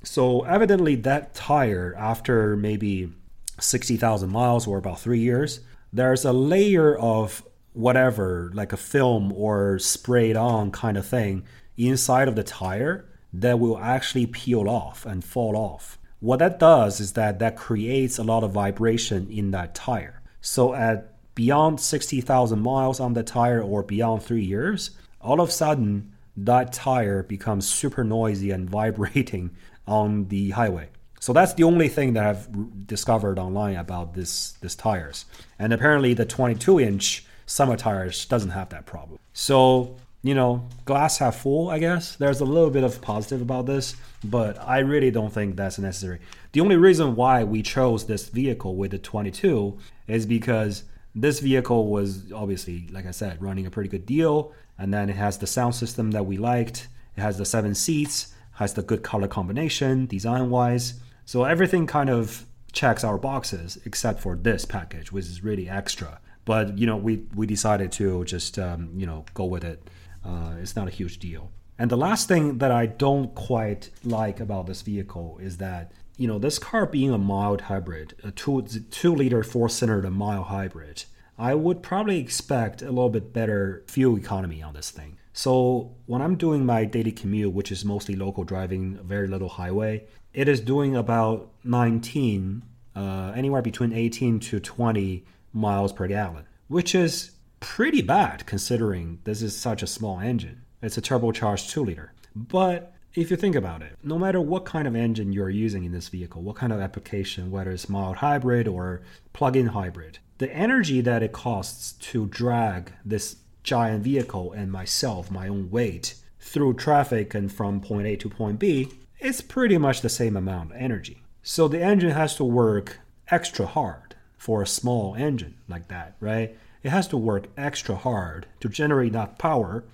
So 0.03 0.43
evidently, 0.45 0.95
that 0.97 1.35
tire 1.35 1.95
after 1.99 2.57
maybe 2.57 3.13
sixty 3.59 3.97
thousand 3.97 4.31
miles 4.31 4.67
or 4.67 4.79
about 4.79 5.01
three 5.01 5.21
years, 5.21 5.61
there's 5.93 6.25
a 6.25 6.33
layer 6.33 6.97
of 6.97 7.45
whatever, 7.73 8.51
like 8.55 8.73
a 8.73 8.77
film 8.77 9.33
or 9.33 9.79
sprayed 9.79 10.37
on 10.37 10.71
kind 10.71 10.97
of 10.97 11.07
thing 11.07 11.45
inside 11.77 12.29
of 12.29 12.37
the 12.37 12.43
tire 12.43 13.07
that 13.33 13.59
will 13.59 13.79
actually 13.79 14.27
peel 14.27 14.69
off 14.69 15.07
and 15.07 15.25
fall 15.25 15.57
off. 15.57 15.99
What 16.21 16.41
that 16.41 16.59
does 16.59 17.01
is 17.01 17.15
that 17.15 17.39
that 17.39 17.57
creates 17.57 18.19
a 18.19 18.25
lot 18.25 18.45
of 18.45 18.53
vibration 18.53 19.31
in 19.31 19.53
that 19.53 19.75
tire. 19.75 20.21
So 20.41 20.75
at 20.75 21.15
beyond 21.35 21.81
60,000 21.81 22.61
miles 22.61 23.01
on 23.01 23.15
the 23.15 23.23
tire 23.23 23.63
or 23.63 23.83
beyond 23.83 24.23
3 24.23 24.43
years, 24.43 24.91
all 25.21 25.41
of 25.41 25.49
a 25.49 25.53
sudden 25.53 26.13
that 26.37 26.73
tire 26.73 27.23
becomes 27.23 27.69
super 27.69 28.05
noisy 28.05 28.51
and 28.51 28.69
vibrating 28.79 29.51
on 29.87 30.29
the 30.29 30.51
highway. 30.51 30.89
So 31.21 31.33
that's 31.33 31.55
the 31.55 31.65
only 31.65 31.89
thing 31.89 32.15
that 32.15 32.27
I've 32.27 32.87
discovered 32.87 33.39
online 33.39 33.77
about 33.77 34.15
this 34.15 34.53
this 34.63 34.75
tires. 34.75 35.27
And 35.59 35.73
apparently 35.73 36.15
the 36.15 36.25
22 36.25 36.81
inch 36.81 37.25
summer 37.47 37.77
tires 37.77 38.25
doesn't 38.25 38.51
have 38.51 38.71
that 38.71 38.87
problem. 38.87 39.19
So 39.33 39.97
you 40.23 40.35
know, 40.35 40.67
glass 40.85 41.19
half 41.19 41.37
full, 41.37 41.71
I 41.71 41.79
guess. 41.79 42.17
There's 42.17 42.41
a 42.41 42.45
little 42.45 42.71
bit 42.71 42.85
of 42.85 43.01
positive 43.01 43.41
about 43.41 43.67
this, 43.67 43.97
but 44.23 44.61
I 44.61 44.81
really 44.81 45.11
don't 45.11 45.33
think 45.33 45.57
that's 45.57 45.79
necessary. 45.79 46.21
The 46.53 46.61
only 46.61 46.77
reason 46.77 47.17
why 47.17 47.45
we 47.45 47.63
chose 47.63 48.07
this 48.07 48.29
vehicle 48.29 48.77
with 48.77 48.91
the 48.91 48.99
22 48.99 49.79
is 50.09 50.27
because 50.27 50.85
this 51.15 51.41
vehicle 51.41 51.89
was 51.89 52.31
obviously, 52.33 52.87
like 52.93 53.07
I 53.07 53.13
said, 53.13 53.41
running 53.41 53.67
a 53.67 53.71
pretty 53.71 53.89
good 53.89 54.05
deal, 54.05 54.53
and 54.79 54.93
then 54.93 55.09
it 55.09 55.17
has 55.17 55.39
the 55.39 55.47
sound 55.47 55.75
system 55.75 56.11
that 56.11 56.27
we 56.27 56.37
liked. 56.37 56.89
It 57.17 57.23
has 57.23 57.39
the 57.39 57.47
seven 57.47 57.75
seats, 57.75 58.35
has 58.53 58.75
the 58.75 58.83
good 58.83 59.03
color 59.03 59.27
combination, 59.27 60.05
design 60.05 60.51
wise. 60.51 61.01
So 61.31 61.45
everything 61.45 61.87
kind 61.87 62.11
of 62.11 62.45
checks 62.73 63.05
our 63.05 63.17
boxes 63.17 63.79
except 63.85 64.19
for 64.19 64.35
this 64.35 64.65
package, 64.65 65.13
which 65.13 65.27
is 65.27 65.45
really 65.45 65.69
extra. 65.69 66.19
But 66.45 66.77
you 66.77 66.87
know, 66.89 66.97
we 66.97 67.23
we 67.37 67.47
decided 67.47 67.93
to 67.93 68.25
just 68.25 68.59
um, 68.59 68.91
you 68.97 69.07
know 69.07 69.25
go 69.33 69.45
with 69.45 69.63
it 69.63 69.89
uh, 70.25 70.55
it's 70.61 70.75
not 70.75 70.89
a 70.89 70.91
huge 70.91 71.21
deal. 71.21 71.53
And 71.79 71.89
the 71.89 71.97
last 71.97 72.27
thing 72.27 72.59
that 72.59 72.73
I 72.73 72.87
don't 72.87 73.33
quite 73.37 73.91
like 74.03 74.41
about 74.41 74.67
this 74.67 74.83
vehicle 74.83 75.39
is 75.41 75.59
that 75.59 75.93
you 76.17 76.27
know 76.27 76.41
this 76.41 76.59
car 76.59 76.85
being 76.85 77.13
a 77.13 77.19
mild 77.19 77.61
hybrid, 77.61 78.17
a 78.25 78.33
two 78.33 78.63
two 78.91 79.15
liter 79.15 79.45
four 79.45 79.69
cylinder 79.69 80.11
mild 80.11 80.47
hybrid, 80.47 81.05
I 81.39 81.55
would 81.55 81.81
probably 81.81 82.19
expect 82.19 82.83
a 82.83 82.87
little 82.87 83.09
bit 83.09 83.33
better 83.33 83.85
fuel 83.87 84.19
economy 84.19 84.65
on 84.65 84.75
this 84.75 84.91
thing. 84.91 85.17
So 85.33 85.95
when 86.07 86.23
I'm 86.23 86.35
doing 86.35 86.67
my 86.67 86.85
daily 86.85 87.13
commute, 87.13 87.53
which 87.53 87.71
is 87.71 87.85
mostly 87.85 88.17
local 88.17 88.43
driving, 88.43 88.99
very 89.05 89.29
little 89.29 89.49
highway, 89.49 90.07
it 90.33 90.49
is 90.49 90.61
doing 90.61 90.97
about 90.97 91.51
19, 91.65 92.63
uh, 92.95 93.33
anywhere 93.35 93.63
between 93.63 93.93
18 93.93 94.41
to 94.41 94.61
20 94.61 95.25
miles 95.53 95.93
per 95.93 96.07
gallon, 96.07 96.47
which 96.69 96.95
is 96.95 97.33
pretty 97.59 98.03
bad 98.03 98.47
considering 98.47 99.19
this 99.25 99.43
is 99.43 99.57
such 99.57 99.83
a 99.83 99.87
small 99.87 100.21
engine. 100.21 100.63
It's 100.83 100.97
a 100.97 101.03
turbocharged 101.03 101.71
2 101.71 101.85
liter. 101.85 102.13
But 102.35 102.95
if 103.15 103.31
you 103.31 103.37
think 103.37 103.57
about 103.57 103.83
it, 103.83 103.99
no 104.03 104.19
matter 104.19 104.41
what 104.41 104.65
kind 104.65 104.87
of 104.87 104.95
engine 104.95 105.33
you're 105.33 105.51
using 105.51 105.85
in 105.85 105.93
this 105.93 106.09
vehicle, 106.09 106.43
what 106.43 106.57
kind 106.57 106.73
of 106.73 106.81
application, 106.81 107.51
whether 107.51 107.73
it's 107.73 107.89
mild 107.89 108.17
hybrid 108.17 108.69
or 108.69 109.03
plug 109.33 109.57
in 109.57 109.67
hybrid, 109.67 110.19
the 110.39 110.53
energy 110.55 111.01
that 111.01 111.23
it 111.23 111.33
costs 111.33 111.93
to 111.93 112.27
drag 112.27 112.93
this 113.05 113.37
giant 113.63 114.05
vehicle 114.05 114.53
and 114.53 114.71
myself, 114.71 115.31
my 115.31 115.49
own 115.49 115.71
weight, 115.71 116.15
through 116.39 116.75
traffic 116.75 117.35
and 117.35 117.53
from 117.53 117.81
point 117.81 118.07
A 118.07 118.17
to 118.17 118.29
point 118.29 118.59
B, 118.59 118.89
it's 119.21 119.41
pretty 119.41 119.79
much 119.79 120.01
the 120.01 120.09
same 120.09 120.37
amount 120.37 120.71
of 120.71 120.77
energy. 120.77 121.23
So 121.43 121.69
the 121.69 121.83
engine 121.83 122.11
has 122.11 122.35
to 122.37 122.45
work 122.45 122.99
extra 123.29 123.67
hard 123.67 124.15
for 124.37 124.63
a 124.63 124.67
small 124.67 125.15
engine 125.15 125.57
like 125.69 125.89
that, 125.89 126.17
right? 126.21 126.57
it 126.83 126.91
has 126.91 127.07
to 127.09 127.17
work 127.17 127.49
extra 127.57 127.95
hard 127.95 128.47
to 128.61 128.69
generate 128.69 129.13
enough 129.13 129.39
power 129.39 129.85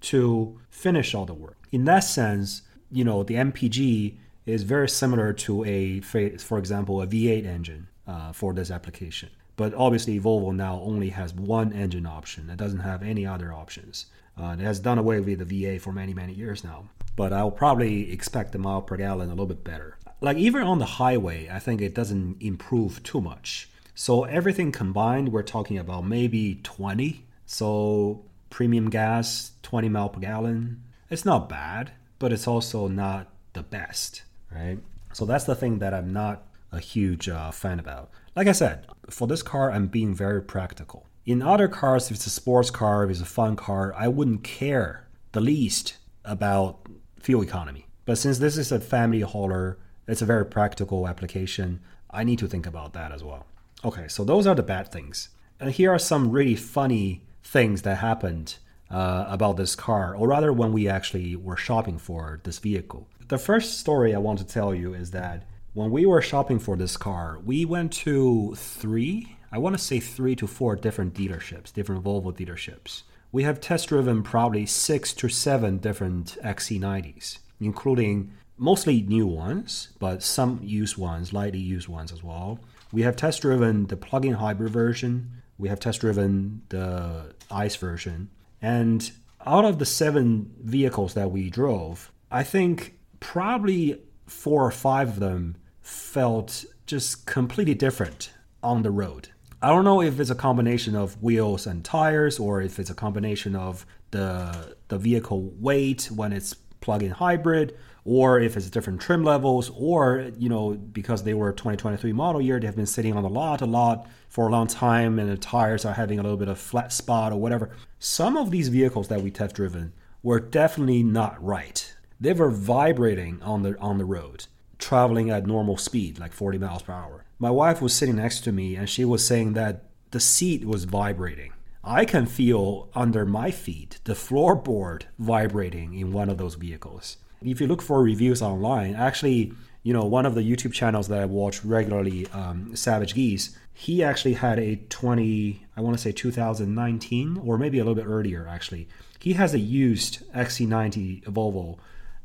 to 0.00 0.60
finish 0.68 1.14
all 1.14 1.24
the 1.24 1.34
work. 1.34 1.56
In 1.72 1.84
that 1.84 2.00
sense, 2.00 2.62
you 2.90 3.04
know, 3.04 3.22
the 3.22 3.34
MPG 3.34 4.16
is 4.46 4.62
very 4.62 4.88
similar 4.88 5.32
to 5.32 5.64
a, 5.64 6.00
for 6.00 6.58
example, 6.58 7.00
a 7.00 7.06
V8 7.06 7.46
engine 7.46 7.88
uh, 8.06 8.32
for 8.32 8.52
this 8.52 8.70
application. 8.70 9.30
But 9.56 9.72
obviously, 9.74 10.18
Volvo 10.20 10.54
now 10.54 10.80
only 10.82 11.10
has 11.10 11.32
one 11.32 11.72
engine 11.72 12.06
option. 12.06 12.50
It 12.50 12.56
doesn't 12.56 12.80
have 12.80 13.02
any 13.02 13.24
other 13.24 13.52
options. 13.52 14.06
Uh, 14.38 14.56
it 14.58 14.62
has 14.62 14.80
done 14.80 14.98
away 14.98 15.20
with 15.20 15.38
the 15.38 15.64
V8 15.64 15.80
for 15.80 15.92
many, 15.92 16.12
many 16.12 16.34
years 16.34 16.64
now. 16.64 16.90
But 17.16 17.32
I'll 17.32 17.50
probably 17.50 18.12
expect 18.12 18.52
the 18.52 18.58
mile 18.58 18.82
per 18.82 18.96
gallon 18.96 19.28
a 19.28 19.32
little 19.32 19.46
bit 19.46 19.64
better. 19.64 19.98
Like 20.20 20.36
even 20.36 20.62
on 20.62 20.78
the 20.78 20.86
highway, 20.86 21.48
I 21.50 21.58
think 21.58 21.80
it 21.80 21.94
doesn't 21.94 22.40
improve 22.40 23.02
too 23.02 23.20
much. 23.20 23.68
So 23.94 24.24
everything 24.24 24.72
combined, 24.72 25.30
we're 25.30 25.42
talking 25.42 25.78
about 25.78 26.06
maybe 26.06 26.60
20. 26.62 27.24
So 27.46 28.24
premium 28.50 28.90
gas, 28.90 29.52
20 29.62 29.88
mile 29.88 30.08
per 30.08 30.20
gallon. 30.20 30.82
It's 31.10 31.24
not 31.24 31.48
bad, 31.48 31.92
but 32.18 32.32
it's 32.32 32.48
also 32.48 32.88
not 32.88 33.28
the 33.52 33.62
best, 33.62 34.22
right? 34.52 34.78
So 35.12 35.24
that's 35.24 35.44
the 35.44 35.54
thing 35.54 35.78
that 35.78 35.94
I'm 35.94 36.12
not 36.12 36.42
a 36.72 36.80
huge 36.80 37.28
uh, 37.28 37.50
fan 37.50 37.78
about. 37.78 38.10
Like 38.34 38.48
I 38.48 38.52
said, 38.52 38.86
for 39.10 39.28
this 39.28 39.42
car, 39.42 39.70
I'm 39.70 39.86
being 39.86 40.14
very 40.14 40.42
practical. 40.42 41.06
In 41.24 41.40
other 41.40 41.68
cars, 41.68 42.06
if 42.06 42.16
it's 42.16 42.26
a 42.26 42.30
sports 42.30 42.70
car, 42.70 43.04
if 43.04 43.10
it's 43.10 43.20
a 43.20 43.24
fun 43.24 43.56
car, 43.56 43.94
I 43.96 44.08
wouldn't 44.08 44.42
care 44.42 45.06
the 45.32 45.40
least 45.40 45.96
about 46.24 46.83
fuel 47.24 47.42
economy. 47.42 47.86
But 48.04 48.18
since 48.18 48.38
this 48.38 48.58
is 48.58 48.70
a 48.70 48.78
family 48.78 49.22
hauler, 49.22 49.78
it's 50.06 50.22
a 50.22 50.26
very 50.26 50.44
practical 50.44 51.08
application. 51.08 51.80
I 52.10 52.22
need 52.22 52.38
to 52.40 52.46
think 52.46 52.66
about 52.66 52.92
that 52.92 53.12
as 53.12 53.24
well. 53.24 53.46
Okay, 53.82 54.08
so 54.08 54.24
those 54.24 54.46
are 54.46 54.54
the 54.54 54.62
bad 54.62 54.92
things. 54.92 55.30
And 55.58 55.70
here 55.70 55.90
are 55.90 55.98
some 55.98 56.30
really 56.30 56.54
funny 56.54 57.22
things 57.42 57.82
that 57.82 57.96
happened 57.96 58.56
uh, 58.90 59.24
about 59.28 59.56
this 59.56 59.74
car, 59.74 60.14
or 60.14 60.28
rather, 60.28 60.52
when 60.52 60.72
we 60.72 60.86
actually 60.86 61.34
were 61.34 61.56
shopping 61.56 61.98
for 61.98 62.40
this 62.44 62.58
vehicle. 62.58 63.08
The 63.28 63.38
first 63.38 63.78
story 63.78 64.14
I 64.14 64.18
want 64.18 64.38
to 64.40 64.44
tell 64.44 64.74
you 64.74 64.92
is 64.92 65.10
that 65.12 65.44
when 65.72 65.90
we 65.90 66.04
were 66.04 66.20
shopping 66.20 66.58
for 66.58 66.76
this 66.76 66.96
car, 66.96 67.38
we 67.44 67.64
went 67.64 67.92
to 68.04 68.54
three, 68.54 69.36
I 69.50 69.58
want 69.58 69.76
to 69.76 69.82
say 69.82 69.98
three 69.98 70.36
to 70.36 70.46
four 70.46 70.76
different 70.76 71.14
dealerships, 71.14 71.72
different 71.72 72.04
Volvo 72.04 72.32
dealerships. 72.32 73.02
We 73.34 73.42
have 73.42 73.60
test 73.60 73.88
driven 73.88 74.22
probably 74.22 74.64
six 74.64 75.12
to 75.14 75.28
seven 75.28 75.78
different 75.78 76.38
XC90s, 76.44 77.38
including 77.58 78.32
mostly 78.56 79.02
new 79.02 79.26
ones, 79.26 79.88
but 79.98 80.22
some 80.22 80.60
used 80.62 80.96
ones, 80.96 81.32
lightly 81.32 81.58
used 81.58 81.88
ones 81.88 82.12
as 82.12 82.22
well. 82.22 82.60
We 82.92 83.02
have 83.02 83.16
test 83.16 83.42
driven 83.42 83.88
the 83.88 83.96
plug 83.96 84.24
in 84.24 84.34
hybrid 84.34 84.72
version, 84.72 85.42
we 85.58 85.68
have 85.68 85.80
test 85.80 86.02
driven 86.02 86.62
the 86.68 87.34
ICE 87.50 87.74
version. 87.74 88.30
And 88.62 89.10
out 89.44 89.64
of 89.64 89.80
the 89.80 89.84
seven 89.84 90.54
vehicles 90.62 91.14
that 91.14 91.32
we 91.32 91.50
drove, 91.50 92.12
I 92.30 92.44
think 92.44 92.96
probably 93.18 94.00
four 94.28 94.64
or 94.64 94.70
five 94.70 95.08
of 95.08 95.18
them 95.18 95.56
felt 95.80 96.64
just 96.86 97.26
completely 97.26 97.74
different 97.74 98.30
on 98.62 98.82
the 98.82 98.92
road. 98.92 99.30
I 99.64 99.68
don't 99.68 99.84
know 99.84 100.02
if 100.02 100.20
it's 100.20 100.28
a 100.28 100.34
combination 100.34 100.94
of 100.94 101.22
wheels 101.22 101.66
and 101.66 101.82
tires 101.82 102.38
or 102.38 102.60
if 102.60 102.78
it's 102.78 102.90
a 102.90 102.94
combination 102.94 103.56
of 103.56 103.86
the 104.10 104.76
the 104.88 104.98
vehicle 104.98 105.54
weight 105.58 106.10
when 106.14 106.34
it's 106.34 106.52
plug-in 106.82 107.12
hybrid 107.12 107.74
or 108.04 108.38
if 108.38 108.58
it's 108.58 108.68
different 108.68 109.00
trim 109.00 109.24
levels, 109.24 109.70
or 109.74 110.30
you 110.38 110.50
know 110.50 110.72
because 110.74 111.22
they 111.22 111.32
were 111.32 111.50
2023 111.50 112.12
model 112.12 112.42
year, 112.42 112.60
they 112.60 112.66
have 112.66 112.76
been 112.76 112.84
sitting 112.84 113.16
on 113.16 113.22
the 113.22 113.30
lot 113.30 113.62
a 113.62 113.64
lot 113.64 114.06
for 114.28 114.48
a 114.48 114.50
long 114.50 114.66
time, 114.66 115.18
and 115.18 115.30
the 115.30 115.38
tires 115.38 115.86
are 115.86 115.94
having 115.94 116.18
a 116.18 116.22
little 116.22 116.36
bit 116.36 116.48
of 116.48 116.58
flat 116.58 116.92
spot 116.92 117.32
or 117.32 117.40
whatever. 117.40 117.70
Some 117.98 118.36
of 118.36 118.50
these 118.50 118.68
vehicles 118.68 119.08
that 119.08 119.22
we 119.22 119.30
test 119.30 119.54
driven 119.54 119.94
were 120.22 120.40
definitely 120.40 121.02
not 121.02 121.42
right. 121.42 121.94
They 122.20 122.34
were 122.34 122.50
vibrating 122.50 123.40
on 123.42 123.62
the 123.62 123.78
on 123.78 123.96
the 123.96 124.04
road, 124.04 124.44
traveling 124.78 125.30
at 125.30 125.46
normal 125.46 125.78
speed, 125.78 126.18
like 126.18 126.34
40 126.34 126.58
miles 126.58 126.82
per 126.82 126.92
hour. 126.92 127.23
My 127.44 127.50
wife 127.50 127.82
was 127.82 127.92
sitting 127.92 128.16
next 128.16 128.40
to 128.44 128.52
me, 128.52 128.74
and 128.74 128.88
she 128.88 129.04
was 129.04 129.26
saying 129.26 129.52
that 129.52 129.82
the 130.12 130.18
seat 130.18 130.64
was 130.64 130.84
vibrating. 130.84 131.52
I 131.84 132.06
can 132.06 132.24
feel 132.24 132.88
under 132.94 133.26
my 133.26 133.50
feet 133.50 133.98
the 134.04 134.14
floorboard 134.14 135.02
vibrating 135.18 135.92
in 135.92 136.10
one 136.10 136.30
of 136.30 136.38
those 136.38 136.54
vehicles. 136.54 137.18
if 137.42 137.60
you 137.60 137.66
look 137.66 137.82
for 137.82 138.02
reviews 138.02 138.40
online, 138.40 138.94
actually, 138.94 139.52
you 139.82 139.92
know, 139.92 140.06
one 140.06 140.24
of 140.24 140.34
the 140.34 140.40
YouTube 140.40 140.72
channels 140.72 141.08
that 141.08 141.20
I 141.20 141.26
watch 141.26 141.62
regularly, 141.66 142.26
um, 142.28 142.74
Savage 142.74 143.14
Geese, 143.14 143.54
he 143.74 144.02
actually 144.02 144.32
had 144.32 144.58
a 144.58 144.76
20, 144.76 145.66
I 145.76 145.82
want 145.82 145.94
to 145.98 146.02
say 146.02 146.12
2019 146.12 147.42
or 147.44 147.58
maybe 147.58 147.78
a 147.78 147.84
little 147.84 147.94
bit 147.94 148.08
earlier 148.08 148.48
actually. 148.48 148.88
He 149.18 149.34
has 149.34 149.52
a 149.52 149.58
used 149.58 150.26
XC90 150.32 151.24
Volvo 151.24 151.76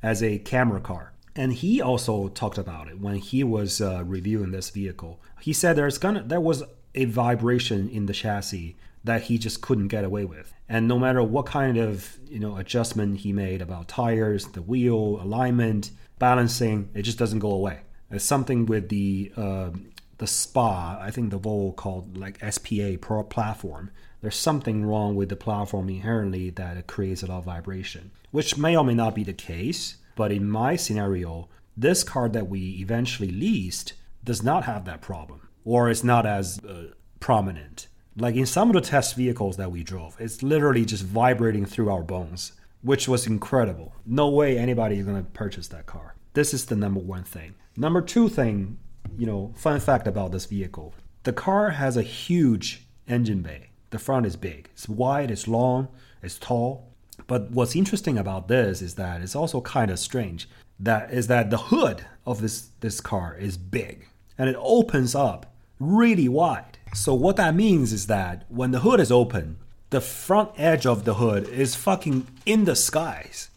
as 0.01 0.23
a 0.23 0.39
camera 0.39 0.79
car. 0.79 1.11
And 1.39 1.53
he 1.53 1.81
also 1.81 2.27
talked 2.27 2.57
about 2.57 2.89
it 2.89 2.99
when 2.99 3.15
he 3.15 3.45
was 3.45 3.79
uh, 3.79 4.03
reviewing 4.03 4.51
this 4.51 4.71
vehicle. 4.71 5.21
He 5.39 5.53
said 5.53 5.77
there's 5.77 5.97
gonna 5.97 6.21
there 6.21 6.41
was 6.41 6.63
a 6.93 7.05
vibration 7.05 7.87
in 7.87 8.07
the 8.07 8.13
chassis 8.13 8.75
that 9.05 9.21
he 9.23 9.37
just 9.37 9.61
couldn't 9.61 9.87
get 9.87 10.03
away 10.03 10.25
with. 10.25 10.53
And 10.67 10.85
no 10.85 10.99
matter 10.99 11.23
what 11.23 11.45
kind 11.45 11.77
of 11.77 12.19
you 12.27 12.39
know 12.39 12.57
adjustment 12.57 13.19
he 13.19 13.31
made 13.31 13.61
about 13.61 13.87
tires, 13.87 14.47
the 14.47 14.61
wheel 14.61 15.17
alignment, 15.21 15.91
balancing, 16.19 16.89
it 16.93 17.03
just 17.03 17.17
doesn't 17.17 17.39
go 17.39 17.51
away. 17.51 17.83
It's 18.11 18.25
something 18.25 18.65
with 18.65 18.89
the 18.89 19.31
uh, 19.37 19.69
the 20.17 20.27
SPA, 20.27 20.99
I 20.99 21.09
think 21.09 21.31
the 21.31 21.39
Volvo 21.39 21.73
called 21.73 22.17
like 22.17 22.43
SPA 22.51 22.97
Pro 22.99 23.23
platform. 23.23 23.91
There's 24.19 24.35
something 24.35 24.85
wrong 24.85 25.15
with 25.15 25.29
the 25.29 25.37
platform 25.37 25.87
inherently 25.87 26.49
that 26.49 26.85
creates 26.87 27.23
a 27.23 27.27
lot 27.27 27.37
of 27.37 27.45
vibration, 27.45 28.11
which 28.31 28.57
may 28.57 28.75
or 28.75 28.83
may 28.83 28.93
not 28.93 29.15
be 29.15 29.23
the 29.23 29.31
case. 29.31 29.95
But 30.19 30.33
in 30.33 30.49
my 30.49 30.75
scenario, 30.75 31.47
this 31.77 32.03
car 32.03 32.27
that 32.27 32.49
we 32.49 32.71
eventually 32.81 33.31
leased 33.31 33.93
does 34.21 34.43
not 34.43 34.65
have 34.65 34.83
that 34.83 34.99
problem, 34.99 35.47
or 35.63 35.89
it's 35.89 36.03
not 36.03 36.25
as 36.25 36.59
uh, 36.65 36.87
prominent. 37.21 37.87
Like 38.17 38.35
in 38.35 38.45
some 38.45 38.69
of 38.69 38.73
the 38.73 38.81
test 38.81 39.15
vehicles 39.15 39.55
that 39.55 39.71
we 39.71 39.81
drove, 39.81 40.17
it's 40.19 40.43
literally 40.43 40.83
just 40.83 41.05
vibrating 41.05 41.65
through 41.65 41.89
our 41.89 42.03
bones, 42.03 42.51
which 42.81 43.07
was 43.07 43.27
incredible. 43.27 43.95
No 44.05 44.27
way 44.27 44.57
anybody 44.57 44.99
is 44.99 45.05
going 45.05 45.23
to 45.23 45.31
purchase 45.31 45.69
that 45.69 45.85
car. 45.85 46.15
This 46.33 46.53
is 46.53 46.65
the 46.65 46.75
number 46.75 46.99
one 46.99 47.23
thing. 47.23 47.55
Number 47.77 48.01
two 48.01 48.27
thing, 48.27 48.77
you 49.17 49.25
know, 49.25 49.53
fun 49.55 49.79
fact 49.79 50.05
about 50.05 50.33
this 50.33 50.47
vehicle 50.47 50.93
the 51.23 51.31
car 51.31 51.69
has 51.69 51.95
a 51.95 52.01
huge 52.01 52.85
engine 53.07 53.41
bay. 53.41 53.69
The 53.91 53.99
front 53.99 54.25
is 54.25 54.35
big, 54.35 54.69
it's 54.73 54.89
wide, 54.89 55.31
it's 55.31 55.47
long, 55.47 55.87
it's 56.21 56.37
tall. 56.37 56.88
But 57.29 57.51
what's 57.51 57.75
interesting 57.75 58.17
about 58.17 58.47
this 58.47 58.81
is 58.81 58.95
that 58.95 59.21
it's 59.21 59.35
also 59.35 59.61
kind 59.61 59.91
of 59.91 59.99
strange. 59.99 60.49
That 60.79 61.13
is 61.13 61.27
that 61.27 61.51
the 61.51 61.59
hood 61.71 62.03
of 62.25 62.41
this 62.41 62.69
this 62.79 62.99
car 62.99 63.37
is 63.37 63.55
big 63.55 64.07
and 64.35 64.49
it 64.49 64.55
opens 64.57 65.13
up 65.13 65.53
really 65.79 66.27
wide. 66.27 66.79
So 66.95 67.13
what 67.13 67.35
that 67.35 67.53
means 67.53 67.93
is 67.93 68.07
that 68.07 68.45
when 68.49 68.71
the 68.71 68.79
hood 68.79 68.99
is 68.99 69.11
open, 69.11 69.59
the 69.91 70.01
front 70.01 70.49
edge 70.57 70.87
of 70.87 71.05
the 71.05 71.15
hood 71.15 71.47
is 71.47 71.75
fucking 71.75 72.25
in 72.47 72.65
the 72.65 72.75
skies. 72.75 73.51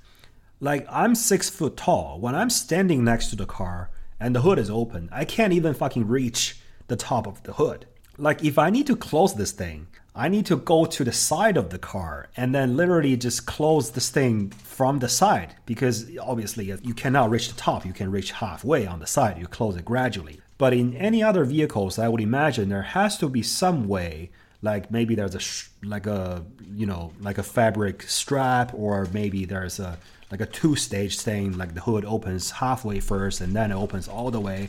Like 0.61 0.87
I'm 0.91 1.15
six 1.15 1.49
foot 1.49 1.79
tall. 1.79 2.21
When 2.21 2.35
I'm 2.35 2.51
standing 2.51 3.03
next 3.03 3.29
to 3.31 3.37
the 3.37 3.47
car 3.47 3.89
and 4.21 4.37
the 4.37 4.43
hood 4.43 4.59
is 4.59 4.69
open, 4.69 5.09
I 5.11 5.25
can't 5.25 5.55
even 5.55 5.73
fucking 5.73 6.07
reach 6.07 6.61
the 6.89 6.97
top 6.97 7.27
of 7.27 7.43
the 7.45 7.55
hood. 7.55 7.87
Like 8.19 8.45
if 8.45 8.59
I 8.59 8.69
need 8.69 8.87
to 8.89 8.97
close 8.97 9.33
this 9.35 9.53
thing, 9.53 9.87
I 10.15 10.29
need 10.29 10.45
to 10.47 10.57
go 10.57 10.85
to 10.85 11.05
the 11.05 11.13
side 11.13 11.57
of 11.57 11.71
the 11.71 11.79
car 11.79 12.29
and 12.37 12.55
then 12.55 12.77
literally 12.77 13.17
just 13.17 13.47
close 13.47 13.91
this 13.91 14.11
thing 14.11 14.51
from 14.51 14.99
the 14.99 15.09
side 15.09 15.55
because 15.65 16.07
obviously 16.19 16.71
uh, 16.71 16.77
you 16.83 16.93
cannot 16.93 17.31
reach 17.31 17.49
the 17.49 17.55
top. 17.55 17.87
You 17.87 17.95
can 17.95 18.11
reach 18.11 18.33
halfway 18.33 18.87
on 18.87 19.01
the 19.01 19.07
side. 19.07 19.39
You 19.39 19.47
close 19.47 19.77
it 19.77 19.87
gradually. 19.87 20.41
But 20.59 20.75
in 20.75 20.95
any 20.97 21.23
other 21.23 21.45
vehicles, 21.45 21.99
I 21.99 22.09
would 22.09 22.21
imagine 22.21 22.69
there 22.69 22.83
has 22.83 23.17
to 23.19 23.29
be 23.29 23.43
some 23.43 23.89
way, 23.89 24.31
like 24.61 24.91
maybe 24.91 25.15
there's 25.15 25.35
a 25.35 25.41
sh- 25.41 25.69
like 25.83 26.07
a 26.07 26.45
you 26.75 26.87
know 26.87 27.13
like 27.21 27.39
a 27.39 27.43
fabric 27.43 28.03
strap, 28.03 28.73
or 28.75 29.09
maybe 29.13 29.47
there's 29.47 29.81
a 29.81 29.99
like 30.31 30.41
a 30.41 30.47
two-stage 30.47 31.21
thing, 31.21 31.59
like 31.59 31.75
the 31.75 31.81
hood 31.81 32.05
opens 32.05 32.51
halfway 32.51 33.01
first 33.01 33.41
and 33.41 33.55
then 33.55 33.71
it 33.71 33.75
opens 33.75 34.09
all 34.09 34.31
the 34.31 34.41
way. 34.41 34.69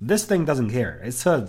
This 0.00 0.24
thing 0.24 0.44
doesn't 0.44 0.70
care. 0.70 1.00
It's 1.02 1.26
a 1.26 1.48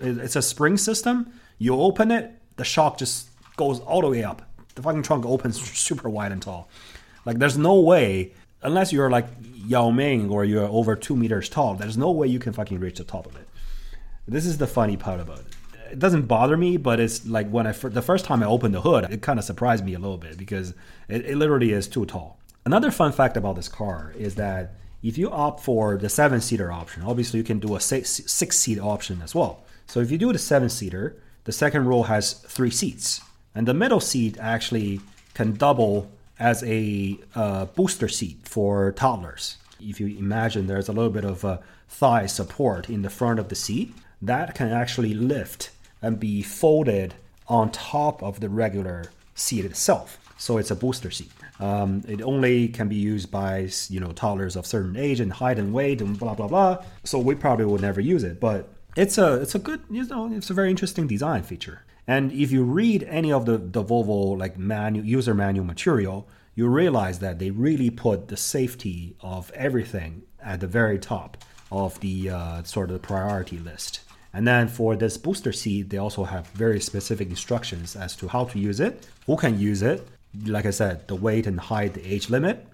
it's 0.00 0.36
a 0.36 0.42
spring 0.42 0.76
system. 0.76 1.32
You 1.58 1.80
open 1.80 2.10
it, 2.10 2.39
the 2.60 2.64
shock 2.64 2.98
just 2.98 3.26
goes 3.56 3.80
all 3.80 4.02
the 4.02 4.08
way 4.08 4.22
up. 4.22 4.42
The 4.74 4.82
fucking 4.82 5.02
trunk 5.02 5.24
opens 5.24 5.58
super 5.58 6.10
wide 6.10 6.30
and 6.30 6.42
tall. 6.42 6.68
Like 7.24 7.38
there's 7.38 7.56
no 7.56 7.80
way, 7.80 8.34
unless 8.60 8.92
you're 8.92 9.08
like 9.08 9.26
Yao 9.54 9.88
Ming 9.88 10.28
or 10.28 10.44
you're 10.44 10.68
over 10.68 10.94
two 10.94 11.16
meters 11.16 11.48
tall, 11.48 11.74
there's 11.74 11.96
no 11.96 12.10
way 12.10 12.26
you 12.26 12.38
can 12.38 12.52
fucking 12.52 12.78
reach 12.78 12.98
the 12.98 13.04
top 13.04 13.24
of 13.24 13.34
it. 13.36 13.48
This 14.28 14.44
is 14.44 14.58
the 14.58 14.66
funny 14.66 14.98
part 14.98 15.20
about 15.20 15.38
it. 15.38 15.46
It 15.92 15.98
doesn't 15.98 16.26
bother 16.26 16.58
me, 16.58 16.76
but 16.76 17.00
it's 17.00 17.26
like 17.26 17.48
when 17.48 17.66
I 17.66 17.72
the 17.72 18.02
first 18.02 18.26
time 18.26 18.42
I 18.42 18.46
opened 18.46 18.74
the 18.74 18.82
hood, 18.82 19.04
it 19.10 19.22
kind 19.22 19.38
of 19.38 19.44
surprised 19.46 19.82
me 19.82 19.94
a 19.94 19.98
little 19.98 20.18
bit 20.18 20.36
because 20.36 20.74
it, 21.08 21.24
it 21.24 21.36
literally 21.36 21.72
is 21.72 21.88
too 21.88 22.04
tall. 22.04 22.38
Another 22.66 22.90
fun 22.90 23.12
fact 23.12 23.38
about 23.38 23.56
this 23.56 23.68
car 23.68 24.12
is 24.18 24.34
that 24.34 24.74
if 25.02 25.16
you 25.16 25.30
opt 25.30 25.64
for 25.64 25.96
the 25.96 26.10
seven 26.10 26.42
seater 26.42 26.70
option, 26.70 27.04
obviously 27.04 27.38
you 27.38 27.44
can 27.44 27.58
do 27.58 27.74
a 27.74 27.80
six, 27.80 28.20
six 28.26 28.58
seat 28.58 28.78
option 28.78 29.22
as 29.22 29.34
well. 29.34 29.64
So 29.86 30.00
if 30.00 30.10
you 30.10 30.18
do 30.18 30.30
the 30.30 30.38
seven 30.38 30.68
seater, 30.68 31.16
the 31.44 31.52
second 31.52 31.86
row 31.86 32.02
has 32.02 32.32
three 32.32 32.70
seats, 32.70 33.20
and 33.54 33.66
the 33.66 33.74
middle 33.74 34.00
seat 34.00 34.36
actually 34.38 35.00
can 35.34 35.54
double 35.54 36.10
as 36.38 36.62
a 36.64 37.18
uh, 37.34 37.66
booster 37.66 38.08
seat 38.08 38.38
for 38.44 38.92
toddlers. 38.92 39.56
If 39.80 40.00
you 40.00 40.06
imagine 40.18 40.66
there's 40.66 40.88
a 40.88 40.92
little 40.92 41.10
bit 41.10 41.24
of 41.24 41.44
a 41.44 41.60
thigh 41.88 42.26
support 42.26 42.88
in 42.88 43.02
the 43.02 43.10
front 43.10 43.38
of 43.38 43.48
the 43.48 43.54
seat, 43.54 43.94
that 44.22 44.54
can 44.54 44.68
actually 44.68 45.14
lift 45.14 45.70
and 46.02 46.20
be 46.20 46.42
folded 46.42 47.14
on 47.48 47.70
top 47.70 48.22
of 48.22 48.40
the 48.40 48.48
regular 48.48 49.10
seat 49.34 49.64
itself. 49.64 50.18
So 50.38 50.56
it's 50.56 50.70
a 50.70 50.76
booster 50.76 51.10
seat. 51.10 51.30
Um, 51.58 52.02
it 52.08 52.22
only 52.22 52.68
can 52.68 52.88
be 52.88 52.96
used 52.96 53.30
by 53.30 53.68
you 53.90 54.00
know 54.00 54.12
toddlers 54.12 54.56
of 54.56 54.66
certain 54.66 54.96
age 54.96 55.20
and 55.20 55.30
height 55.32 55.58
and 55.58 55.74
weight 55.74 56.00
and 56.00 56.18
blah 56.18 56.34
blah 56.34 56.48
blah. 56.48 56.84
So 57.04 57.18
we 57.18 57.34
probably 57.34 57.66
would 57.66 57.82
never 57.82 58.00
use 58.00 58.24
it, 58.24 58.40
but 58.40 58.68
it's 58.96 59.18
a 59.18 59.34
it's 59.34 59.54
a 59.54 59.58
good 59.58 59.82
you 59.90 60.04
know 60.06 60.32
it's 60.32 60.50
a 60.50 60.54
very 60.54 60.70
interesting 60.70 61.06
design 61.06 61.42
feature. 61.42 61.84
And 62.06 62.32
if 62.32 62.50
you 62.50 62.64
read 62.64 63.04
any 63.04 63.32
of 63.32 63.46
the 63.46 63.58
the 63.58 63.84
Volvo 63.84 64.38
like 64.38 64.58
manual 64.58 65.04
user 65.04 65.34
manual 65.34 65.64
material, 65.64 66.28
you 66.54 66.66
realize 66.68 67.20
that 67.20 67.38
they 67.38 67.50
really 67.50 67.90
put 67.90 68.28
the 68.28 68.36
safety 68.36 69.14
of 69.20 69.50
everything 69.52 70.22
at 70.42 70.60
the 70.60 70.66
very 70.66 70.98
top 70.98 71.36
of 71.70 71.98
the 72.00 72.30
uh, 72.30 72.62
sort 72.64 72.90
of 72.90 72.94
the 72.94 73.06
priority 73.06 73.58
list. 73.58 74.00
And 74.32 74.46
then 74.46 74.68
for 74.68 74.96
this 74.96 75.16
booster 75.16 75.52
seat, 75.52 75.90
they 75.90 75.98
also 75.98 76.24
have 76.24 76.46
very 76.48 76.80
specific 76.80 77.30
instructions 77.30 77.96
as 77.96 78.14
to 78.16 78.28
how 78.28 78.44
to 78.44 78.58
use 78.58 78.80
it, 78.80 79.06
who 79.26 79.36
can 79.36 79.58
use 79.58 79.82
it. 79.82 80.06
Like 80.46 80.66
I 80.66 80.70
said, 80.70 81.08
the 81.08 81.16
weight 81.16 81.46
and 81.46 81.58
height, 81.58 81.94
the 81.94 82.06
age 82.06 82.30
limit. 82.30 82.66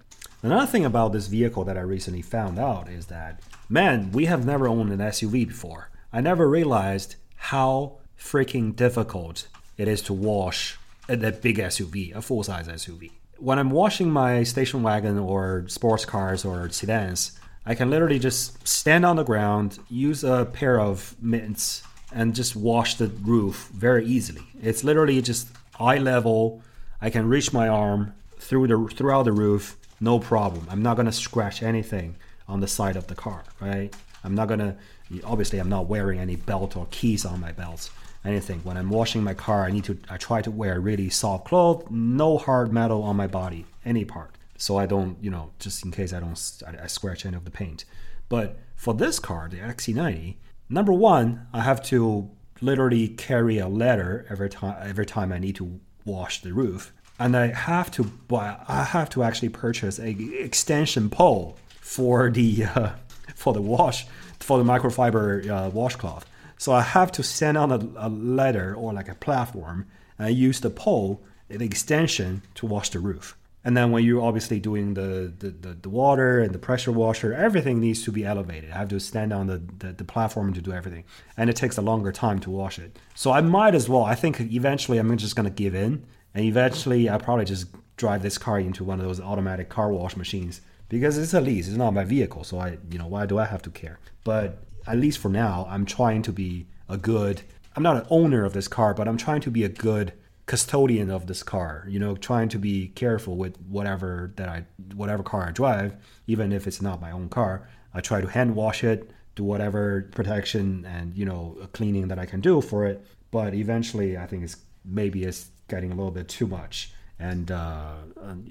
Another 0.43 0.67
thing 0.67 0.85
about 0.85 1.13
this 1.13 1.27
vehicle 1.27 1.63
that 1.63 1.77
I 1.77 1.81
recently 1.81 2.21
found 2.21 2.59
out 2.59 2.89
is 2.89 3.07
that, 3.07 3.41
man, 3.69 4.11
we 4.11 4.25
have 4.25 4.45
never 4.45 4.67
owned 4.67 4.91
an 4.91 4.99
SUV 4.99 5.47
before. 5.47 5.89
I 6.17 6.19
never 6.19 6.49
realized 6.49 7.15
how 7.35 7.97
freaking 8.19 8.75
difficult 8.75 9.47
it 9.77 9.87
is 9.87 10.01
to 10.01 10.13
wash 10.13 10.79
a, 11.07 11.15
big 11.15 11.59
SUV, 11.59 12.15
a 12.15 12.23
full 12.23 12.41
size 12.41 12.67
SUV. 12.67 13.11
When 13.37 13.59
I'm 13.59 13.69
washing 13.69 14.09
my 14.09 14.41
station 14.41 14.81
wagon 14.81 15.19
or 15.19 15.65
sports 15.67 16.05
cars 16.05 16.43
or 16.43 16.71
sedans, 16.71 17.39
I 17.67 17.75
can 17.75 17.91
literally 17.91 18.17
just 18.17 18.67
stand 18.67 19.05
on 19.05 19.17
the 19.17 19.23
ground, 19.23 19.77
use 19.91 20.23
a 20.23 20.45
pair 20.51 20.79
of 20.79 21.15
mitts, 21.21 21.83
and 22.11 22.33
just 22.33 22.55
wash 22.55 22.95
the 22.95 23.09
roof 23.09 23.69
very 23.71 24.03
easily. 24.03 24.41
It's 24.59 24.83
literally 24.83 25.21
just 25.21 25.49
eye 25.79 25.99
level. 25.99 26.63
I 26.99 27.11
can 27.11 27.29
reach 27.29 27.53
my 27.53 27.67
arm 27.67 28.15
through 28.39 28.65
the 28.65 28.95
throughout 28.95 29.25
the 29.25 29.33
roof, 29.33 29.77
no 29.99 30.17
problem. 30.17 30.65
I'm 30.67 30.81
not 30.81 30.97
gonna 30.97 31.11
scratch 31.11 31.61
anything 31.61 32.15
on 32.47 32.59
the 32.59 32.67
side 32.67 32.95
of 32.95 33.05
the 33.05 33.13
car, 33.13 33.43
right? 33.61 33.95
I'm 34.23 34.33
not 34.33 34.47
gonna 34.47 34.77
obviously 35.23 35.59
I'm 35.59 35.69
not 35.69 35.87
wearing 35.87 36.19
any 36.19 36.35
belt 36.35 36.75
or 36.75 36.87
keys 36.91 37.25
on 37.25 37.39
my 37.39 37.51
belts 37.51 37.91
anything. 38.27 38.59
When 38.63 38.77
i'm 38.77 38.89
washing 38.89 39.23
my 39.23 39.33
car 39.33 39.65
i 39.65 39.71
need 39.71 39.85
to 39.85 39.97
i 40.09 40.17
try 40.17 40.41
to 40.41 40.51
wear 40.51 40.79
really 40.79 41.09
soft 41.09 41.45
clothes 41.45 41.85
no 41.89 42.37
hard 42.37 42.71
metal 42.71 43.03
on 43.03 43.15
my 43.15 43.27
body 43.27 43.65
any 43.85 44.05
part. 44.05 44.31
So 44.57 44.77
i 44.77 44.85
don't 44.85 45.17
you 45.21 45.31
know 45.31 45.51
just 45.59 45.83
in 45.85 45.91
case 45.91 46.13
i 46.13 46.19
don't 46.19 46.39
i, 46.67 46.83
I 46.83 46.87
scratch 46.87 47.25
any 47.25 47.35
of 47.35 47.45
the 47.45 47.51
paint. 47.51 47.85
But 48.29 48.59
for 48.75 48.93
this 48.93 49.19
car 49.19 49.47
the 49.49 49.57
xc90 49.57 50.35
number 50.69 50.93
one 50.93 51.47
i 51.53 51.61
have 51.61 51.81
to 51.83 52.29
literally 52.61 53.07
carry 53.07 53.59
a 53.59 53.67
ladder 53.67 54.25
every 54.29 54.49
time 54.49 54.75
every 54.81 55.05
time 55.05 55.31
i 55.31 55.39
need 55.39 55.55
to 55.55 55.79
wash 56.05 56.41
the 56.41 56.53
roof. 56.53 56.93
And 57.19 57.35
i 57.35 57.47
have 57.47 57.89
to 57.91 58.03
buy 58.03 58.57
i 58.67 58.83
have 58.83 59.09
to 59.11 59.23
actually 59.23 59.49
purchase 59.49 59.99
a 59.99 60.11
extension 60.43 61.09
pole 61.09 61.57
for 61.81 62.29
the 62.29 62.65
uh, 62.65 62.89
for 63.35 63.53
the 63.53 63.61
wash 63.61 64.05
for 64.39 64.57
the 64.57 64.63
microfiber 64.63 65.47
uh, 65.49 65.69
washcloth. 65.69 66.25
So 66.57 66.71
I 66.71 66.81
have 66.81 67.11
to 67.13 67.23
stand 67.23 67.57
on 67.57 67.71
a, 67.71 68.07
a 68.07 68.09
ladder 68.09 68.75
or 68.75 68.93
like 68.93 69.09
a 69.09 69.15
platform 69.15 69.85
and 70.17 70.35
use 70.35 70.59
the 70.59 70.69
pole, 70.69 71.21
the 71.49 71.63
extension 71.63 72.41
to 72.55 72.65
wash 72.65 72.89
the 72.89 72.99
roof. 72.99 73.37
And 73.63 73.75
then 73.75 73.91
when 73.91 74.05
you're 74.05 74.23
obviously 74.23 74.61
doing 74.61 74.93
the, 74.93 75.33
the, 75.37 75.49
the, 75.49 75.73
the, 75.73 75.89
water 75.89 76.39
and 76.39 76.55
the 76.55 76.59
pressure 76.59 76.91
washer, 76.91 77.33
everything 77.33 77.81
needs 77.81 78.01
to 78.03 78.13
be 78.13 78.23
elevated. 78.23 78.71
I 78.71 78.77
have 78.77 78.87
to 78.89 78.99
stand 78.99 79.33
on 79.33 79.47
the, 79.47 79.61
the, 79.79 79.91
the, 79.91 80.05
platform 80.05 80.53
to 80.53 80.61
do 80.61 80.71
everything. 80.71 81.03
And 81.35 81.49
it 81.49 81.57
takes 81.57 81.77
a 81.77 81.81
longer 81.81 82.13
time 82.13 82.39
to 82.39 82.49
wash 82.49 82.79
it. 82.79 82.97
So 83.13 83.31
I 83.31 83.41
might 83.41 83.75
as 83.75 83.89
well, 83.89 84.03
I 84.03 84.15
think 84.15 84.39
eventually 84.39 84.99
I'm 84.99 85.15
just 85.17 85.35
going 85.35 85.49
to 85.49 85.53
give 85.53 85.75
in. 85.75 86.05
And 86.33 86.45
eventually 86.45 87.09
I'll 87.09 87.19
probably 87.19 87.43
just 87.43 87.67
drive 87.97 88.21
this 88.21 88.37
car 88.37 88.57
into 88.57 88.85
one 88.85 89.01
of 89.01 89.05
those 89.05 89.19
automatic 89.19 89.67
car 89.67 89.91
wash 89.91 90.15
machines 90.15 90.61
because 90.89 91.17
it's 91.17 91.33
a 91.33 91.41
lease. 91.41 91.67
It's 91.67 91.77
not 91.77 91.93
my 91.93 92.03
vehicle, 92.03 92.43
so 92.43 92.59
I, 92.59 92.77
you 92.89 92.97
know, 92.97 93.07
why 93.07 93.25
do 93.25 93.37
I 93.37 93.45
have 93.45 93.61
to 93.63 93.69
care? 93.69 93.99
But 94.23 94.63
at 94.85 94.97
least 94.97 95.19
for 95.19 95.29
now, 95.29 95.67
I'm 95.69 95.85
trying 95.85 96.21
to 96.23 96.31
be 96.31 96.67
a 96.87 96.97
good. 96.97 97.41
I'm 97.75 97.83
not 97.83 97.97
an 97.97 98.07
owner 98.09 98.45
of 98.45 98.53
this 98.53 98.67
car, 98.67 98.93
but 98.93 99.07
I'm 99.07 99.17
trying 99.17 99.41
to 99.41 99.51
be 99.51 99.63
a 99.63 99.69
good 99.69 100.13
custodian 100.45 101.09
of 101.11 101.27
this 101.27 101.43
car. 101.43 101.85
You 101.87 101.99
know, 101.99 102.15
trying 102.15 102.49
to 102.49 102.57
be 102.57 102.87
careful 102.89 103.35
with 103.35 103.57
whatever 103.67 104.33
that 104.37 104.49
I, 104.49 104.65
whatever 104.95 105.23
car 105.23 105.47
I 105.47 105.51
drive, 105.51 105.95
even 106.25 106.51
if 106.51 106.65
it's 106.67 106.81
not 106.81 107.01
my 107.01 107.11
own 107.11 107.29
car. 107.29 107.67
I 107.93 108.01
try 108.01 108.21
to 108.21 108.27
hand 108.27 108.55
wash 108.55 108.83
it, 108.83 109.11
do 109.35 109.43
whatever 109.43 110.09
protection 110.13 110.85
and 110.85 111.15
you 111.15 111.25
know 111.25 111.57
cleaning 111.73 112.07
that 112.07 112.19
I 112.19 112.25
can 112.25 112.41
do 112.41 112.61
for 112.61 112.85
it. 112.85 113.05
But 113.31 113.53
eventually, 113.53 114.17
I 114.17 114.25
think 114.25 114.43
it's 114.43 114.57
maybe 114.85 115.23
it's 115.23 115.51
getting 115.67 115.91
a 115.91 115.95
little 115.95 116.11
bit 116.11 116.29
too 116.29 116.47
much, 116.47 116.93
and 117.19 117.51
uh, 117.51 117.95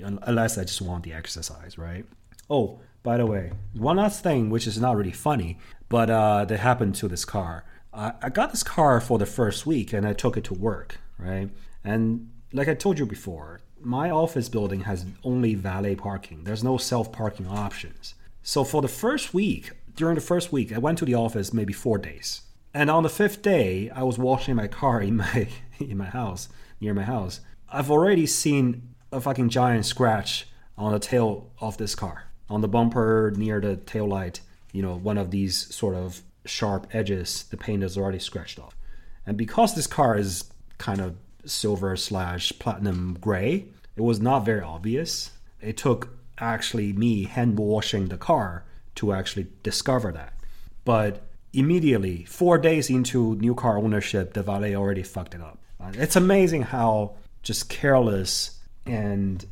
unless 0.02 0.58
I 0.58 0.64
just 0.64 0.82
want 0.82 1.04
the 1.04 1.14
exercise, 1.14 1.78
right? 1.78 2.04
Oh, 2.48 2.80
by 3.02 3.16
the 3.16 3.26
way, 3.26 3.52
one 3.74 3.96
last 3.96 4.22
thing, 4.22 4.50
which 4.50 4.66
is 4.66 4.80
not 4.80 4.96
really 4.96 5.12
funny, 5.12 5.58
but 5.88 6.10
uh, 6.10 6.44
that 6.44 6.58
happened 6.58 6.94
to 6.96 7.08
this 7.08 7.24
car. 7.24 7.64
I, 7.92 8.12
I 8.22 8.28
got 8.30 8.50
this 8.50 8.62
car 8.62 9.00
for 9.00 9.18
the 9.18 9.26
first 9.26 9.66
week, 9.66 9.92
and 9.92 10.06
I 10.06 10.12
took 10.12 10.36
it 10.36 10.44
to 10.44 10.54
work, 10.54 10.98
right? 11.18 11.50
And 11.84 12.30
like 12.52 12.68
I 12.68 12.74
told 12.74 12.98
you 12.98 13.06
before, 13.06 13.60
my 13.80 14.10
office 14.10 14.48
building 14.48 14.80
has 14.80 15.06
only 15.22 15.54
valet 15.54 15.94
parking. 15.94 16.44
There's 16.44 16.64
no 16.64 16.76
self 16.78 17.12
parking 17.12 17.46
options. 17.46 18.14
So 18.42 18.64
for 18.64 18.82
the 18.82 18.88
first 18.88 19.34
week, 19.34 19.70
during 19.94 20.14
the 20.14 20.20
first 20.20 20.52
week, 20.52 20.72
I 20.72 20.78
went 20.78 20.98
to 20.98 21.04
the 21.04 21.14
office 21.14 21.52
maybe 21.52 21.72
four 21.72 21.98
days. 21.98 22.42
And 22.74 22.90
on 22.90 23.02
the 23.02 23.08
fifth 23.08 23.42
day, 23.42 23.90
I 23.90 24.02
was 24.02 24.18
washing 24.18 24.54
my 24.54 24.68
car 24.68 25.00
in 25.00 25.16
my 25.16 25.48
in 25.78 25.96
my 25.96 26.06
house, 26.06 26.48
near 26.80 26.94
my 26.94 27.04
house. 27.04 27.40
I've 27.68 27.90
already 27.90 28.26
seen 28.26 28.94
a 29.10 29.20
fucking 29.20 29.48
giant 29.48 29.86
scratch 29.86 30.46
on 30.76 30.92
the 30.92 30.98
tail 30.98 31.50
of 31.60 31.78
this 31.78 31.94
car, 31.94 32.25
on 32.48 32.60
the 32.60 32.68
bumper 32.68 33.32
near 33.36 33.60
the 33.60 33.76
tail 33.76 34.06
light. 34.06 34.40
You 34.72 34.82
know, 34.82 34.96
one 34.96 35.18
of 35.18 35.30
these 35.30 35.74
sort 35.74 35.94
of 35.94 36.22
sharp 36.44 36.86
edges, 36.92 37.44
the 37.50 37.56
paint 37.56 37.82
is 37.82 37.96
already 37.96 38.18
scratched 38.18 38.58
off. 38.58 38.76
And 39.26 39.36
because 39.36 39.74
this 39.74 39.86
car 39.86 40.16
is 40.16 40.44
kind 40.78 41.00
of 41.00 41.16
silver 41.44 41.96
slash 41.96 42.52
platinum 42.58 43.16
gray, 43.20 43.66
it 43.96 44.02
was 44.02 44.20
not 44.20 44.44
very 44.44 44.60
obvious. 44.60 45.30
It 45.60 45.76
took 45.76 46.10
actually 46.38 46.92
me 46.92 47.24
hand 47.24 47.58
washing 47.58 48.08
the 48.08 48.18
car 48.18 48.64
to 48.96 49.12
actually 49.12 49.48
discover 49.62 50.12
that. 50.12 50.34
But 50.84 51.22
immediately, 51.52 52.24
four 52.24 52.58
days 52.58 52.90
into 52.90 53.34
new 53.36 53.54
car 53.54 53.78
ownership, 53.78 54.34
the 54.34 54.42
valet 54.42 54.76
already 54.76 55.02
fucked 55.02 55.34
it 55.34 55.40
up. 55.40 55.58
It's 55.94 56.16
amazing 56.16 56.62
how 56.62 57.16
just 57.42 57.68
careless 57.68 58.58
and 58.84 59.44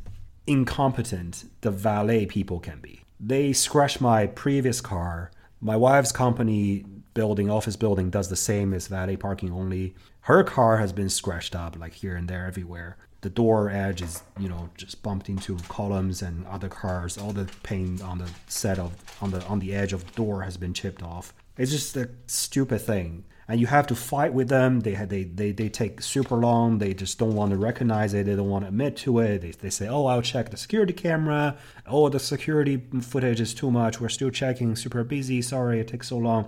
incompetent 0.47 1.45
the 1.61 1.71
valet 1.71 2.25
people 2.25 2.59
can 2.59 2.79
be. 2.79 3.01
They 3.19 3.53
scratched 3.53 4.01
my 4.01 4.27
previous 4.27 4.81
car. 4.81 5.31
My 5.61 5.75
wife's 5.75 6.11
company 6.11 6.85
building, 7.13 7.49
office 7.49 7.75
building, 7.75 8.09
does 8.09 8.29
the 8.29 8.35
same 8.35 8.73
as 8.73 8.87
valet 8.87 9.17
parking 9.17 9.51
only. 9.51 9.95
Her 10.21 10.43
car 10.43 10.77
has 10.77 10.91
been 10.91 11.09
scratched 11.09 11.55
up 11.55 11.77
like 11.79 11.93
here 11.93 12.15
and 12.15 12.27
there 12.27 12.45
everywhere 12.45 12.97
the 13.25 13.29
door 13.31 13.71
edge 13.71 14.03
is 14.03 14.21
you 14.39 14.47
know 14.47 14.69
just 14.77 15.01
bumped 15.01 15.29
into 15.29 15.57
columns 15.67 16.21
and 16.21 16.45
other 16.45 16.69
cars 16.69 17.17
all 17.17 17.33
the 17.33 17.49
paint 17.63 17.99
on 18.03 18.19
the 18.19 18.29
set 18.45 18.77
of 18.77 18.93
on 19.19 19.31
the 19.31 19.43
on 19.45 19.57
the 19.57 19.73
edge 19.73 19.93
of 19.93 20.05
the 20.05 20.11
door 20.11 20.43
has 20.43 20.57
been 20.57 20.75
chipped 20.75 21.01
off 21.01 21.33
it's 21.57 21.71
just 21.71 21.97
a 21.97 22.07
stupid 22.27 22.79
thing 22.79 23.23
and 23.47 23.59
you 23.59 23.67
have 23.67 23.87
to 23.87 23.95
fight 23.95 24.33
with 24.33 24.49
them. 24.49 24.81
They 24.81 24.93
they 24.93 25.23
they, 25.23 25.51
they 25.51 25.69
take 25.69 26.01
super 26.01 26.35
long. 26.35 26.79
They 26.79 26.93
just 26.93 27.19
don't 27.19 27.35
want 27.35 27.51
to 27.51 27.57
recognize 27.57 28.13
it. 28.13 28.25
They 28.25 28.35
don't 28.35 28.49
want 28.49 28.63
to 28.63 28.69
admit 28.69 28.97
to 28.97 29.19
it. 29.19 29.41
They, 29.41 29.51
they 29.51 29.69
say 29.69 29.87
oh 29.87 30.05
i'll 30.07 30.21
check 30.21 30.49
the 30.49 30.57
security 30.57 30.93
camera. 30.93 31.57
Oh 31.85 32.09
the 32.09 32.19
security 32.19 32.81
footage 33.01 33.41
is 33.41 33.53
too 33.53 33.71
much. 33.71 34.01
We're 34.01 34.09
still 34.09 34.31
checking 34.31 34.75
super 34.75 35.03
busy. 35.03 35.41
Sorry 35.41 35.79
it 35.79 35.87
takes 35.87 36.07
so 36.07 36.17
long. 36.17 36.47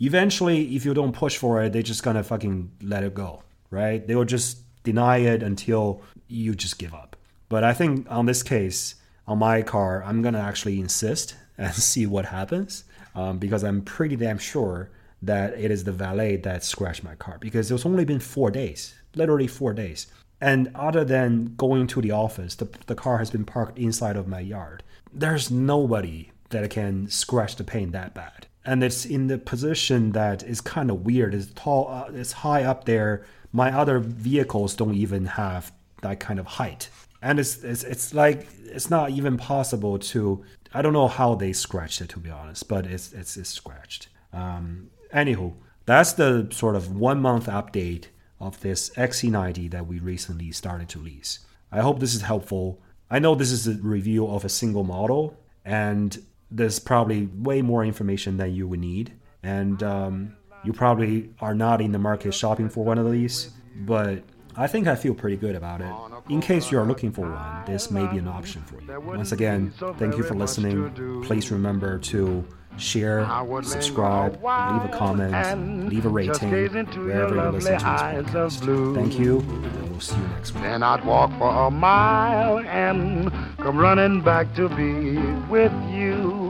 Eventually 0.00 0.74
if 0.76 0.84
you 0.84 0.92
don't 0.92 1.12
push 1.12 1.36
for 1.36 1.62
it 1.62 1.72
they're 1.72 1.82
just 1.82 2.02
gonna 2.02 2.22
fucking 2.22 2.70
let 2.82 3.04
it 3.04 3.14
go 3.14 3.42
right? 3.74 4.06
They 4.06 4.14
will 4.14 4.24
just 4.24 4.58
deny 4.84 5.18
it 5.18 5.42
until 5.42 6.02
you 6.28 6.54
just 6.54 6.78
give 6.78 6.94
up. 6.94 7.16
But 7.48 7.64
I 7.64 7.74
think 7.74 8.06
on 8.10 8.26
this 8.26 8.42
case, 8.42 8.94
on 9.26 9.38
my 9.38 9.62
car, 9.62 10.02
I'm 10.04 10.22
gonna 10.22 10.40
actually 10.40 10.80
insist 10.80 11.36
and 11.58 11.74
see 11.74 12.06
what 12.06 12.26
happens 12.26 12.84
um, 13.14 13.38
because 13.38 13.62
I'm 13.62 13.82
pretty 13.82 14.16
damn 14.16 14.38
sure 14.38 14.90
that 15.26 15.54
it 15.58 15.70
is 15.70 15.84
the 15.84 15.92
valet 15.92 16.36
that 16.36 16.64
scratched 16.64 17.04
my 17.04 17.14
car 17.14 17.38
because 17.40 17.70
it's 17.70 17.86
only 17.86 18.04
been 18.04 18.20
four 18.20 18.50
days, 18.50 18.94
literally 19.14 19.46
four 19.46 19.72
days. 19.72 20.06
And 20.40 20.70
other 20.74 21.04
than 21.04 21.54
going 21.56 21.86
to 21.88 22.00
the 22.00 22.10
office, 22.10 22.54
the, 22.56 22.68
the 22.86 22.94
car 22.94 23.18
has 23.18 23.30
been 23.30 23.44
parked 23.44 23.78
inside 23.78 24.16
of 24.16 24.28
my 24.28 24.40
yard. 24.40 24.82
There's 25.12 25.50
nobody 25.50 26.30
that 26.50 26.68
can 26.70 27.08
scratch 27.08 27.56
the 27.56 27.64
paint 27.64 27.92
that 27.92 28.14
bad. 28.14 28.46
And 28.64 28.82
it's 28.82 29.04
in 29.04 29.26
the 29.26 29.38
position 29.38 30.12
that 30.12 30.42
is 30.42 30.60
kind 30.60 30.90
of 30.90 31.04
weird. 31.04 31.34
It's 31.34 31.52
tall, 31.54 31.88
uh, 31.88 32.10
it's 32.12 32.32
high 32.32 32.64
up 32.64 32.84
there. 32.84 33.24
My 33.52 33.72
other 33.72 33.98
vehicles 33.98 34.74
don't 34.74 34.94
even 34.94 35.26
have 35.26 35.72
that 36.02 36.20
kind 36.20 36.38
of 36.40 36.46
height. 36.46 36.88
And 37.22 37.38
it's, 37.38 37.64
it's 37.64 37.84
it's 37.84 38.12
like 38.12 38.46
it's 38.66 38.90
not 38.90 39.10
even 39.10 39.38
possible 39.38 39.98
to 39.98 40.44
I 40.74 40.82
don't 40.82 40.92
know 40.92 41.08
how 41.08 41.34
they 41.34 41.52
scratched 41.52 42.00
it 42.00 42.10
to 42.10 42.18
be 42.18 42.30
honest, 42.30 42.68
but 42.68 42.86
it's 42.86 43.12
it's, 43.12 43.36
it's 43.36 43.48
scratched. 43.48 44.08
Um, 44.32 44.90
anywho, 45.14 45.54
that's 45.86 46.14
the 46.14 46.48
sort 46.50 46.76
of 46.76 46.96
one 46.96 47.20
month 47.20 47.46
update 47.46 48.06
of 48.40 48.60
this 48.60 48.90
XC90 48.90 49.70
that 49.70 49.86
we 49.86 49.98
recently 49.98 50.50
started 50.52 50.88
to 50.90 50.98
lease. 50.98 51.40
I 51.70 51.80
hope 51.80 52.00
this 52.00 52.14
is 52.14 52.22
helpful. 52.22 52.80
I 53.10 53.18
know 53.18 53.34
this 53.34 53.52
is 53.52 53.66
a 53.66 53.74
review 53.74 54.26
of 54.26 54.44
a 54.44 54.48
single 54.48 54.84
model, 54.84 55.38
and 55.64 56.16
there's 56.50 56.78
probably 56.78 57.26
way 57.26 57.62
more 57.62 57.84
information 57.84 58.36
than 58.36 58.54
you 58.54 58.68
would 58.68 58.80
need. 58.80 59.12
And 59.42 59.82
um, 59.82 60.36
you 60.64 60.72
probably 60.72 61.30
are 61.40 61.54
not 61.54 61.80
in 61.80 61.92
the 61.92 61.98
market 61.98 62.34
shopping 62.34 62.68
for 62.68 62.84
one 62.84 62.98
of 62.98 63.10
these, 63.10 63.50
but 63.76 64.22
I 64.56 64.66
think 64.66 64.86
I 64.86 64.94
feel 64.94 65.14
pretty 65.14 65.36
good 65.36 65.56
about 65.56 65.80
it. 65.80 65.92
In 66.32 66.40
case 66.40 66.70
you 66.70 66.78
are 66.78 66.86
looking 66.86 67.12
for 67.12 67.22
one, 67.22 67.64
this 67.66 67.90
may 67.90 68.06
be 68.06 68.18
an 68.18 68.28
option 68.28 68.62
for 68.62 68.80
you. 68.80 69.00
Once 69.00 69.32
again, 69.32 69.72
thank 69.98 70.16
you 70.16 70.22
for 70.22 70.34
listening. 70.34 71.22
Please 71.24 71.50
remember 71.50 71.98
to 71.98 72.46
share, 72.78 73.26
subscribe, 73.62 74.32
leave 74.32 74.42
a 74.42 74.90
comment, 74.96 75.88
leave 75.88 76.04
a 76.06 76.08
rating 76.08 76.50
wherever 76.50 77.34
you 77.34 77.42
listen 77.50 77.78
to 77.78 77.78
this 77.78 77.82
podcast. 77.82 78.94
Thank 78.94 79.18
you, 79.18 79.40
and 79.40 79.90
we'll 79.90 80.00
see 80.00 80.16
you 80.16 80.26
next 80.28 80.52
week. 80.54 80.62
Then 80.62 80.82
I'd 80.82 81.04
walk 81.04 81.30
for 81.38 81.48
a 81.66 81.70
mile 81.70 82.58
and 82.60 83.30
come 83.58 83.78
running 83.78 84.22
back 84.22 84.54
to 84.56 84.68
be 84.70 85.16
with 85.50 85.72
you. 85.92 86.42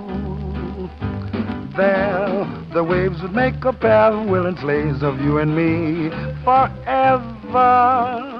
There, 1.76 2.46
the 2.72 2.84
waves 2.84 3.20
would 3.22 3.32
make 3.32 3.64
a 3.64 3.72
pair 3.72 4.12
of 4.12 4.28
willing 4.28 4.56
slaves 4.58 5.02
of 5.02 5.20
you 5.20 5.38
and 5.38 5.56
me 5.56 6.08
forever. 6.44 8.30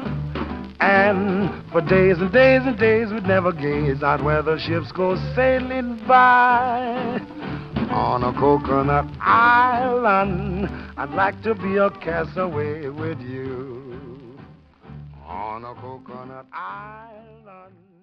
And 0.81 1.51
for 1.73 1.81
days 1.81 2.19
and 2.19 2.31
days 2.33 2.63
and 2.65 2.79
days 2.79 3.11
we'd 3.11 3.27
never 3.27 3.53
gaze 3.53 4.03
out 4.03 4.23
where 4.23 4.43
the 4.43 4.59
ships 4.59 4.93
go 4.93 5.17
sailing 5.35 5.97
by. 6.07 7.21
On 7.91 8.23
a 8.23 8.33
coconut 8.33 9.07
island, 9.21 10.69
I'd 10.97 11.11
like 11.11 11.43
to 11.43 11.55
be 11.55 11.77
a 11.77 11.91
castaway 11.91 12.89
with 12.89 13.21
you. 13.21 14.39
On 15.27 15.65
a 15.65 15.75
coconut 15.75 16.47
island. 16.53 17.94